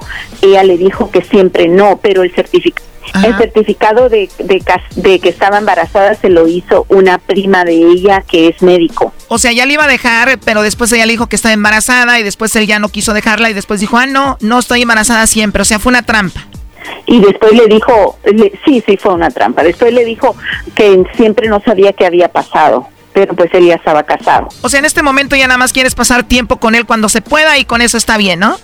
[0.42, 2.93] ella le dijo que siempre no, pero el certificado
[3.24, 8.48] el certificado de, de, que estaba embarazada se lo hizo una prima de ella que
[8.50, 9.14] es médico.
[9.28, 12.20] O sea, ya le iba a dejar, pero después ella le dijo que estaba embarazada
[12.20, 15.28] y después él ya no quiso dejarla y después dijo, ah, no, no estoy embarazada
[15.28, 15.62] siempre.
[15.62, 16.46] O sea, fue una trampa.
[17.06, 19.64] Y después le dijo, le- sí, sí fue una trampa.
[19.64, 20.36] Después le dijo
[20.76, 24.48] que siempre no sabía qué había pasado, pero pues él ya estaba casado.
[24.62, 27.22] O sea, en este momento ya nada más quieres pasar tiempo con él cuando se
[27.22, 28.58] pueda y con eso está bien, ¿no?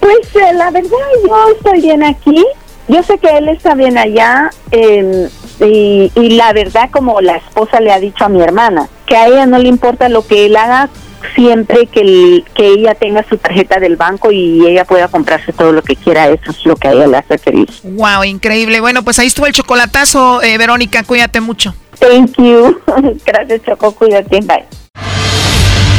[0.00, 0.90] Pues eh, la verdad
[1.26, 2.44] yo estoy bien aquí.
[2.88, 5.28] Yo sé que él está bien allá eh,
[5.60, 9.26] y, y la verdad como la esposa le ha dicho a mi hermana, que a
[9.26, 10.88] ella no le importa lo que él haga
[11.34, 15.72] siempre que, el- que ella tenga su tarjeta del banco y ella pueda comprarse todo
[15.72, 17.80] lo que quiera, eso es lo que a ella le hace feliz.
[17.82, 18.80] Wow, increíble.
[18.80, 21.74] Bueno, pues ahí estuvo el chocolatazo, eh, Verónica, cuídate mucho.
[21.98, 22.78] Thank you.
[23.26, 24.85] Gracias Choco, cuídate, bye.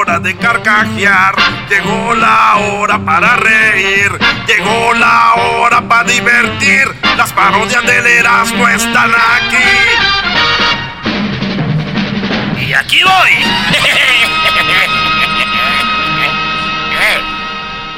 [0.00, 1.34] hora de carcajear,
[1.68, 4.10] llegó la hora para reír,
[4.46, 6.88] llegó la hora para divertir.
[7.18, 9.58] Las parodias del Erasmo están aquí.
[12.66, 13.30] Y aquí voy.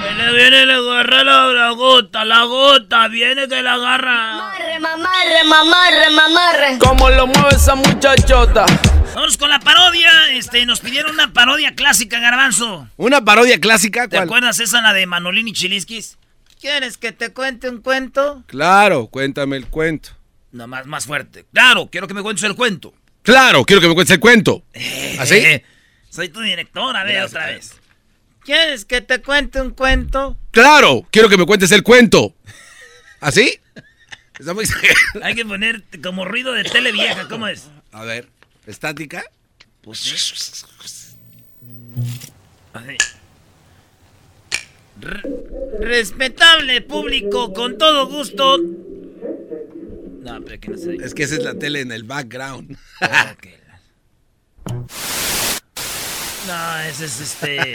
[0.02, 4.34] Viene, viene, le agarra la, la gota, la gota, viene que la agarra.
[4.34, 6.78] Mamarre, mamarre, mamarre, mamarre.
[6.78, 8.66] ¿Cómo lo mueve esa muchachota?
[9.14, 10.10] Vamos con la parodia.
[10.32, 12.88] Este, nos pidieron una parodia clásica, Garbanzo.
[12.96, 16.18] Una parodia clásica, ¿Te acuerdas esa, la de Manolín y Chiliskis?
[16.60, 18.44] ¿Quieres que te cuente un cuento?
[18.46, 20.10] Claro, cuéntame el cuento.
[20.52, 21.44] No, más, más fuerte.
[21.52, 22.94] Claro, quiero que me cuentes el cuento.
[23.22, 24.62] Claro, quiero que me cuentes el cuento.
[25.18, 25.34] ¿Así?
[25.34, 25.64] Eh,
[26.08, 27.74] Soy tu directora, ve otra vez.
[28.44, 30.36] ¿Quieres que te cuente un cuento?
[30.50, 32.34] Claro, quiero que me cuentes el cuento.
[33.20, 33.60] ¿Así?
[34.38, 34.64] Está muy
[35.22, 37.68] Hay que poner como ruido de tele vieja, ¿cómo es?
[37.92, 38.28] A ver,
[38.66, 39.24] estática.
[39.82, 40.00] Pues
[42.72, 42.96] Así.
[45.00, 45.22] Re-
[45.80, 48.58] respetable público, con todo gusto.
[48.58, 52.76] No, pero que no se Es que esa es la tele en el background.
[56.46, 57.72] No, ese es este.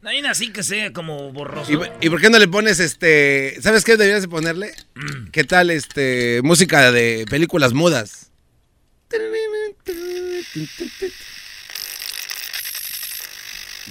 [0.00, 1.72] No hay una así que sea como borroso.
[1.72, 3.58] ¿Y, y por qué no le pones este.
[3.60, 4.72] ¿Sabes qué deberías de ponerle?
[4.94, 5.30] Mm.
[5.30, 6.40] ¿Qué tal este.
[6.44, 8.30] música de películas mudas?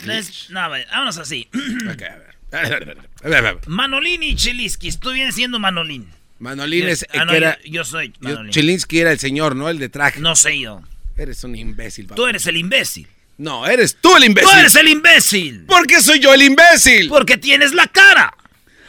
[0.06, 1.48] Res- No, vámonos así.
[1.94, 2.34] Ok, a ver.
[2.52, 3.68] A ver, a ver, a ver, a ver.
[3.68, 5.00] Manolín y Chiliskis.
[5.00, 6.08] Tú vienes siendo Manolín.
[6.40, 7.60] Manolín Yo- es ah, el no, que era.
[7.64, 8.52] yo- yo soy yo- Manolín.
[8.52, 9.70] Chilinsky era el señor, ¿no?
[9.70, 10.20] El de traje.
[10.20, 10.82] No sé yo.
[11.18, 12.16] Eres un imbécil, papá.
[12.16, 13.08] Tú eres el imbécil.
[13.38, 14.52] No, eres tú el imbécil.
[14.52, 15.66] Tú eres el imbécil.
[15.66, 17.08] ¿Por qué soy yo el imbécil?
[17.10, 18.36] Porque tienes la cara.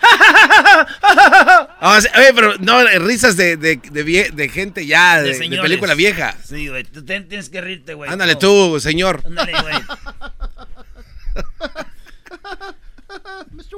[1.87, 5.95] Ah, sí, oye, pero no, risas de, de, de, vie- de gente ya, de, película
[5.95, 6.35] vieja.
[6.45, 6.85] Sí, güey.
[6.85, 8.11] Tú tienes que reírte, güey.
[8.11, 8.39] Ándale No.
[8.39, 9.23] tú, señor.
[9.27, 9.75] Ándale, güey.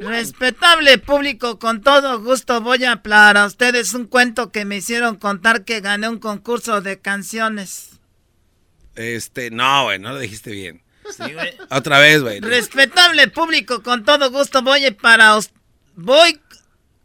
[0.01, 5.17] Respetable público, con todo gusto voy a hablar a ustedes un cuento que me hicieron
[5.17, 7.91] contar que gané un concurso de canciones.
[8.95, 10.83] Este, no, güey, no lo dijiste bien.
[11.71, 12.41] Otra vez, güey.
[12.41, 15.39] Respetable público, con todo gusto voy para
[15.97, 16.41] voy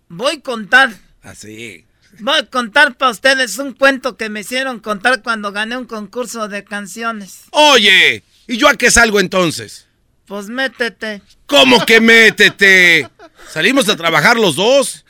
[0.08, 0.92] voy a contar.
[1.24, 1.86] Así.
[2.20, 6.48] Voy a contar para ustedes un cuento que me hicieron contar cuando gané un concurso
[6.48, 7.46] de canciones.
[7.52, 9.88] Oye, ¿y yo a qué salgo entonces?
[10.26, 11.22] Pues métete.
[11.46, 13.10] ¿Cómo que métete?
[13.50, 15.04] Salimos a trabajar los dos.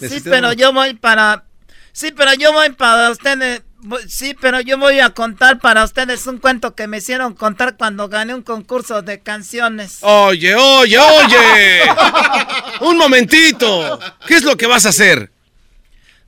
[0.00, 1.44] Sí, pero yo voy para.
[1.92, 3.62] Sí, pero yo voy para ustedes.
[4.08, 8.08] Sí, pero yo voy a contar para ustedes un cuento que me hicieron contar cuando
[8.08, 9.98] gané un concurso de canciones.
[10.02, 11.82] Oye, oye, oye.
[12.80, 13.98] Un momentito.
[14.26, 15.32] ¿Qué es lo que vas a hacer?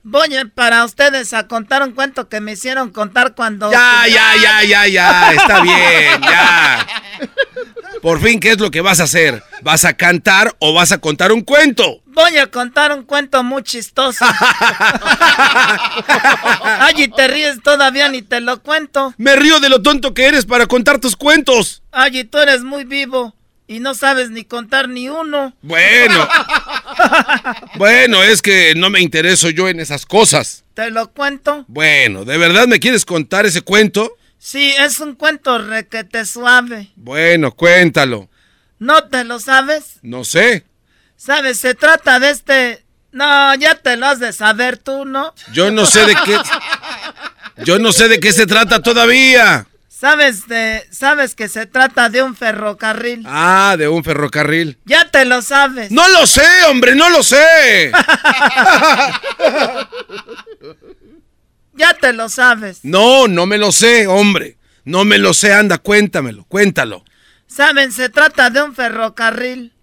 [0.03, 3.71] Voy para ustedes a contar un cuento que me hicieron contar cuando.
[3.71, 5.33] Ya, ya, ya, ya, ya.
[5.33, 6.87] Está bien, ya.
[8.05, 9.41] Por fin, ¿qué es lo que vas a hacer?
[9.63, 12.03] ¿Vas a cantar o vas a contar un cuento?
[12.05, 14.23] Voy a contar un cuento muy chistoso.
[16.63, 19.15] Ay, y te ríes todavía ni te lo cuento.
[19.17, 21.81] Me río de lo tonto que eres para contar tus cuentos.
[21.91, 23.33] Ay, y tú eres muy vivo
[23.65, 25.55] y no sabes ni contar ni uno.
[25.63, 26.27] Bueno.
[27.77, 30.63] Bueno, es que no me intereso yo en esas cosas.
[30.75, 31.65] ¿Te lo cuento?
[31.67, 34.15] Bueno, ¿de verdad me quieres contar ese cuento?
[34.45, 36.91] Sí, es un cuento requete suave.
[36.95, 38.29] Bueno, cuéntalo.
[38.77, 39.97] ¿No te lo sabes?
[40.03, 40.65] No sé.
[41.17, 41.59] ¿Sabes?
[41.59, 42.85] Se trata de este...
[43.11, 45.33] No, ya te lo has de saber tú, ¿no?
[45.51, 46.37] Yo no sé de qué.
[47.63, 49.65] Yo no sé de qué se trata todavía.
[49.87, 50.87] ¿Sabes de...
[50.91, 53.23] Sabes que se trata de un ferrocarril?
[53.25, 54.77] Ah, de un ferrocarril.
[54.85, 55.89] Ya te lo sabes.
[55.89, 57.91] No lo sé, hombre, no lo sé.
[61.75, 62.79] Ya te lo sabes.
[62.83, 64.57] No, no me lo sé, hombre.
[64.83, 67.03] No me lo sé, anda, cuéntamelo, cuéntalo.
[67.47, 69.73] Saben, se trata de un ferrocarril.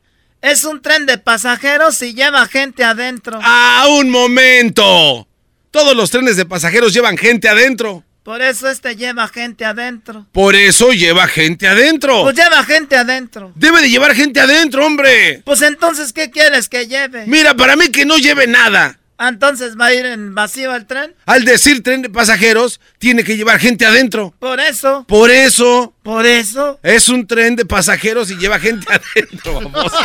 [0.41, 3.39] Es un tren de pasajeros y lleva gente adentro.
[3.43, 5.29] ¡Ah, un momento!
[5.71, 8.05] Todos los trenes de pasajeros llevan gente adentro.
[8.23, 10.27] Por eso este lleva gente adentro.
[10.31, 12.23] Por eso lleva gente adentro.
[12.23, 13.53] Pues lleva gente adentro.
[13.57, 15.43] Debe de llevar gente adentro, hombre.
[15.45, 17.27] Pues entonces, ¿qué quieres que lleve?
[17.27, 19.01] Mira, para mí que no lleve nada.
[19.19, 21.15] Ah, Entonces va a ir en vacío el tren.
[21.27, 24.35] Al decir tren de pasajeros, tiene que llevar gente adentro.
[24.39, 25.05] Por eso.
[25.07, 25.95] Por eso.
[26.03, 26.81] Por eso.
[26.83, 29.97] Es un tren de pasajeros y lleva gente adentro, baboso.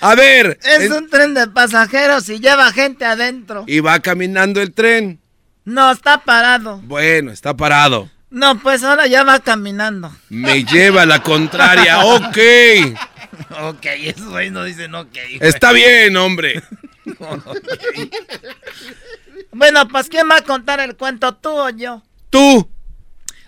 [0.00, 0.58] A ver.
[0.62, 3.64] Es un tren de pasajeros y lleva gente adentro.
[3.66, 5.20] Y va caminando el tren.
[5.64, 6.78] No, está parado.
[6.84, 8.10] Bueno, está parado.
[8.30, 10.14] No, pues ahora ya va caminando.
[10.28, 11.98] Me lleva la contraria.
[12.04, 12.38] Ok.
[13.62, 15.08] Ok, esos güeyes no dicen ok.
[15.12, 15.38] güey.
[15.40, 16.62] Está bien, hombre.
[19.50, 22.02] Bueno, pues ¿quién va a contar el cuento, tú o yo?
[22.30, 22.68] Tú.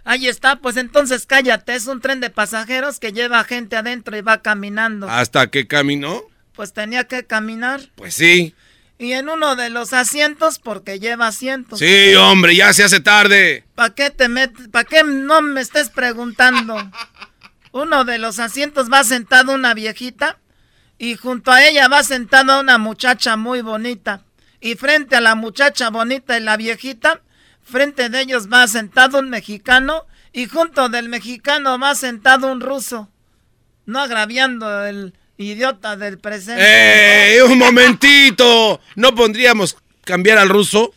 [0.03, 1.75] Ahí está, pues entonces cállate.
[1.75, 5.09] Es un tren de pasajeros que lleva gente adentro y va caminando.
[5.09, 6.23] ¿Hasta que caminó?
[6.55, 7.83] Pues tenía que caminar.
[7.97, 8.55] Pues sí.
[9.01, 11.79] Y en uno de los asientos, porque lleva asientos.
[11.79, 13.65] Sí, hombre, ya se hace tarde.
[13.75, 14.69] ¿Para qué te metes?
[14.69, 16.77] ¿Para qué no me estés preguntando?
[17.73, 20.39] Uno de los asientos va sentado una viejita
[20.99, 24.23] y junto a ella va sentada una muchacha muy bonita.
[24.61, 27.23] Y frente a la muchacha bonita y la viejita,
[27.63, 30.05] frente de ellos va sentado un mexicano
[30.35, 33.09] y junto del mexicano va sentado un ruso.
[33.87, 36.63] No agraviando el idiota del presente.
[37.37, 37.43] ¡Eh!
[37.43, 38.81] ¡Un momentito!
[38.95, 40.93] ¿No pondríamos cambiar al ruso?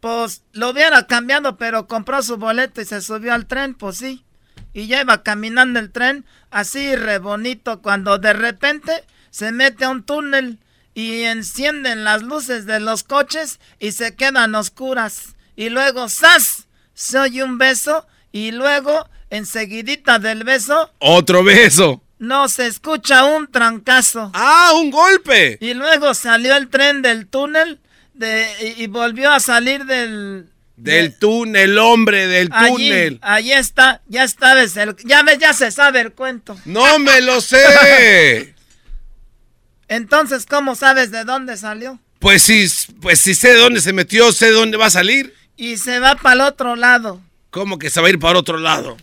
[0.00, 4.24] Pues lo hubiera cambiado, pero compró su boleto y se subió al tren, pues sí.
[4.72, 9.88] Y ya iba caminando el tren, así re bonito, cuando de repente se mete a
[9.88, 10.58] un túnel
[10.94, 15.36] y encienden las luces de los coches y se quedan oscuras.
[15.54, 16.66] Y luego, ¡zas!
[16.94, 22.02] Se oye un beso y luego, enseguidita del beso, Otro beso.
[22.18, 24.30] No se escucha un trancazo.
[24.34, 25.58] ¡Ah, un golpe!
[25.60, 27.80] Y luego salió el tren del túnel
[28.14, 30.48] de, y, y volvió a salir del...
[30.76, 33.18] Del túnel, hombre, del Allí, túnel.
[33.22, 36.54] allí está, ya sabes, el, ya ves, ya se sabe el cuento.
[36.66, 38.54] ¡No me lo sé!
[39.88, 41.98] Entonces, ¿cómo sabes de dónde salió?
[42.18, 42.66] Pues sí,
[43.00, 45.34] pues sí sé de dónde se metió, sé de dónde va a salir.
[45.56, 47.20] Y se va para el otro lado.
[47.50, 48.96] ¿Cómo que se va a ir para otro lado?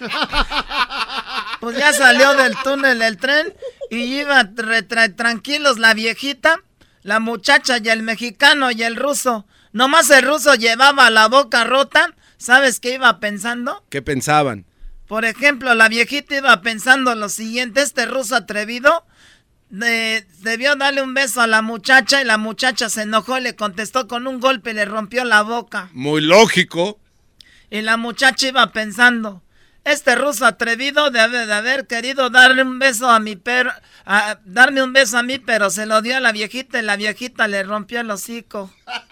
[1.64, 3.52] Pues ya salió del túnel el tren
[3.90, 6.60] y iba tra- tra- tranquilos la viejita,
[7.02, 9.46] la muchacha y el mexicano y el ruso.
[9.72, 12.14] Nomás el ruso llevaba la boca rota.
[12.36, 13.84] ¿Sabes qué iba pensando?
[13.90, 14.66] ¿Qué pensaban?
[15.06, 19.04] Por ejemplo, la viejita iba pensando lo siguiente, este ruso atrevido
[19.70, 23.56] de- debió darle un beso a la muchacha y la muchacha se enojó y le
[23.56, 25.88] contestó con un golpe y le rompió la boca.
[25.92, 26.98] Muy lógico.
[27.70, 29.42] Y la muchacha iba pensando,
[29.84, 33.72] este ruso atrevido debe de haber querido darle un beso a mi perro,
[34.06, 36.96] a- darme un beso a mí, pero se lo dio a la viejita y la
[36.96, 38.72] viejita le rompió el hocico.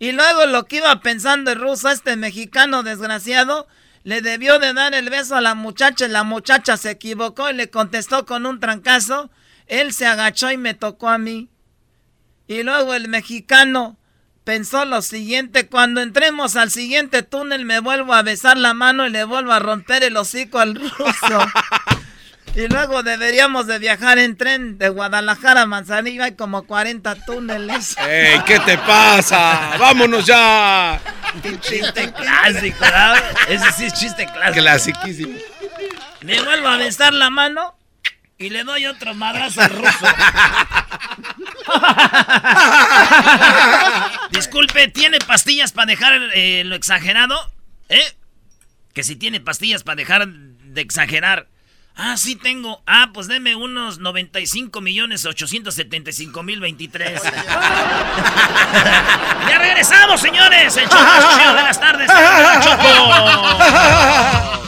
[0.00, 3.66] Y luego lo que iba pensando el ruso, este mexicano desgraciado,
[4.04, 7.54] le debió de dar el beso a la muchacha y la muchacha se equivocó y
[7.54, 9.28] le contestó con un trancazo.
[9.66, 11.48] Él se agachó y me tocó a mí.
[12.46, 13.97] Y luego el mexicano
[14.48, 19.10] pensó lo siguiente, cuando entremos al siguiente túnel me vuelvo a besar la mano y
[19.10, 21.46] le vuelvo a romper el hocico al ruso.
[22.54, 27.94] y luego deberíamos de viajar en tren de Guadalajara a Manzanillo, hay como 40 túneles.
[27.98, 29.76] ¡Ey, qué te pasa!
[29.78, 30.98] ¡Vámonos ya!
[31.60, 33.22] Chiste clásico, ¿verdad?
[33.50, 34.62] Ese sí es chiste clásico.
[34.62, 35.38] Clasiquísimo.
[36.22, 37.77] Me vuelvo a besar la mano
[38.38, 40.06] y le doy otro madrazo al ruso.
[44.30, 47.36] Disculpe, ¿tiene pastillas para dejar eh, lo exagerado?
[47.88, 48.14] ¿Eh?
[48.94, 51.48] Que si tiene pastillas para dejar de exagerar.
[51.96, 52.80] Ah, sí tengo.
[52.86, 57.20] Ah, pues deme unos 95 millones 875 mil 23.
[59.48, 60.76] ya regresamos, señores.
[60.76, 62.06] El chido de las tardes.
[62.06, 62.60] ¡La
[64.62, 64.67] Choco!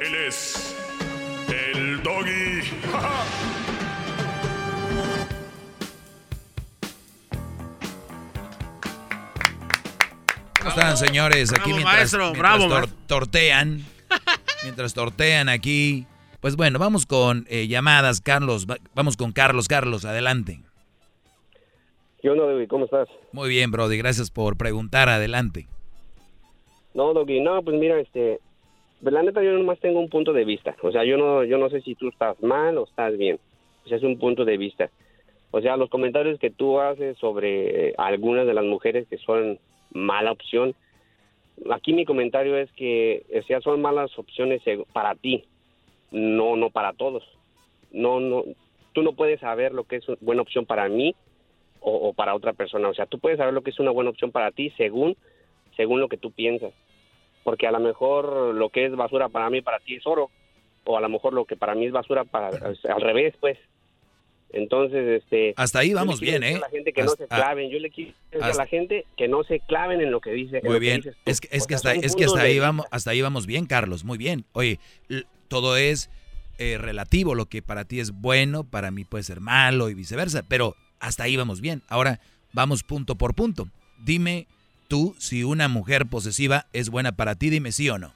[0.00, 0.74] Él es
[1.48, 2.60] el doggy.
[10.58, 11.52] ¿Cómo están, señores?
[11.52, 12.98] Aquí Bravo, mientras, maestro, mientras bravo, tor- maestro.
[13.06, 13.80] tortean.
[14.62, 16.06] mientras tortean aquí.
[16.40, 18.66] Pues bueno, vamos con eh, llamadas, Carlos.
[18.68, 19.68] Va- Vamos con Carlos.
[19.68, 20.60] Carlos, adelante.
[22.20, 22.66] ¿Qué onda, Doggy?
[22.66, 23.08] ¿Cómo estás?
[23.32, 23.96] Muy bien, Brody.
[23.96, 25.08] Gracias por preguntar.
[25.08, 25.66] Adelante.
[26.92, 28.40] No, Doggy, no, pues mira, este,
[29.02, 30.76] la neta yo nomás tengo un punto de vista.
[30.82, 33.38] O sea, yo no, yo no sé si tú estás mal o estás bien.
[33.84, 34.90] O sea, es un punto de vista.
[35.50, 39.58] O sea, los comentarios que tú haces sobre eh, algunas de las mujeres que son
[39.92, 40.74] mala opción,
[41.70, 44.62] aquí mi comentario es que, o son malas opciones
[44.92, 45.44] para ti,
[46.10, 47.24] no, no para todos.
[47.90, 48.44] No, no,
[48.92, 51.14] tú no puedes saber lo que es una buena opción para mí
[51.80, 52.88] o, o para otra persona.
[52.88, 55.16] O sea, tú puedes saber lo que es una buena opción para ti según,
[55.76, 56.72] según lo que tú piensas.
[57.44, 60.30] Porque a lo mejor lo que es basura para mí, para ti es oro.
[60.84, 63.58] O a lo mejor lo que para mí es basura, para, al revés, pues.
[64.52, 65.54] Entonces, este...
[65.56, 66.56] Hasta ahí vamos bien, ¿eh?
[66.56, 67.70] A la gente que no se claven.
[67.70, 70.60] Yo le quiero decir a la gente que no se claven en lo que dice.
[70.64, 71.02] Muy bien.
[71.24, 73.46] Es que, es O que sea, hasta, es que hasta ahí vamos, hasta ahí vamos
[73.46, 74.04] bien, Carlos.
[74.04, 74.44] Muy bien.
[74.52, 74.80] Oye,
[75.48, 76.10] todo es
[76.58, 77.34] eh, relativo.
[77.34, 80.42] Lo que para ti es bueno, para mí puede ser malo y viceversa.
[80.48, 81.82] Pero hasta ahí vamos bien.
[81.88, 82.20] Ahora
[82.52, 83.68] vamos punto por punto.
[83.98, 84.48] Dime
[84.90, 87.48] tú si una mujer posesiva es buena para ti.
[87.48, 88.12] Dime sí o no.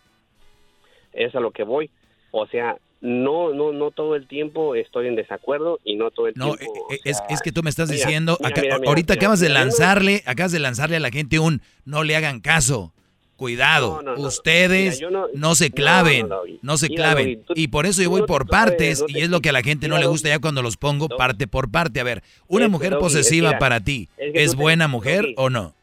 [1.14, 1.88] es a lo que voy.
[2.32, 6.34] O sea, no, no, no todo el tiempo estoy en desacuerdo y no todo el
[6.36, 6.88] No, tiempo.
[6.90, 8.88] eh, o es, sea, es que tú me estás mira, diciendo, mira, acá- mira, mira,
[8.90, 12.92] ahorita acabas de lanzarle, acabas de lanzarle a la gente un no le hagan caso.
[13.36, 15.00] Cuidado, No, ustedes
[15.34, 16.28] no, se claven,
[16.62, 17.44] no, se claven.
[17.56, 19.98] Y por eso yo voy por partes y es lo que a la gente no
[19.98, 21.98] le gusta ya cuando los pongo parte por parte.
[22.00, 25.50] A ver, una mujer posesiva para ti, es que ¿es tú te- buena mujer o
[25.50, 25.74] no?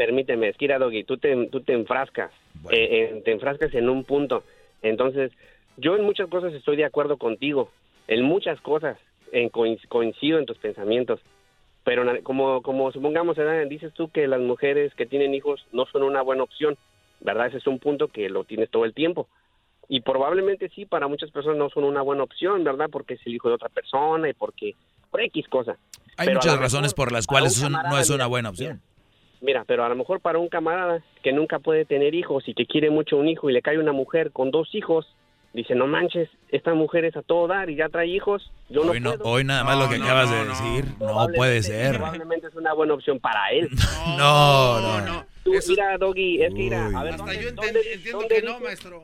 [0.00, 2.32] Permíteme, es que mira, Doggy, tú te, tú te enfrascas,
[2.70, 4.44] eh, en- te enfrascas en un punto.
[4.80, 5.30] Entonces,
[5.76, 7.70] yo en muchas cosas estoy de acuerdo contigo,
[8.08, 8.96] en muchas cosas
[9.30, 11.20] en coin- coincido en tus pensamientos.
[11.84, 13.66] Pero como, como supongamos, ¿verdad?
[13.68, 16.78] dices tú que las mujeres que tienen hijos no son una buena opción,
[17.20, 17.48] ¿verdad?
[17.48, 19.28] Ese es un punto que lo tienes todo el tiempo.
[19.86, 22.88] Y probablemente sí, para muchas personas no son una buena opción, ¿verdad?
[22.90, 24.74] Porque es el hijo de otra persona y porque
[25.10, 25.76] por X cosa.
[26.16, 28.80] Hay Pero muchas razones por las cuales no es una buena opción.
[29.40, 32.66] Mira, pero a lo mejor para un camarada que nunca puede tener hijos y que
[32.66, 35.06] quiere mucho un hijo y le cae una mujer con dos hijos,
[35.54, 38.92] dice, no manches, esta mujer es a todo dar y ya trae hijos, yo no
[38.92, 39.24] Hoy, no, puedo.
[39.30, 41.96] hoy nada más lo que acabas de decir, no puede ser.
[41.96, 43.68] Probablemente es una buena opción para él.
[44.18, 45.24] No, no.
[45.42, 48.34] Tú, mira, Doggy, es que mira, a ver, Hasta ¿dónde- yo enten- dónde- entiendo dónde
[48.34, 49.02] que no, maestro.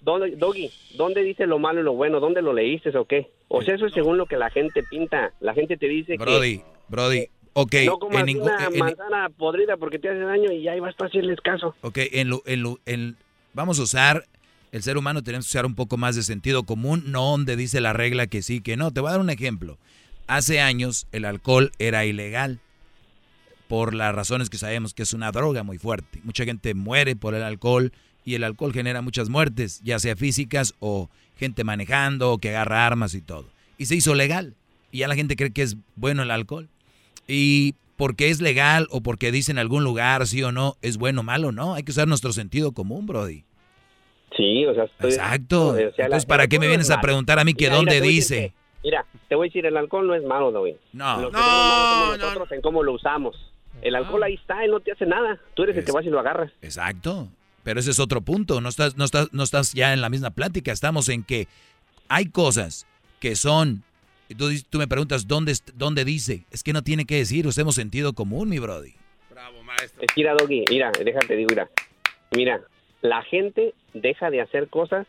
[0.00, 2.20] ¿Dónde, Doggy, ¿dónde dice lo malo y lo bueno?
[2.20, 3.30] ¿Dónde lo leíste o qué?
[3.48, 5.32] O sea, eso es según lo que la gente pinta.
[5.40, 9.98] La gente te dice Brody, Brody, ok, no comas en una en- manzana podrida porque
[9.98, 11.74] te hace daño y ahí vas a hacerles caso.
[11.80, 13.16] Ok, en, lu- en lu- en-
[13.54, 14.26] vamos a usar
[14.72, 17.80] El ser humano tenemos que usar un poco más de sentido común, no donde dice
[17.80, 18.90] la regla que sí, que no.
[18.90, 19.78] Te voy a dar un ejemplo.
[20.26, 22.58] Hace años el alcohol era ilegal
[23.68, 26.20] por las razones que sabemos que es una droga muy fuerte.
[26.24, 27.92] Mucha gente muere por el alcohol
[28.24, 31.08] y el alcohol genera muchas muertes, ya sea físicas o
[31.38, 33.46] gente manejando o que agarra armas y todo.
[33.78, 34.54] Y se hizo legal.
[34.90, 36.68] Y ya la gente cree que es bueno el alcohol.
[37.28, 41.20] Y porque es legal o porque dice en algún lugar sí o no, es bueno
[41.20, 41.74] o malo, no.
[41.74, 43.44] Hay que usar nuestro sentido común, Brody.
[44.36, 45.68] Sí, o sea, estoy- Exacto.
[45.68, 47.76] o sea, la- Entonces, ¿para qué me vienes es a preguntar a mí que Mira,
[47.76, 48.52] dónde mira, decir dice?
[48.82, 50.74] mira, te voy a decir, el alcohol no es malo, David.
[50.92, 51.20] No.
[51.20, 53.36] Lo que No, somos nosotros en cómo lo usamos.
[53.80, 55.38] El alcohol ahí está, él no te hace nada.
[55.54, 56.50] Tú eres el que vas y lo agarras.
[56.62, 57.28] Exacto.
[57.62, 58.60] Pero ese es otro punto.
[58.60, 60.72] No estás, no estás, no estás ya en la misma plática.
[60.72, 61.46] Estamos en que
[62.08, 62.86] hay cosas
[63.20, 63.82] que son.
[64.34, 66.44] Y Tú, dices- tú me preguntas dónde, dónde dice.
[66.50, 67.46] Es que no tiene que decir.
[67.46, 68.94] Usemos sentido común, mi Brody.
[69.82, 71.68] Es que, mira, Doggy, mira, déjate, digo, mira.
[72.36, 72.60] Mira,
[73.02, 75.06] la gente deja de hacer cosas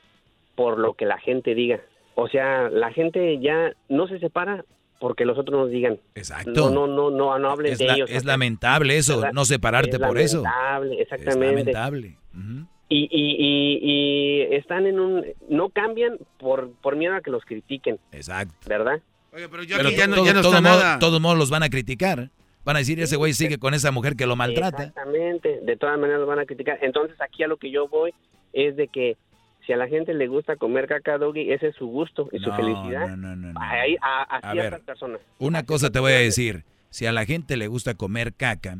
[0.55, 1.81] por lo que la gente diga.
[2.15, 4.63] O sea, la gente ya no se separa
[4.99, 5.99] porque los otros nos digan.
[6.15, 6.69] Exacto.
[6.69, 8.09] No, no, no, no, no hablen Es, de la- ellos.
[8.11, 9.33] es lamentable eso, ¿verdad?
[9.33, 10.41] no separarte Es por eso.
[10.41, 11.45] lamentable, Es exactamente.
[11.73, 12.17] lamentable.
[12.87, 15.25] Y, y, y, y están en un...
[15.49, 17.97] No cambian por, por miedo a que los critiquen.
[18.11, 18.53] Exacto.
[18.67, 19.01] ¿Verdad?
[19.35, 20.99] Oye, pero yo Pero aquí ya no, todo- ya no todo está modo- nada.
[20.99, 22.29] todos modos los van a criticar.
[22.63, 24.83] Van a decir, ese güey sigue con esa mujer que lo maltrata.
[24.85, 26.79] Exactamente, de todas maneras lo van a criticar.
[26.81, 28.11] Entonces aquí a lo que yo voy
[28.53, 29.17] es de que
[29.67, 32.51] si a la gente le gusta comer caca doggy, ese es su gusto y su
[32.53, 33.07] felicidad.
[33.09, 35.21] no, no, no, Ahí, a, a A ciertas ver, personas.
[35.37, 36.63] Una cosa te voy a decir.
[36.89, 38.77] Si a la gente le gusta comer caca,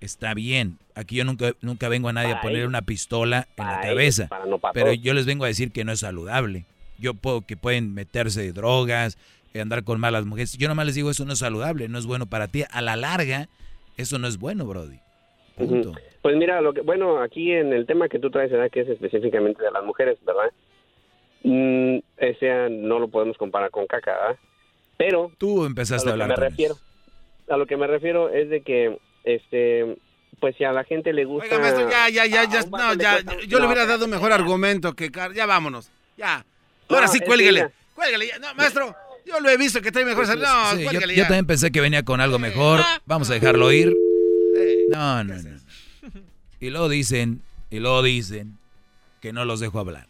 [0.00, 0.78] está bien.
[0.94, 2.68] Aquí yo nunca, nunca vengo a nadie a poner ellos.
[2.68, 4.22] una pistola en la cabeza.
[4.22, 5.02] ellos, para no para pero todos.
[5.02, 6.64] yo les vengo a decir que no es saludable.
[6.98, 9.18] Yo puedo que pueden meterse drogas, eh,
[9.60, 10.56] andar con malas mujeres.
[10.58, 12.64] Yo nomás les digo, eso no es saludable, no es bueno para ti.
[12.70, 13.48] A la larga,
[13.96, 14.98] eso no es bueno, Brody.
[15.56, 15.92] Punto.
[16.22, 18.70] Pues mira, lo que, bueno, aquí en el tema que tú traes, ¿verdad?
[18.70, 20.50] que es específicamente de las mujeres, ¿verdad?
[21.42, 24.36] Mm, ese no lo podemos comparar con caca, ¿verdad?
[24.96, 26.40] Pero Tú empezaste a a lo que hablar.
[26.40, 26.76] me refiero,
[27.48, 29.96] a lo que me refiero es de que, este,
[30.40, 31.44] pues si a la gente le gusta...
[31.54, 34.32] Oiga, maestro, ya, ya, ya, ya, no, ya, cuesta- yo le hubiera dado un mejor
[34.32, 36.44] argumento que Car- ya vámonos, ya.
[36.88, 38.38] Ahora No, sí, cuélguele, cuélguele, ya.
[38.38, 38.94] no, maestro,
[39.26, 40.84] yo lo he visto que trae mejor, Sí, no, sí,
[41.14, 42.80] yo, también pensé que venía con algo mejor.
[43.04, 43.94] Vamos a dejarlo ir.
[44.90, 45.56] No, no, no.
[46.60, 48.58] Y luego dicen, y luego dicen
[49.20, 50.08] que no los dejo hablar.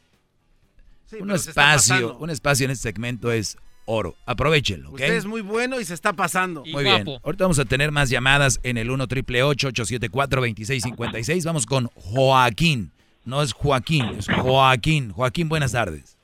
[1.07, 3.57] Sí, un espacio, un espacio en este segmento es
[3.87, 4.17] oro.
[4.27, 4.95] Aprovechenlo, ¿ok?
[4.95, 6.65] Usted es muy bueno y se está pasando.
[6.67, 7.07] Muy bien.
[7.23, 11.45] Ahorita vamos a tener más llamadas en el 1 triple 874 2656.
[11.45, 12.93] Vamos con Joaquín.
[13.25, 15.11] No es Joaquín, es Joaquín.
[15.11, 16.16] Joaquín, buenas tardes.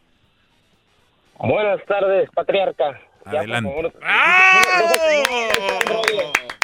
[1.39, 3.01] Buenas tardes, patriarca.
[3.33, 3.71] Ya, Adelante.
[3.71, 4.13] por favor.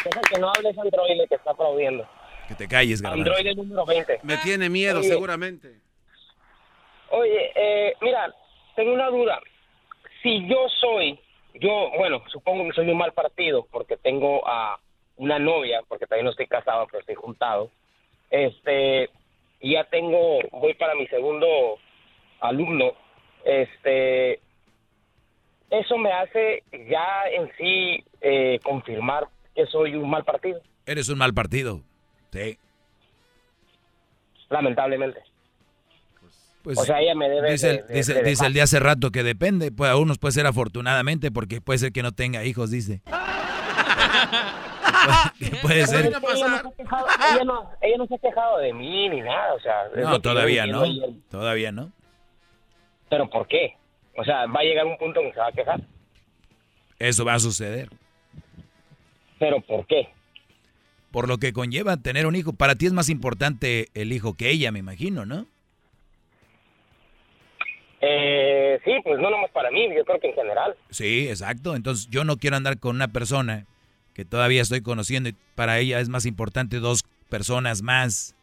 [0.05, 2.09] Deja que no hables androide que está aplaudiendo.
[2.49, 3.31] Que te calles, garbanzo.
[3.31, 4.21] Androide número 20.
[4.23, 5.09] Me tiene miedo, Oye.
[5.09, 5.69] seguramente.
[7.11, 8.33] Oye, eh, mira,
[8.77, 9.41] tengo una duda.
[10.23, 11.19] Si yo soy,
[11.55, 14.79] yo, bueno, supongo que soy un mal partido porque tengo a
[15.17, 17.71] una novia, porque todavía no estoy casado, pero estoy juntado.
[18.31, 19.11] Este,
[19.61, 21.79] y ya tengo, voy para mi segundo
[22.41, 22.93] alumno.
[23.45, 24.41] Este,
[25.71, 31.19] eso me hace ya en sí eh, confirmar que soy un mal partido, Eres un
[31.19, 31.83] mal partido.
[32.33, 32.59] Sí.
[34.51, 35.21] lamentablemente.
[36.63, 38.47] Pues, o sea, ella me debe dice, de- el- de- dice, de dice dejar.
[38.49, 39.71] el de hace rato que depende.
[39.73, 43.01] Pues a unos puede ser afortunadamente porque puede ser que no tenga hijos, dice.
[45.39, 46.07] Que puede ser.
[46.07, 49.21] Ella no, se ha quejado, ella, no, ella no se ha quejado de mí ni
[49.21, 49.85] nada, o sea...
[49.97, 50.83] No, todavía no.
[51.31, 51.93] Todavía no.
[53.09, 53.77] Pero ¿por qué?
[54.19, 55.81] O sea, va a llegar un punto en que se va a quejar.
[56.99, 57.89] Eso va a suceder.
[59.39, 60.09] ¿Pero por qué?
[61.13, 62.53] Por lo que conlleva tener un hijo.
[62.53, 65.47] Para ti es más importante el hijo que ella, me imagino, ¿no?
[68.01, 70.75] Eh, sí, pues no nomás para mí, yo creo que en general.
[70.91, 71.77] Sí, exacto.
[71.77, 73.67] Entonces yo no quiero andar con una persona
[74.15, 78.35] que todavía estoy conociendo y para ella es más importante dos personas más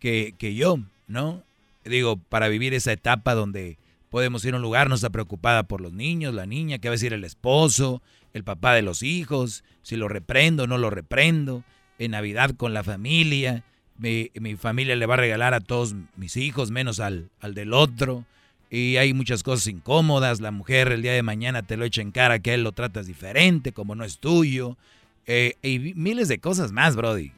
[0.00, 1.44] que, que yo, ¿no?
[1.84, 3.78] Digo, para vivir esa etapa donde
[4.12, 6.92] podemos ir a un lugar, no está preocupada por los niños, la niña, qué va
[6.92, 8.02] a decir el esposo,
[8.34, 11.64] el papá de los hijos, si lo reprendo o no lo reprendo,
[11.98, 13.64] en Navidad con la familia,
[13.96, 17.72] mi, mi familia le va a regalar a todos mis hijos, menos al, al del
[17.72, 18.26] otro,
[18.68, 22.10] y hay muchas cosas incómodas, la mujer el día de mañana te lo echa en
[22.10, 24.76] cara que a él lo tratas diferente, como no es tuyo,
[25.26, 27.32] eh, y miles de cosas más, Brody.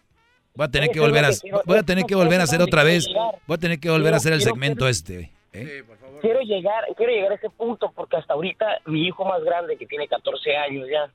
[0.57, 1.31] Voy a tener que volver a,
[1.67, 3.07] voy a tener que volver a hacer otra vez,
[3.47, 5.31] voy a tener que volver a hacer el segmento este.
[5.53, 5.85] ¿eh?
[6.25, 9.85] Quiero llegar, quiero llegar a ese punto porque hasta ahorita mi hijo más grande, que
[9.87, 11.11] tiene 14 años ya,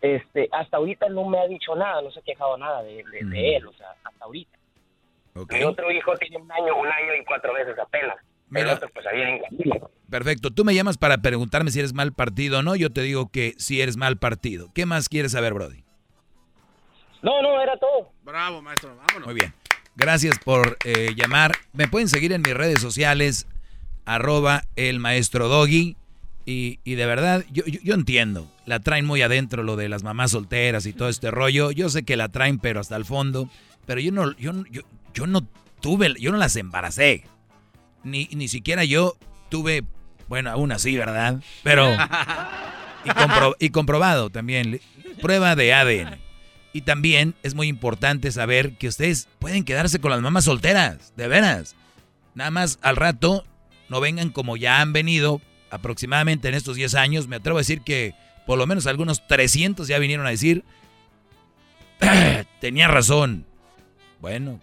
[0.00, 3.24] este, hasta ahorita no me ha dicho nada, no se ha quejado nada de, de-
[3.26, 4.58] de él, o sea, hasta ahorita.
[5.50, 8.16] Mi otro hijo tiene un año, un año y cuatro veces apenas.
[8.54, 9.42] El otro, pues ahí en.
[10.08, 10.50] Perfecto.
[10.50, 12.74] Tú me llamas para preguntarme si eres mal partido o no.
[12.76, 14.68] Yo te digo que si eres mal partido.
[14.74, 15.82] ¿Qué más quieres saber, Brody?
[17.22, 18.10] No, no, era todo.
[18.22, 18.94] Bravo, maestro.
[18.96, 19.26] Vámonos.
[19.26, 19.52] Muy bien.
[19.96, 21.52] Gracias por eh, llamar.
[21.72, 23.48] Me pueden seguir en mis redes sociales,
[24.04, 25.96] arroba el maestro Doggy.
[26.46, 28.50] Y, y de verdad, yo, yo, entiendo.
[28.66, 31.70] La traen muy adentro lo de las mamás solteras y todo este rollo.
[31.70, 33.48] Yo sé que la traen, pero hasta el fondo.
[33.86, 34.82] Pero yo no, yo, yo,
[35.14, 35.46] yo no
[35.80, 37.24] tuve, yo no las embaracé.
[38.02, 39.16] Ni, ni siquiera yo
[39.48, 39.84] tuve,
[40.28, 41.42] bueno, aún así, ¿verdad?
[41.62, 41.88] Pero...
[43.04, 44.80] Y, y comprobado también.
[45.20, 46.18] Prueba de ADN.
[46.72, 51.28] Y también es muy importante saber que ustedes pueden quedarse con las mamás solteras, de
[51.28, 51.76] veras.
[52.34, 53.44] Nada más al rato
[53.88, 55.40] no vengan como ya han venido
[55.70, 57.28] aproximadamente en estos 10 años.
[57.28, 58.14] Me atrevo a decir que
[58.46, 60.64] por lo menos algunos 300 ya vinieron a decir,
[62.60, 63.46] tenía razón.
[64.20, 64.60] Bueno,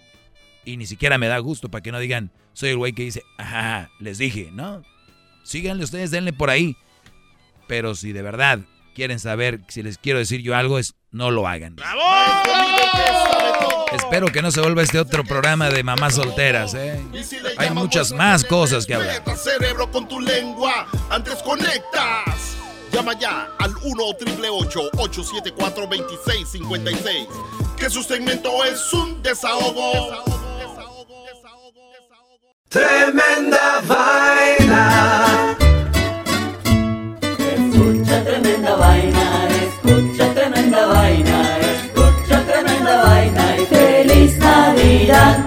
[0.65, 3.23] y ni siquiera me da gusto para que no digan, soy el güey que dice,
[3.37, 4.83] ajá, les dije, ¿no?
[5.43, 6.75] Síganle ustedes, denle por ahí.
[7.67, 8.59] Pero si de verdad
[9.01, 11.75] quieren saber si les quiero decir yo algo, es no lo hagan.
[13.93, 17.01] Espero que no se vuelva este otro programa de mamás solteras, ¿eh?
[17.57, 19.23] Hay muchas más cosas que hablar.
[19.35, 20.85] cerebro con tu lengua.
[21.09, 22.57] Antes conectas.
[22.93, 27.27] Llama ya al 1 874 2656
[27.77, 30.23] Que su segmento es un desahogo.
[32.69, 35.30] Tremenda vaina.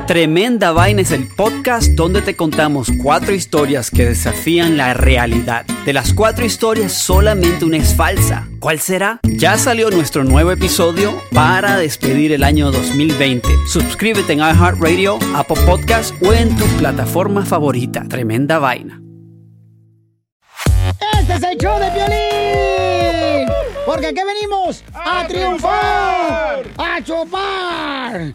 [0.07, 5.65] Tremenda Vaina es el podcast donde te contamos cuatro historias que desafían la realidad.
[5.87, 8.47] De las cuatro historias, solamente una es falsa.
[8.61, 9.21] ¿Cuál será?
[9.23, 13.49] Ya salió nuestro nuevo episodio para despedir el año 2020.
[13.67, 18.05] Suscríbete en iHeartRadio, Apple Podcast o en tu plataforma favorita.
[18.09, 19.01] Tremenda Vaina.
[21.19, 23.49] Este es el show de Piolín.
[23.87, 28.35] Porque aquí venimos a, triunfar, a chupar.